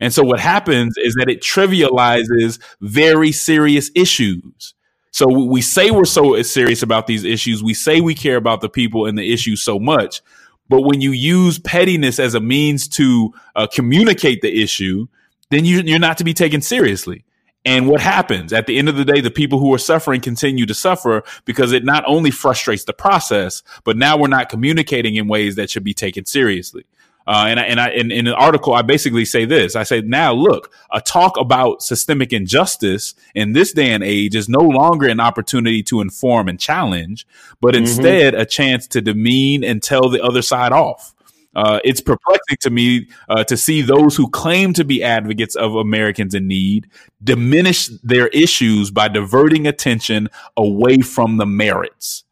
And 0.00 0.12
so 0.12 0.24
what 0.24 0.40
happens 0.40 0.96
is 0.96 1.14
that 1.14 1.30
it 1.30 1.40
trivializes 1.40 2.58
very 2.80 3.30
serious 3.30 3.92
issues. 3.94 4.74
So 5.12 5.26
we 5.26 5.62
say 5.62 5.90
we're 5.90 6.04
so 6.04 6.40
serious 6.42 6.82
about 6.82 7.06
these 7.06 7.24
issues. 7.24 7.62
We 7.62 7.74
say 7.74 8.00
we 8.00 8.14
care 8.14 8.36
about 8.36 8.60
the 8.60 8.68
people 8.68 9.06
and 9.06 9.16
the 9.16 9.32
issues 9.32 9.62
so 9.62 9.78
much. 9.78 10.20
But 10.68 10.82
when 10.82 11.00
you 11.00 11.12
use 11.12 11.58
pettiness 11.58 12.18
as 12.18 12.34
a 12.34 12.40
means 12.40 12.88
to 12.88 13.32
uh, 13.56 13.66
communicate 13.72 14.42
the 14.42 14.62
issue, 14.62 15.06
then 15.50 15.64
you, 15.64 15.80
you're 15.80 15.98
not 15.98 16.18
to 16.18 16.24
be 16.24 16.34
taken 16.34 16.60
seriously. 16.60 17.24
And 17.64 17.88
what 17.88 18.00
happens 18.00 18.52
at 18.52 18.66
the 18.66 18.78
end 18.78 18.88
of 18.88 18.96
the 18.96 19.04
day, 19.04 19.20
the 19.20 19.30
people 19.30 19.58
who 19.58 19.74
are 19.74 19.78
suffering 19.78 20.20
continue 20.20 20.64
to 20.66 20.74
suffer 20.74 21.22
because 21.44 21.72
it 21.72 21.84
not 21.84 22.04
only 22.06 22.30
frustrates 22.30 22.84
the 22.84 22.92
process, 22.92 23.62
but 23.84 23.96
now 23.96 24.16
we're 24.16 24.28
not 24.28 24.48
communicating 24.48 25.16
in 25.16 25.28
ways 25.28 25.56
that 25.56 25.68
should 25.68 25.84
be 25.84 25.92
taken 25.92 26.24
seriously. 26.24 26.84
Uh, 27.26 27.44
and 27.48 27.60
I, 27.60 27.62
and 27.64 27.78
I, 27.78 27.90
in, 27.90 28.10
in 28.10 28.26
an 28.26 28.32
article, 28.32 28.72
I 28.72 28.80
basically 28.80 29.26
say 29.26 29.44
this. 29.44 29.76
I 29.76 29.82
say, 29.82 30.00
now 30.00 30.32
look, 30.32 30.72
a 30.90 31.02
talk 31.02 31.36
about 31.36 31.82
systemic 31.82 32.32
injustice 32.32 33.14
in 33.34 33.52
this 33.52 33.74
day 33.74 33.90
and 33.90 34.02
age 34.02 34.34
is 34.34 34.48
no 34.48 34.60
longer 34.60 35.06
an 35.06 35.20
opportunity 35.20 35.82
to 35.84 36.00
inform 36.00 36.48
and 36.48 36.58
challenge, 36.58 37.26
but 37.60 37.74
mm-hmm. 37.74 37.82
instead 37.82 38.34
a 38.34 38.46
chance 38.46 38.86
to 38.86 39.02
demean 39.02 39.62
and 39.62 39.82
tell 39.82 40.08
the 40.08 40.22
other 40.22 40.40
side 40.40 40.72
off. 40.72 41.14
Uh, 41.56 41.80
it's 41.84 42.00
perplexing 42.00 42.58
to 42.60 42.70
me 42.70 43.08
uh, 43.28 43.42
to 43.44 43.56
see 43.56 43.82
those 43.82 44.16
who 44.16 44.28
claim 44.30 44.72
to 44.74 44.84
be 44.84 45.02
advocates 45.02 45.56
of 45.56 45.74
Americans 45.74 46.34
in 46.34 46.46
need 46.46 46.88
diminish 47.22 47.88
their 48.02 48.28
issues 48.28 48.90
by 48.90 49.08
diverting 49.08 49.66
attention 49.66 50.28
away 50.56 50.98
from 50.98 51.36
the 51.36 51.46
merits. 51.46 52.24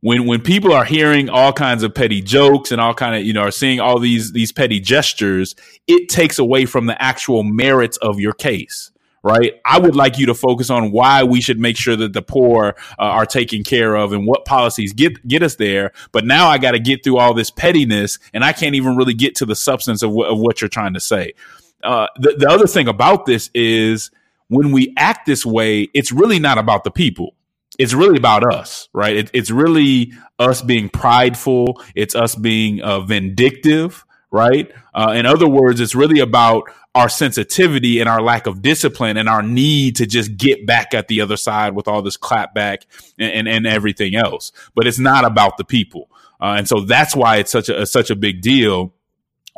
When 0.00 0.26
when 0.26 0.42
people 0.42 0.72
are 0.72 0.84
hearing 0.84 1.28
all 1.28 1.52
kinds 1.52 1.82
of 1.82 1.94
petty 1.94 2.20
jokes 2.20 2.70
and 2.70 2.80
all 2.80 2.94
kind 2.94 3.16
of 3.16 3.24
you 3.24 3.32
know 3.32 3.42
are 3.42 3.50
seeing 3.50 3.80
all 3.80 3.98
these 3.98 4.32
these 4.32 4.52
petty 4.52 4.78
gestures 4.78 5.56
it 5.88 6.08
takes 6.08 6.38
away 6.38 6.66
from 6.66 6.86
the 6.86 7.00
actual 7.02 7.42
merits 7.42 7.96
of 7.96 8.20
your 8.20 8.32
case 8.32 8.92
right? 9.28 9.60
I 9.64 9.78
would 9.78 9.94
like 9.94 10.18
you 10.18 10.26
to 10.26 10.34
focus 10.34 10.70
on 10.70 10.90
why 10.90 11.22
we 11.22 11.40
should 11.40 11.60
make 11.60 11.76
sure 11.76 11.96
that 11.96 12.14
the 12.14 12.22
poor 12.22 12.74
uh, 12.98 13.02
are 13.02 13.26
taken 13.26 13.62
care 13.62 13.94
of 13.94 14.12
and 14.12 14.26
what 14.26 14.44
policies 14.44 14.92
get 14.92 15.26
get 15.28 15.42
us 15.42 15.56
there. 15.56 15.92
But 16.12 16.24
now 16.24 16.48
i 16.48 16.58
got 16.58 16.72
to 16.72 16.78
get 16.78 17.04
through 17.04 17.18
all 17.18 17.34
this 17.34 17.50
pettiness 17.50 18.18
and 18.32 18.44
i 18.44 18.52
can't 18.52 18.74
even 18.74 18.96
really 18.96 19.14
get 19.14 19.34
to 19.36 19.46
the 19.46 19.54
substance 19.54 20.02
of, 20.02 20.10
w- 20.10 20.26
of 20.26 20.38
what 20.38 20.60
you're 20.60 20.68
trying 20.68 20.94
to 20.94 21.00
say. 21.00 21.34
Uh, 21.82 22.06
the, 22.16 22.34
the 22.38 22.48
other 22.48 22.66
thing 22.66 22.88
about 22.88 23.26
this 23.26 23.50
is 23.54 24.10
when 24.48 24.72
we 24.72 24.94
act 24.96 25.26
this 25.26 25.44
way 25.44 25.88
it's 25.94 26.10
really 26.10 26.38
not 26.38 26.58
about 26.58 26.84
the 26.84 26.90
people. 26.90 27.34
It's 27.78 27.94
really 27.94 28.16
about 28.16 28.52
us, 28.52 28.88
right? 28.92 29.16
It, 29.16 29.30
it's 29.32 29.52
really 29.52 30.12
us 30.38 30.62
being 30.62 30.88
prideful. 30.88 31.80
It's 31.94 32.16
us 32.16 32.34
being 32.34 32.80
uh, 32.82 33.00
vindictive, 33.00 34.04
right? 34.30 34.70
Uh, 34.94 35.12
in 35.14 35.26
other 35.26 35.48
words, 35.48 35.80
it's 35.80 35.94
really 35.94 36.20
about 36.20 36.70
our 36.94 37.08
sensitivity 37.08 38.00
and 38.00 38.08
our 38.08 38.20
lack 38.20 38.46
of 38.46 38.62
discipline 38.62 39.16
and 39.16 39.28
our 39.28 39.42
need 39.42 39.96
to 39.96 40.06
just 40.06 40.36
get 40.36 40.66
back 40.66 40.94
at 40.94 41.08
the 41.08 41.20
other 41.20 41.36
side 41.36 41.74
with 41.74 41.86
all 41.86 42.02
this 42.02 42.16
clapback 42.16 42.84
and, 43.18 43.32
and, 43.32 43.48
and 43.48 43.66
everything 43.66 44.14
else. 44.14 44.52
But 44.74 44.86
it's 44.86 44.98
not 44.98 45.24
about 45.24 45.58
the 45.58 45.64
people. 45.64 46.10
Uh, 46.40 46.56
and 46.58 46.68
so 46.68 46.80
that's 46.80 47.14
why 47.14 47.36
it's 47.36 47.50
such 47.50 47.68
a, 47.68 47.86
such 47.86 48.10
a 48.10 48.16
big 48.16 48.40
deal 48.40 48.94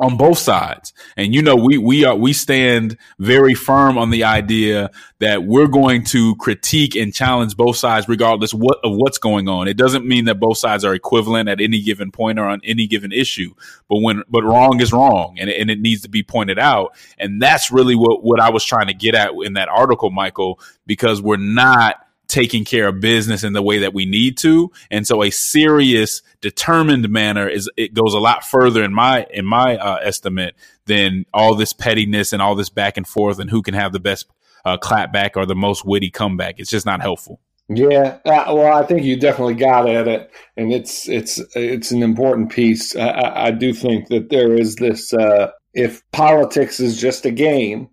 on 0.00 0.16
both 0.16 0.38
sides. 0.38 0.94
And 1.16 1.34
you 1.34 1.42
know, 1.42 1.54
we 1.54 1.76
we 1.76 2.04
are 2.04 2.16
we 2.16 2.32
stand 2.32 2.96
very 3.18 3.54
firm 3.54 3.98
on 3.98 4.10
the 4.10 4.24
idea 4.24 4.90
that 5.18 5.44
we're 5.44 5.66
going 5.66 6.04
to 6.04 6.34
critique 6.36 6.96
and 6.96 7.12
challenge 7.12 7.56
both 7.56 7.76
sides 7.76 8.08
regardless 8.08 8.54
what 8.54 8.78
of 8.82 8.96
what's 8.96 9.18
going 9.18 9.48
on. 9.48 9.68
It 9.68 9.76
doesn't 9.76 10.06
mean 10.06 10.24
that 10.24 10.40
both 10.40 10.56
sides 10.56 10.84
are 10.84 10.94
equivalent 10.94 11.50
at 11.50 11.60
any 11.60 11.82
given 11.82 12.10
point 12.10 12.38
or 12.38 12.46
on 12.46 12.60
any 12.64 12.86
given 12.86 13.12
issue. 13.12 13.54
But 13.88 14.00
when 14.00 14.22
but 14.28 14.42
wrong 14.42 14.80
is 14.80 14.92
wrong 14.92 15.36
and, 15.38 15.50
and 15.50 15.70
it 15.70 15.78
needs 15.78 16.02
to 16.02 16.08
be 16.08 16.22
pointed 16.22 16.58
out. 16.58 16.96
And 17.18 17.40
that's 17.40 17.70
really 17.70 17.94
what, 17.94 18.24
what 18.24 18.40
I 18.40 18.50
was 18.50 18.64
trying 18.64 18.86
to 18.86 18.94
get 18.94 19.14
at 19.14 19.32
in 19.44 19.52
that 19.52 19.68
article, 19.68 20.10
Michael, 20.10 20.58
because 20.86 21.20
we're 21.20 21.36
not 21.36 22.06
taking 22.30 22.64
care 22.64 22.88
of 22.88 23.00
business 23.00 23.44
in 23.44 23.52
the 23.52 23.62
way 23.62 23.78
that 23.78 23.92
we 23.92 24.06
need 24.06 24.38
to. 24.38 24.70
And 24.90 25.06
so 25.06 25.22
a 25.22 25.30
serious, 25.30 26.22
determined 26.40 27.08
manner 27.10 27.48
is 27.48 27.68
it 27.76 27.92
goes 27.92 28.14
a 28.14 28.18
lot 28.18 28.44
further 28.44 28.82
in 28.82 28.94
my 28.94 29.26
in 29.30 29.44
my 29.44 29.76
uh, 29.76 29.96
estimate 30.02 30.54
than 30.86 31.26
all 31.34 31.54
this 31.54 31.72
pettiness 31.72 32.32
and 32.32 32.40
all 32.40 32.54
this 32.54 32.70
back 32.70 32.96
and 32.96 33.06
forth 33.06 33.38
and 33.38 33.50
who 33.50 33.62
can 33.62 33.74
have 33.74 33.92
the 33.92 34.00
best 34.00 34.26
uh, 34.64 34.76
clapback 34.78 35.32
or 35.36 35.46
the 35.46 35.54
most 35.54 35.84
witty 35.84 36.10
comeback. 36.10 36.58
It's 36.58 36.70
just 36.70 36.86
not 36.86 37.00
helpful. 37.00 37.40
Yeah, 37.72 38.18
uh, 38.24 38.52
well, 38.52 38.76
I 38.76 38.84
think 38.84 39.04
you 39.04 39.16
definitely 39.16 39.54
got 39.54 39.88
at 39.88 40.08
it, 40.08 40.32
and 40.56 40.72
it's 40.72 41.08
it's 41.08 41.40
it's 41.54 41.92
an 41.92 42.02
important 42.02 42.50
piece. 42.50 42.96
I, 42.96 43.46
I 43.46 43.50
do 43.52 43.72
think 43.72 44.08
that 44.08 44.30
there 44.30 44.54
is 44.54 44.74
this. 44.76 45.12
Uh, 45.12 45.52
if 45.72 46.02
politics 46.10 46.80
is 46.80 47.00
just 47.00 47.24
a 47.26 47.30
game, 47.30 47.88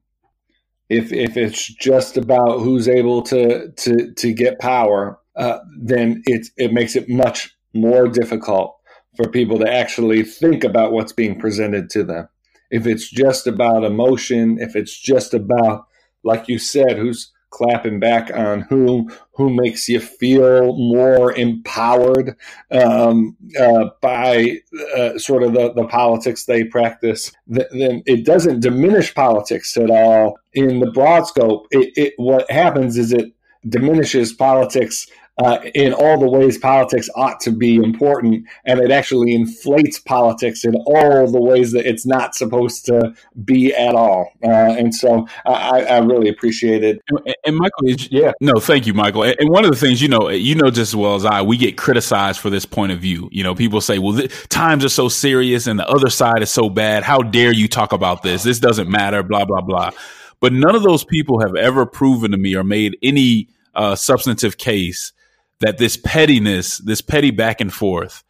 if 0.89 1.11
if 1.11 1.35
it's 1.35 1.65
just 1.75 2.17
about 2.17 2.59
who's 2.59 2.88
able 2.88 3.21
to 3.23 3.71
to 3.71 4.13
to 4.13 4.33
get 4.33 4.59
power, 4.59 5.19
uh, 5.35 5.59
then 5.79 6.21
it 6.25 6.47
it 6.57 6.73
makes 6.73 6.95
it 6.95 7.09
much 7.09 7.55
more 7.73 8.07
difficult 8.07 8.75
for 9.15 9.29
people 9.29 9.59
to 9.59 9.71
actually 9.71 10.23
think 10.23 10.63
about 10.63 10.91
what's 10.91 11.11
being 11.11 11.39
presented 11.39 11.89
to 11.89 12.03
them. 12.03 12.29
If 12.69 12.85
it's 12.85 13.09
just 13.09 13.47
about 13.47 13.83
emotion, 13.83 14.57
if 14.59 14.75
it's 14.75 14.97
just 14.97 15.33
about, 15.33 15.85
like 16.23 16.47
you 16.47 16.59
said, 16.59 16.97
who's 16.97 17.31
clapping 17.57 17.99
back 17.99 18.29
on 18.35 18.61
who 18.61 19.09
who 19.31 19.49
makes 19.53 19.89
you 19.89 19.99
feel 19.99 20.77
more 20.77 21.33
empowered 21.33 22.35
um, 22.71 23.35
uh, 23.59 23.85
by 23.99 24.59
uh, 24.95 25.17
sort 25.17 25.41
of 25.41 25.53
the, 25.53 25.73
the 25.73 25.87
politics 25.87 26.45
they 26.45 26.63
practice, 26.63 27.31
th- 27.53 27.67
then 27.71 28.03
it 28.05 28.25
doesn't 28.25 28.59
diminish 28.59 29.13
politics 29.13 29.75
at 29.75 29.89
all 29.89 30.37
in 30.53 30.79
the 30.79 30.91
broad 30.91 31.25
scope. 31.25 31.65
It, 31.71 31.93
it 31.95 32.13
what 32.17 32.49
happens 32.51 32.97
is 32.97 33.11
it 33.11 33.33
diminishes 33.67 34.33
politics 34.33 35.07
uh, 35.39 35.59
in 35.75 35.93
all 35.93 36.17
the 36.19 36.27
ways 36.27 36.57
politics 36.57 37.09
ought 37.15 37.39
to 37.41 37.51
be 37.51 37.75
important, 37.75 38.45
and 38.65 38.79
it 38.79 38.89
actually 38.89 39.33
inflates 39.35 39.99
politics 39.99 40.65
in 40.65 40.75
all 40.85 41.31
the 41.31 41.39
ways 41.39 41.71
that 41.71 41.85
it's 41.85 42.05
not 42.05 42.33
supposed 42.33 42.85
to 42.85 43.13
be 43.45 43.73
at 43.75 43.93
all. 43.93 44.31
Uh, 44.43 44.47
and 44.47 44.95
so 44.95 45.27
I, 45.45 45.83
I, 45.83 45.97
really 45.99 46.29
appreciate 46.29 46.83
it. 46.83 47.01
And, 47.09 47.35
and 47.45 47.55
Michael, 47.55 47.88
yeah, 48.09 48.31
no, 48.41 48.53
thank 48.59 48.88
you, 48.88 48.93
Michael. 48.93 49.23
And, 49.23 49.35
and, 49.39 49.49
one 49.49 49.63
of 49.63 49.69
the 49.69 49.77
things 49.77 50.01
you 50.01 50.07
know, 50.07 50.29
you 50.29 50.55
know 50.55 50.69
just 50.69 50.93
as 50.93 50.95
well 50.95 51.15
as 51.15 51.25
I, 51.25 51.41
we 51.43 51.57
get 51.57 51.77
criticized 51.77 52.39
for 52.39 52.49
this 52.49 52.65
point 52.65 52.91
of 52.91 52.99
view. 52.99 53.29
You 53.31 53.43
know, 53.43 53.53
people 53.53 53.79
say, 53.79 53.99
"Well, 53.99 54.17
th- 54.17 54.49
times 54.49 54.83
are 54.83 54.89
so 54.89 55.07
serious, 55.07 55.67
and 55.67 55.79
the 55.79 55.88
other 55.88 56.09
side 56.09 56.41
is 56.41 56.49
so 56.49 56.69
bad. 56.69 57.03
How 57.03 57.19
dare 57.19 57.53
you 57.53 57.67
talk 57.67 57.93
about 57.93 58.23
this? 58.23 58.43
This 58.43 58.59
doesn't 58.59 58.89
matter." 58.89 59.21
Blah 59.21 59.45
blah 59.45 59.61
blah. 59.61 59.91
But 60.39 60.53
none 60.53 60.75
of 60.75 60.83
those 60.83 61.03
people 61.03 61.41
have 61.41 61.55
ever 61.55 61.85
proven 61.85 62.31
to 62.31 62.38
me 62.38 62.55
or 62.55 62.63
made 62.63 62.97
any 63.01 63.49
uh, 63.75 63.95
substantive 63.95 64.57
case 64.57 65.13
that 65.59 65.77
this 65.77 65.97
pettiness, 65.97 66.77
this 66.77 67.01
petty 67.01 67.31
back 67.31 67.61
and 67.61 67.73
forth, 67.73 68.23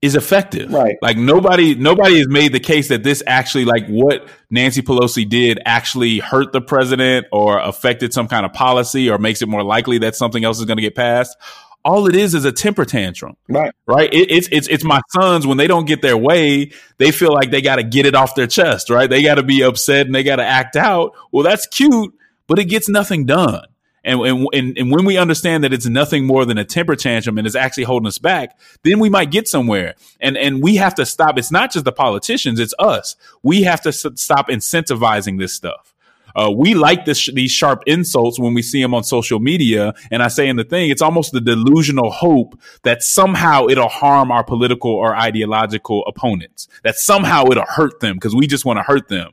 is 0.00 0.14
effective. 0.14 0.72
Right. 0.72 0.96
Like 1.02 1.16
nobody 1.16 1.74
nobody 1.74 2.18
has 2.18 2.28
made 2.28 2.52
the 2.52 2.60
case 2.60 2.88
that 2.88 3.02
this 3.02 3.22
actually 3.26 3.64
like 3.64 3.86
what 3.88 4.28
Nancy 4.50 4.80
Pelosi 4.80 5.28
did 5.28 5.60
actually 5.64 6.18
hurt 6.18 6.52
the 6.52 6.60
president 6.60 7.26
or 7.32 7.58
affected 7.58 8.12
some 8.12 8.28
kind 8.28 8.46
of 8.46 8.52
policy 8.52 9.10
or 9.10 9.18
makes 9.18 9.42
it 9.42 9.48
more 9.48 9.64
likely 9.64 9.98
that 9.98 10.14
something 10.14 10.44
else 10.44 10.60
is 10.60 10.66
going 10.66 10.76
to 10.76 10.82
get 10.82 10.94
passed. 10.94 11.36
All 11.84 12.06
it 12.06 12.14
is 12.14 12.34
is 12.34 12.44
a 12.44 12.52
temper 12.52 12.84
tantrum. 12.84 13.36
Right. 13.48 13.72
Right. 13.86 14.12
It, 14.12 14.30
it's 14.30 14.48
it's 14.52 14.68
it's 14.68 14.84
my 14.84 15.00
sons 15.10 15.46
when 15.46 15.56
they 15.56 15.66
don't 15.66 15.86
get 15.86 16.00
their 16.00 16.16
way, 16.16 16.70
they 16.98 17.10
feel 17.10 17.32
like 17.32 17.50
they 17.50 17.62
got 17.62 17.76
to 17.76 17.82
get 17.82 18.06
it 18.06 18.14
off 18.14 18.36
their 18.36 18.46
chest. 18.46 18.90
Right. 18.90 19.10
They 19.10 19.22
got 19.22 19.36
to 19.36 19.42
be 19.42 19.62
upset 19.62 20.06
and 20.06 20.14
they 20.14 20.22
got 20.22 20.36
to 20.36 20.44
act 20.44 20.76
out. 20.76 21.12
Well, 21.32 21.42
that's 21.42 21.66
cute, 21.66 22.14
but 22.46 22.60
it 22.60 22.66
gets 22.66 22.88
nothing 22.88 23.26
done. 23.26 23.64
And, 24.08 24.48
and, 24.54 24.78
and 24.78 24.90
when 24.90 25.04
we 25.04 25.18
understand 25.18 25.64
that 25.64 25.72
it's 25.72 25.86
nothing 25.86 26.26
more 26.26 26.46
than 26.46 26.56
a 26.56 26.64
temper 26.64 26.96
tantrum 26.96 27.36
and 27.36 27.46
it's 27.46 27.54
actually 27.54 27.84
holding 27.84 28.06
us 28.06 28.18
back, 28.18 28.58
then 28.82 28.98
we 28.98 29.10
might 29.10 29.30
get 29.30 29.46
somewhere. 29.46 29.94
And 30.20 30.36
and 30.36 30.62
we 30.62 30.76
have 30.76 30.94
to 30.94 31.04
stop. 31.04 31.38
It's 31.38 31.52
not 31.52 31.72
just 31.72 31.84
the 31.84 31.92
politicians; 31.92 32.58
it's 32.58 32.74
us. 32.78 33.16
We 33.42 33.62
have 33.62 33.82
to 33.82 33.92
stop 33.92 34.48
incentivizing 34.48 35.38
this 35.38 35.52
stuff. 35.52 35.94
Uh, 36.34 36.50
we 36.50 36.74
like 36.74 37.04
this, 37.04 37.28
these 37.32 37.50
sharp 37.50 37.82
insults 37.86 38.38
when 38.38 38.54
we 38.54 38.62
see 38.62 38.80
them 38.80 38.94
on 38.94 39.02
social 39.02 39.40
media. 39.40 39.92
And 40.10 40.22
I 40.22 40.28
say 40.28 40.46
in 40.46 40.56
the 40.56 40.62
thing, 40.62 40.90
it's 40.90 41.02
almost 41.02 41.32
the 41.32 41.40
delusional 41.40 42.10
hope 42.10 42.60
that 42.84 43.02
somehow 43.02 43.66
it'll 43.66 43.88
harm 43.88 44.30
our 44.30 44.44
political 44.44 44.92
or 44.92 45.16
ideological 45.16 46.04
opponents, 46.06 46.68
that 46.84 46.96
somehow 46.96 47.46
it'll 47.46 47.64
hurt 47.64 48.00
them 48.00 48.16
because 48.16 48.36
we 48.36 48.46
just 48.46 48.64
want 48.64 48.76
to 48.78 48.84
hurt 48.84 49.08
them. 49.08 49.32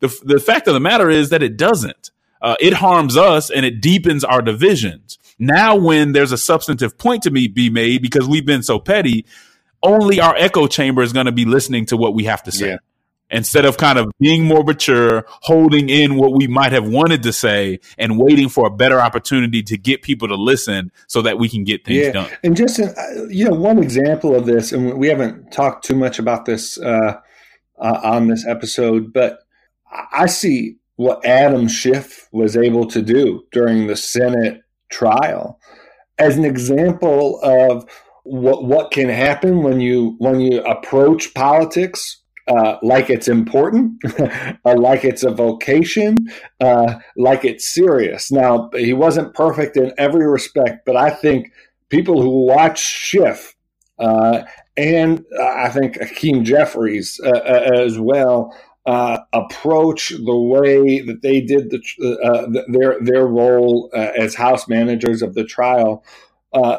The, 0.00 0.14
the 0.24 0.40
fact 0.40 0.68
of 0.68 0.74
the 0.74 0.80
matter 0.80 1.08
is 1.08 1.30
that 1.30 1.42
it 1.42 1.56
doesn't. 1.56 2.10
Uh, 2.42 2.56
it 2.60 2.74
harms 2.74 3.16
us 3.16 3.48
and 3.50 3.64
it 3.64 3.80
deepens 3.80 4.24
our 4.24 4.42
divisions. 4.42 5.18
Now, 5.38 5.76
when 5.76 6.12
there's 6.12 6.32
a 6.32 6.38
substantive 6.38 6.98
point 6.98 7.22
to 7.22 7.30
me 7.30 7.48
be 7.48 7.70
made 7.70 8.02
because 8.02 8.28
we've 8.28 8.44
been 8.44 8.62
so 8.62 8.78
petty, 8.78 9.24
only 9.82 10.20
our 10.20 10.34
echo 10.36 10.66
chamber 10.66 11.02
is 11.02 11.12
going 11.12 11.26
to 11.26 11.32
be 11.32 11.44
listening 11.44 11.86
to 11.86 11.96
what 11.96 12.14
we 12.14 12.24
have 12.24 12.42
to 12.44 12.52
say. 12.52 12.70
Yeah. 12.70 12.76
Instead 13.30 13.64
of 13.64 13.78
kind 13.78 13.98
of 13.98 14.12
being 14.18 14.44
more 14.44 14.62
mature, 14.62 15.24
holding 15.26 15.88
in 15.88 16.16
what 16.16 16.34
we 16.34 16.46
might 16.46 16.72
have 16.72 16.86
wanted 16.86 17.22
to 17.22 17.32
say, 17.32 17.80
and 17.96 18.18
waiting 18.18 18.50
for 18.50 18.66
a 18.66 18.70
better 18.70 19.00
opportunity 19.00 19.62
to 19.62 19.78
get 19.78 20.02
people 20.02 20.28
to 20.28 20.34
listen 20.34 20.92
so 21.06 21.22
that 21.22 21.38
we 21.38 21.48
can 21.48 21.64
get 21.64 21.82
things 21.82 22.06
yeah. 22.06 22.12
done. 22.12 22.30
And 22.44 22.54
just 22.54 22.78
uh, 22.78 22.92
you 23.30 23.48
know, 23.48 23.54
one 23.54 23.78
example 23.78 24.36
of 24.36 24.44
this, 24.44 24.70
and 24.70 24.98
we 24.98 25.08
haven't 25.08 25.50
talked 25.50 25.86
too 25.86 25.96
much 25.96 26.18
about 26.18 26.44
this 26.44 26.78
uh, 26.78 27.20
uh, 27.78 28.00
on 28.04 28.26
this 28.26 28.46
episode, 28.46 29.14
but 29.14 29.38
I 29.90 30.26
see 30.26 30.76
what 31.02 31.24
Adam 31.24 31.68
Schiff 31.68 32.28
was 32.32 32.56
able 32.56 32.86
to 32.86 33.02
do 33.02 33.44
during 33.52 33.86
the 33.86 33.96
Senate 33.96 34.62
trial 34.90 35.58
as 36.18 36.36
an 36.36 36.44
example 36.44 37.40
of 37.42 37.86
what 38.24 38.64
what 38.64 38.90
can 38.92 39.08
happen 39.08 39.62
when 39.62 39.80
you 39.80 40.14
when 40.18 40.40
you 40.40 40.62
approach 40.62 41.34
politics 41.34 42.22
uh, 42.48 42.76
like 42.82 43.08
it's 43.08 43.28
important, 43.28 44.02
uh, 44.64 44.74
like 44.76 45.04
it's 45.04 45.22
a 45.22 45.30
vocation, 45.30 46.26
uh, 46.60 46.94
like 47.16 47.44
it's 47.44 47.68
serious. 47.68 48.32
Now 48.32 48.68
he 48.74 48.92
wasn't 48.92 49.32
perfect 49.34 49.76
in 49.76 49.92
every 49.96 50.26
respect, 50.26 50.84
but 50.84 50.96
I 50.96 51.10
think 51.10 51.52
people 51.88 52.20
who 52.20 52.46
watch 52.46 52.80
Schiff 52.80 53.54
uh, 53.98 54.42
and 54.76 55.24
I 55.40 55.68
think 55.68 56.00
Hakeem 56.00 56.44
Jeffries 56.44 57.20
uh, 57.24 57.30
as 57.30 57.98
well 57.98 58.52
uh, 58.86 59.18
approach 59.32 60.10
the 60.10 60.36
way 60.36 61.00
that 61.00 61.22
they 61.22 61.40
did 61.40 61.70
the, 61.70 61.80
uh, 62.22 62.62
their 62.68 62.98
their 63.00 63.26
role 63.26 63.90
uh, 63.94 64.10
as 64.16 64.34
house 64.34 64.68
managers 64.68 65.22
of 65.22 65.34
the 65.34 65.44
trial. 65.44 66.04
Uh, 66.52 66.78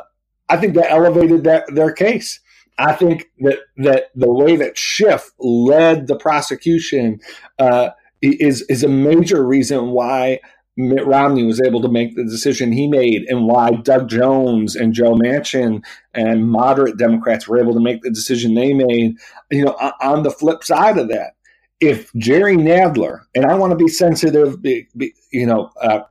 I 0.49 0.57
think 0.57 0.75
that 0.75 0.91
elevated 0.91 1.45
that, 1.45 1.63
their 1.73 1.91
case. 1.91 2.39
I 2.77 2.93
think 2.93 3.29
that 3.39 3.59
that 3.77 4.11
the 4.15 4.31
way 4.31 4.55
that 4.55 4.77
Schiff 4.77 5.31
led 5.39 6.07
the 6.07 6.17
prosecution 6.17 7.19
uh, 7.59 7.89
is 8.21 8.61
is 8.63 8.83
a 8.83 8.89
major 8.89 9.45
reason 9.45 9.91
why 9.91 10.39
Mitt 10.75 11.05
Romney 11.05 11.43
was 11.43 11.61
able 11.61 11.81
to 11.81 11.87
make 11.87 12.15
the 12.15 12.23
decision 12.23 12.71
he 12.71 12.87
made, 12.87 13.23
and 13.27 13.45
why 13.45 13.71
Doug 13.71 14.09
Jones 14.09 14.75
and 14.75 14.93
Joe 14.93 15.13
Manchin 15.13 15.83
and 16.13 16.49
moderate 16.49 16.97
Democrats 16.97 17.47
were 17.47 17.59
able 17.59 17.73
to 17.73 17.79
make 17.79 18.01
the 18.01 18.09
decision 18.09 18.55
they 18.55 18.73
made. 18.73 19.17
You 19.51 19.65
know, 19.65 19.91
on 20.01 20.23
the 20.23 20.31
flip 20.31 20.63
side 20.63 20.97
of 20.97 21.09
that, 21.09 21.35
if 21.83 22.11
Jerry 22.15 22.55
Nadler, 22.55 23.19
and 23.35 23.45
I 23.45 23.55
want 23.55 23.71
to 23.71 23.75
be 23.75 23.89
sensitive, 23.89 24.57
you 24.63 25.45
know, 25.45 25.69
uh, 25.81 26.03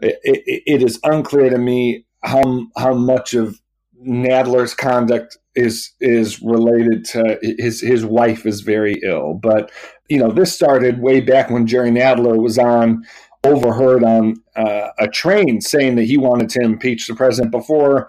it, 0.00 0.42
it 0.66 0.82
is 0.82 0.98
unclear 1.04 1.50
to 1.50 1.58
me 1.58 2.04
how 2.24 2.66
how 2.76 2.94
much 2.94 3.34
of 3.34 3.60
Nadler's 4.04 4.74
conduct 4.74 5.38
is 5.54 5.92
is 6.00 6.42
related 6.42 7.04
to 7.06 7.38
his 7.58 7.80
his 7.80 8.04
wife 8.04 8.44
is 8.44 8.62
very 8.62 9.00
ill, 9.04 9.34
but 9.34 9.70
you 10.08 10.18
know 10.18 10.32
this 10.32 10.52
started 10.52 11.00
way 11.00 11.20
back 11.20 11.48
when 11.48 11.66
Jerry 11.66 11.90
Nadler 11.90 12.36
was 12.36 12.58
on 12.58 13.04
overheard 13.44 14.02
on 14.02 14.42
uh, 14.56 14.88
a 14.98 15.06
train 15.06 15.60
saying 15.60 15.94
that 15.94 16.04
he 16.04 16.16
wanted 16.16 16.48
to 16.48 16.60
impeach 16.60 17.06
the 17.06 17.14
president 17.14 17.52
before 17.52 18.08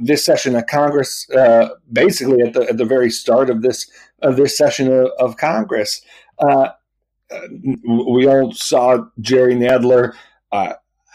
this 0.00 0.24
session 0.24 0.54
of 0.54 0.66
Congress, 0.66 1.28
uh, 1.30 1.68
basically 1.92 2.40
at 2.42 2.52
the 2.52 2.68
at 2.68 2.76
the 2.76 2.84
very 2.84 3.10
start 3.10 3.48
of 3.48 3.62
this 3.62 3.90
of 4.20 4.36
this 4.36 4.56
session 4.56 4.92
of, 4.92 5.10
of 5.18 5.36
Congress. 5.36 6.02
Uh, 6.38 6.70
we 7.86 8.26
all 8.26 8.52
saw 8.52 9.04
Jerry 9.20 9.54
Nadler 9.54 10.14
uh, 10.50 10.74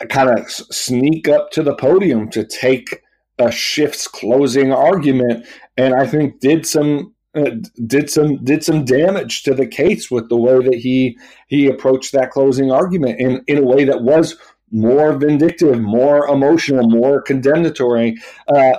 kind 0.09 0.29
of 0.29 0.49
sneak 0.49 1.27
up 1.27 1.51
to 1.51 1.63
the 1.63 1.75
podium 1.75 2.29
to 2.31 2.45
take 2.45 3.03
a 3.39 3.51
Schiff's 3.51 4.07
closing 4.07 4.71
argument, 4.71 5.45
and 5.77 5.93
I 5.93 6.07
think 6.07 6.39
did 6.39 6.65
some 6.65 7.13
uh, 7.35 7.51
did 7.85 8.09
some 8.09 8.43
did 8.43 8.63
some 8.63 8.83
damage 8.83 9.43
to 9.43 9.53
the 9.53 9.67
case 9.67 10.09
with 10.09 10.29
the 10.29 10.37
way 10.37 10.57
that 10.63 10.75
he 10.75 11.17
he 11.47 11.67
approached 11.67 12.13
that 12.13 12.31
closing 12.31 12.71
argument 12.71 13.19
in 13.19 13.43
in 13.47 13.59
a 13.59 13.65
way 13.65 13.83
that 13.83 14.01
was 14.01 14.37
more 14.71 15.13
vindictive, 15.13 15.79
more 15.79 16.27
emotional, 16.27 16.89
more 16.89 17.21
condemnatory. 17.21 18.17
Uh, 18.47 18.77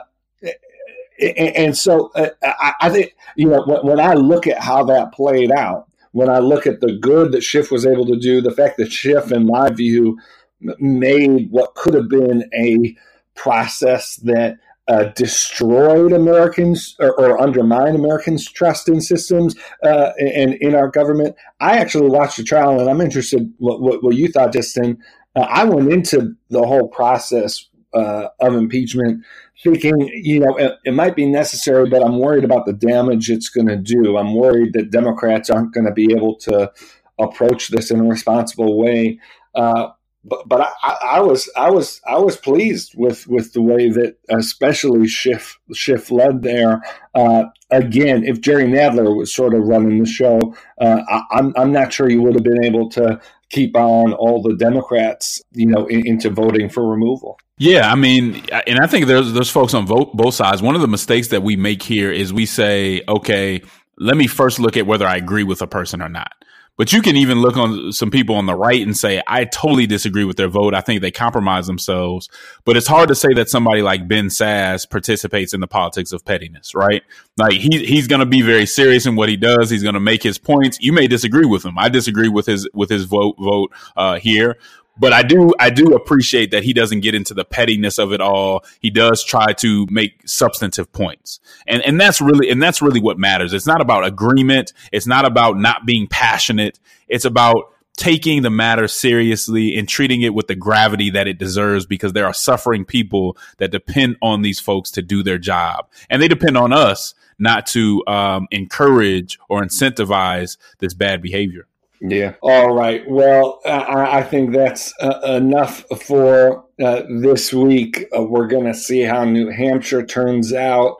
and, 1.20 1.76
so 1.76 2.12
uh, 2.14 2.28
I, 2.42 2.74
I, 2.82 2.90
think 2.90 3.16
you 3.34 3.48
know 3.48 3.80
when 3.82 3.98
I 3.98 4.14
look 4.14 4.46
at 4.46 4.62
how 4.62 4.84
that 4.84 5.12
played 5.12 5.50
out, 5.50 5.87
when 6.12 6.28
I 6.28 6.38
look 6.38 6.66
at 6.66 6.80
the 6.80 6.96
good 6.98 7.32
that 7.32 7.42
Schiff 7.42 7.70
was 7.70 7.86
able 7.86 8.06
to 8.06 8.18
do, 8.18 8.40
the 8.40 8.50
fact 8.50 8.76
that 8.78 8.92
Schiff, 8.92 9.32
in 9.32 9.46
my 9.46 9.70
view, 9.70 10.18
made 10.60 11.50
what 11.50 11.74
could 11.74 11.94
have 11.94 12.08
been 12.08 12.48
a 12.54 12.96
process 13.34 14.16
that 14.16 14.58
uh, 14.88 15.04
destroyed 15.14 16.12
Americans 16.12 16.96
or, 16.98 17.12
or, 17.20 17.38
undermined 17.38 17.94
Americans' 17.94 18.50
trust 18.50 18.88
in 18.88 19.02
systems 19.02 19.54
uh, 19.84 20.12
and 20.18 20.54
in 20.54 20.74
our 20.74 20.88
government. 20.88 21.36
I 21.60 21.76
actually 21.76 22.08
watched 22.08 22.38
the 22.38 22.42
trial, 22.42 22.80
and 22.80 22.88
I'm 22.88 23.02
interested 23.02 23.52
what, 23.58 23.82
what, 23.82 24.02
what 24.02 24.16
you 24.16 24.28
thought, 24.28 24.54
Justin. 24.54 24.96
Uh, 25.36 25.40
I 25.40 25.64
went 25.64 25.92
into 25.92 26.34
the 26.48 26.66
whole 26.66 26.88
process 26.88 27.68
uh, 27.92 28.28
of 28.40 28.54
impeachment 28.54 29.22
thinking, 29.62 30.08
you 30.22 30.40
know, 30.40 30.56
it, 30.56 30.78
it, 30.84 30.94
might 30.94 31.16
be 31.16 31.26
necessary, 31.26 31.88
but 31.88 32.02
I'm 32.02 32.18
worried 32.18 32.44
about 32.44 32.66
the 32.66 32.72
damage 32.72 33.30
it's 33.30 33.48
going 33.48 33.66
to 33.66 33.76
do. 33.76 34.16
I'm 34.16 34.34
worried 34.34 34.72
that 34.74 34.90
Democrats 34.90 35.50
aren't 35.50 35.74
going 35.74 35.86
to 35.86 35.92
be 35.92 36.12
able 36.12 36.36
to 36.40 36.70
approach 37.18 37.68
this 37.68 37.90
in 37.90 38.00
a 38.00 38.04
responsible 38.04 38.78
way. 38.78 39.18
Uh, 39.54 39.88
but 40.24 40.48
but 40.48 40.60
I, 40.82 40.98
I, 41.02 41.20
was 41.20 41.50
I 41.56 41.70
was 41.70 42.00
I 42.06 42.18
was 42.18 42.36
pleased 42.36 42.94
with, 42.96 43.26
with 43.28 43.52
the 43.52 43.62
way 43.62 43.88
that 43.88 44.18
especially 44.28 45.06
Schiff 45.08 45.58
Schiff 45.72 46.10
led 46.10 46.42
there. 46.42 46.82
Uh, 47.14 47.44
again, 47.70 48.24
if 48.24 48.40
Jerry 48.40 48.64
Nadler 48.64 49.16
was 49.16 49.34
sort 49.34 49.54
of 49.54 49.66
running 49.66 49.98
the 49.98 50.06
show, 50.06 50.38
uh, 50.80 51.02
I, 51.08 51.22
I'm 51.30 51.54
I'm 51.56 51.72
not 51.72 51.92
sure 51.92 52.10
you 52.10 52.22
would 52.22 52.34
have 52.34 52.44
been 52.44 52.64
able 52.64 52.90
to 52.90 53.20
keep 53.50 53.76
on 53.76 54.12
all 54.12 54.42
the 54.42 54.56
Democrats, 54.56 55.40
you 55.52 55.66
know, 55.66 55.86
in, 55.86 56.06
into 56.06 56.30
voting 56.30 56.68
for 56.68 56.86
removal. 56.86 57.38
Yeah, 57.58 57.90
I 57.90 57.96
mean, 57.96 58.46
and 58.66 58.78
I 58.78 58.86
think 58.86 59.06
there's 59.06 59.32
there's 59.32 59.50
folks 59.50 59.74
on 59.74 59.84
vote, 59.84 60.14
both 60.14 60.34
sides. 60.34 60.62
One 60.62 60.76
of 60.76 60.80
the 60.80 60.88
mistakes 60.88 61.28
that 61.28 61.42
we 61.42 61.56
make 61.56 61.82
here 61.82 62.12
is 62.12 62.32
we 62.32 62.46
say, 62.46 63.02
okay, 63.08 63.62
let 63.98 64.16
me 64.16 64.28
first 64.28 64.60
look 64.60 64.76
at 64.76 64.86
whether 64.86 65.06
I 65.06 65.16
agree 65.16 65.42
with 65.42 65.60
a 65.60 65.66
person 65.66 66.00
or 66.00 66.08
not. 66.08 66.32
But 66.76 66.92
you 66.92 67.02
can 67.02 67.16
even 67.16 67.40
look 67.40 67.56
on 67.56 67.90
some 67.90 68.12
people 68.12 68.36
on 68.36 68.46
the 68.46 68.54
right 68.54 68.80
and 68.80 68.96
say, 68.96 69.20
I 69.26 69.46
totally 69.46 69.88
disagree 69.88 70.22
with 70.22 70.36
their 70.36 70.46
vote. 70.46 70.74
I 70.74 70.80
think 70.80 71.00
they 71.00 71.10
compromise 71.10 71.66
themselves. 71.66 72.28
But 72.64 72.76
it's 72.76 72.86
hard 72.86 73.08
to 73.08 73.16
say 73.16 73.34
that 73.34 73.48
somebody 73.48 73.82
like 73.82 74.06
Ben 74.06 74.26
Sasse 74.26 74.88
participates 74.88 75.52
in 75.52 75.58
the 75.58 75.66
politics 75.66 76.12
of 76.12 76.24
pettiness, 76.24 76.76
right? 76.76 77.02
Like 77.36 77.54
he, 77.54 77.84
he's 77.84 78.06
going 78.06 78.20
to 78.20 78.26
be 78.26 78.42
very 78.42 78.64
serious 78.64 79.06
in 79.06 79.16
what 79.16 79.28
he 79.28 79.36
does. 79.36 79.70
He's 79.70 79.82
going 79.82 79.94
to 79.94 80.00
make 80.00 80.22
his 80.22 80.38
points. 80.38 80.78
You 80.80 80.92
may 80.92 81.08
disagree 81.08 81.46
with 81.46 81.64
him. 81.64 81.76
I 81.76 81.88
disagree 81.88 82.28
with 82.28 82.46
his, 82.46 82.68
with 82.72 82.90
his 82.90 83.06
vote, 83.06 83.34
vote, 83.40 83.72
uh, 83.96 84.20
here 84.20 84.56
but 84.98 85.12
I 85.12 85.22
do 85.22 85.52
I 85.58 85.70
do 85.70 85.94
appreciate 85.94 86.50
that 86.50 86.64
he 86.64 86.72
doesn't 86.72 87.00
get 87.00 87.14
into 87.14 87.34
the 87.34 87.44
pettiness 87.44 87.98
of 87.98 88.12
it 88.12 88.20
all. 88.20 88.64
He 88.80 88.90
does 88.90 89.24
try 89.24 89.52
to 89.54 89.86
make 89.90 90.22
substantive 90.26 90.92
points. 90.92 91.40
And 91.66 91.82
and 91.82 92.00
that's 92.00 92.20
really 92.20 92.50
and 92.50 92.62
that's 92.62 92.82
really 92.82 93.00
what 93.00 93.18
matters. 93.18 93.52
It's 93.52 93.66
not 93.66 93.80
about 93.80 94.04
agreement, 94.04 94.72
it's 94.92 95.06
not 95.06 95.24
about 95.24 95.58
not 95.58 95.86
being 95.86 96.06
passionate. 96.06 96.78
It's 97.08 97.24
about 97.24 97.72
taking 97.96 98.42
the 98.42 98.50
matter 98.50 98.86
seriously 98.86 99.76
and 99.76 99.88
treating 99.88 100.22
it 100.22 100.32
with 100.32 100.46
the 100.46 100.54
gravity 100.54 101.10
that 101.10 101.26
it 101.26 101.36
deserves 101.36 101.84
because 101.84 102.12
there 102.12 102.26
are 102.26 102.32
suffering 102.32 102.84
people 102.84 103.36
that 103.56 103.72
depend 103.72 104.16
on 104.22 104.42
these 104.42 104.60
folks 104.60 104.92
to 104.92 105.02
do 105.02 105.22
their 105.24 105.38
job. 105.38 105.88
And 106.08 106.22
they 106.22 106.28
depend 106.28 106.56
on 106.56 106.72
us 106.72 107.14
not 107.40 107.66
to 107.66 108.04
um, 108.06 108.46
encourage 108.52 109.38
or 109.48 109.62
incentivize 109.62 110.58
this 110.78 110.94
bad 110.94 111.20
behavior. 111.20 111.66
Yeah. 112.00 112.34
All 112.42 112.74
right. 112.74 113.02
Well, 113.08 113.60
I, 113.66 114.18
I 114.18 114.22
think 114.22 114.52
that's 114.52 114.92
uh, 115.00 115.20
enough 115.36 115.84
for 116.06 116.64
uh, 116.82 117.02
this 117.08 117.52
week. 117.52 118.06
Uh, 118.16 118.22
we're 118.22 118.46
going 118.46 118.66
to 118.66 118.74
see 118.74 119.00
how 119.00 119.24
New 119.24 119.50
Hampshire 119.50 120.06
turns 120.06 120.52
out. 120.52 120.96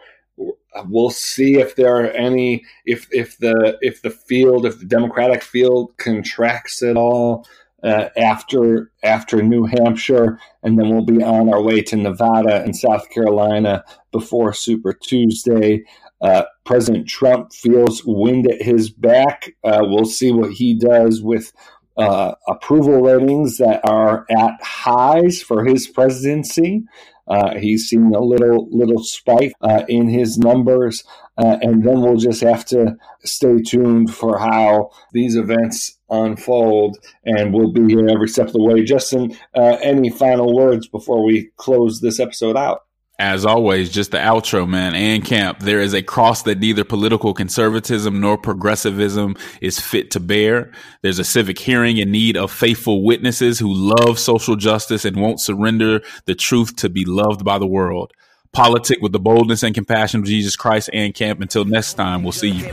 We'll 0.86 1.10
see 1.10 1.58
if 1.58 1.74
there 1.76 1.96
are 1.96 2.10
any 2.10 2.64
if 2.84 3.08
if 3.10 3.38
the 3.38 3.78
if 3.80 4.02
the 4.02 4.10
field 4.10 4.64
if 4.64 4.78
the 4.78 4.84
Democratic 4.84 5.42
field 5.42 5.96
contracts 5.96 6.82
at 6.82 6.96
all 6.96 7.46
uh, 7.82 8.08
after 8.16 8.90
after 9.02 9.42
New 9.42 9.64
Hampshire, 9.64 10.38
and 10.62 10.78
then 10.78 10.90
we'll 10.90 11.04
be 11.04 11.22
on 11.22 11.52
our 11.52 11.62
way 11.62 11.80
to 11.82 11.96
Nevada 11.96 12.62
and 12.62 12.76
South 12.76 13.08
Carolina 13.10 13.84
before 14.12 14.52
Super 14.52 14.92
Tuesday. 14.92 15.84
Uh, 16.20 16.42
President 16.64 17.08
Trump 17.08 17.52
feels 17.52 18.02
wind 18.04 18.50
at 18.50 18.62
his 18.62 18.90
back. 18.90 19.54
Uh, 19.64 19.80
we'll 19.82 20.04
see 20.04 20.32
what 20.32 20.52
he 20.52 20.74
does 20.74 21.22
with 21.22 21.52
uh, 21.96 22.34
approval 22.46 23.00
ratings 23.02 23.58
that 23.58 23.80
are 23.88 24.24
at 24.30 24.62
highs 24.62 25.42
for 25.42 25.64
his 25.64 25.86
presidency. 25.88 26.84
Uh, 27.26 27.58
he's 27.58 27.86
seen 27.86 28.14
a 28.14 28.20
little 28.20 28.68
little 28.70 29.02
spike 29.02 29.52
uh, 29.60 29.84
in 29.88 30.08
his 30.08 30.38
numbers, 30.38 31.04
uh, 31.36 31.58
and 31.60 31.84
then 31.84 32.00
we'll 32.00 32.16
just 32.16 32.40
have 32.40 32.64
to 32.64 32.96
stay 33.24 33.60
tuned 33.60 34.14
for 34.14 34.38
how 34.38 34.90
these 35.12 35.36
events 35.36 35.98
unfold. 36.08 36.96
And 37.26 37.52
we'll 37.52 37.72
be 37.72 37.86
here 37.86 38.08
every 38.08 38.28
step 38.28 38.46
of 38.46 38.54
the 38.54 38.62
way. 38.62 38.82
Justin, 38.82 39.36
any 39.54 40.08
final 40.08 40.56
words 40.56 40.88
before 40.88 41.22
we 41.22 41.50
close 41.56 42.00
this 42.00 42.18
episode 42.18 42.56
out? 42.56 42.87
As 43.20 43.44
always, 43.44 43.90
just 43.90 44.12
the 44.12 44.18
outro, 44.18 44.68
man. 44.68 44.94
And 44.94 45.24
camp, 45.24 45.58
there 45.58 45.80
is 45.80 45.92
a 45.92 46.02
cross 46.02 46.42
that 46.42 46.60
neither 46.60 46.84
political 46.84 47.34
conservatism 47.34 48.20
nor 48.20 48.38
progressivism 48.38 49.34
is 49.60 49.80
fit 49.80 50.12
to 50.12 50.20
bear. 50.20 50.70
There's 51.02 51.18
a 51.18 51.24
civic 51.24 51.58
hearing 51.58 51.98
in 51.98 52.12
need 52.12 52.36
of 52.36 52.52
faithful 52.52 53.04
witnesses 53.04 53.58
who 53.58 53.74
love 53.74 54.20
social 54.20 54.54
justice 54.54 55.04
and 55.04 55.16
won't 55.16 55.40
surrender 55.40 56.00
the 56.26 56.36
truth 56.36 56.76
to 56.76 56.88
be 56.88 57.04
loved 57.04 57.44
by 57.44 57.58
the 57.58 57.66
world. 57.66 58.12
Politic 58.52 58.98
with 59.02 59.10
the 59.10 59.18
boldness 59.18 59.64
and 59.64 59.74
compassion 59.74 60.20
of 60.20 60.26
Jesus 60.26 60.54
Christ 60.54 60.88
and 60.92 61.12
camp. 61.12 61.40
Until 61.40 61.64
next 61.64 61.94
time, 61.94 62.22
we'll 62.22 62.30
see 62.30 62.50
you. 62.50 62.72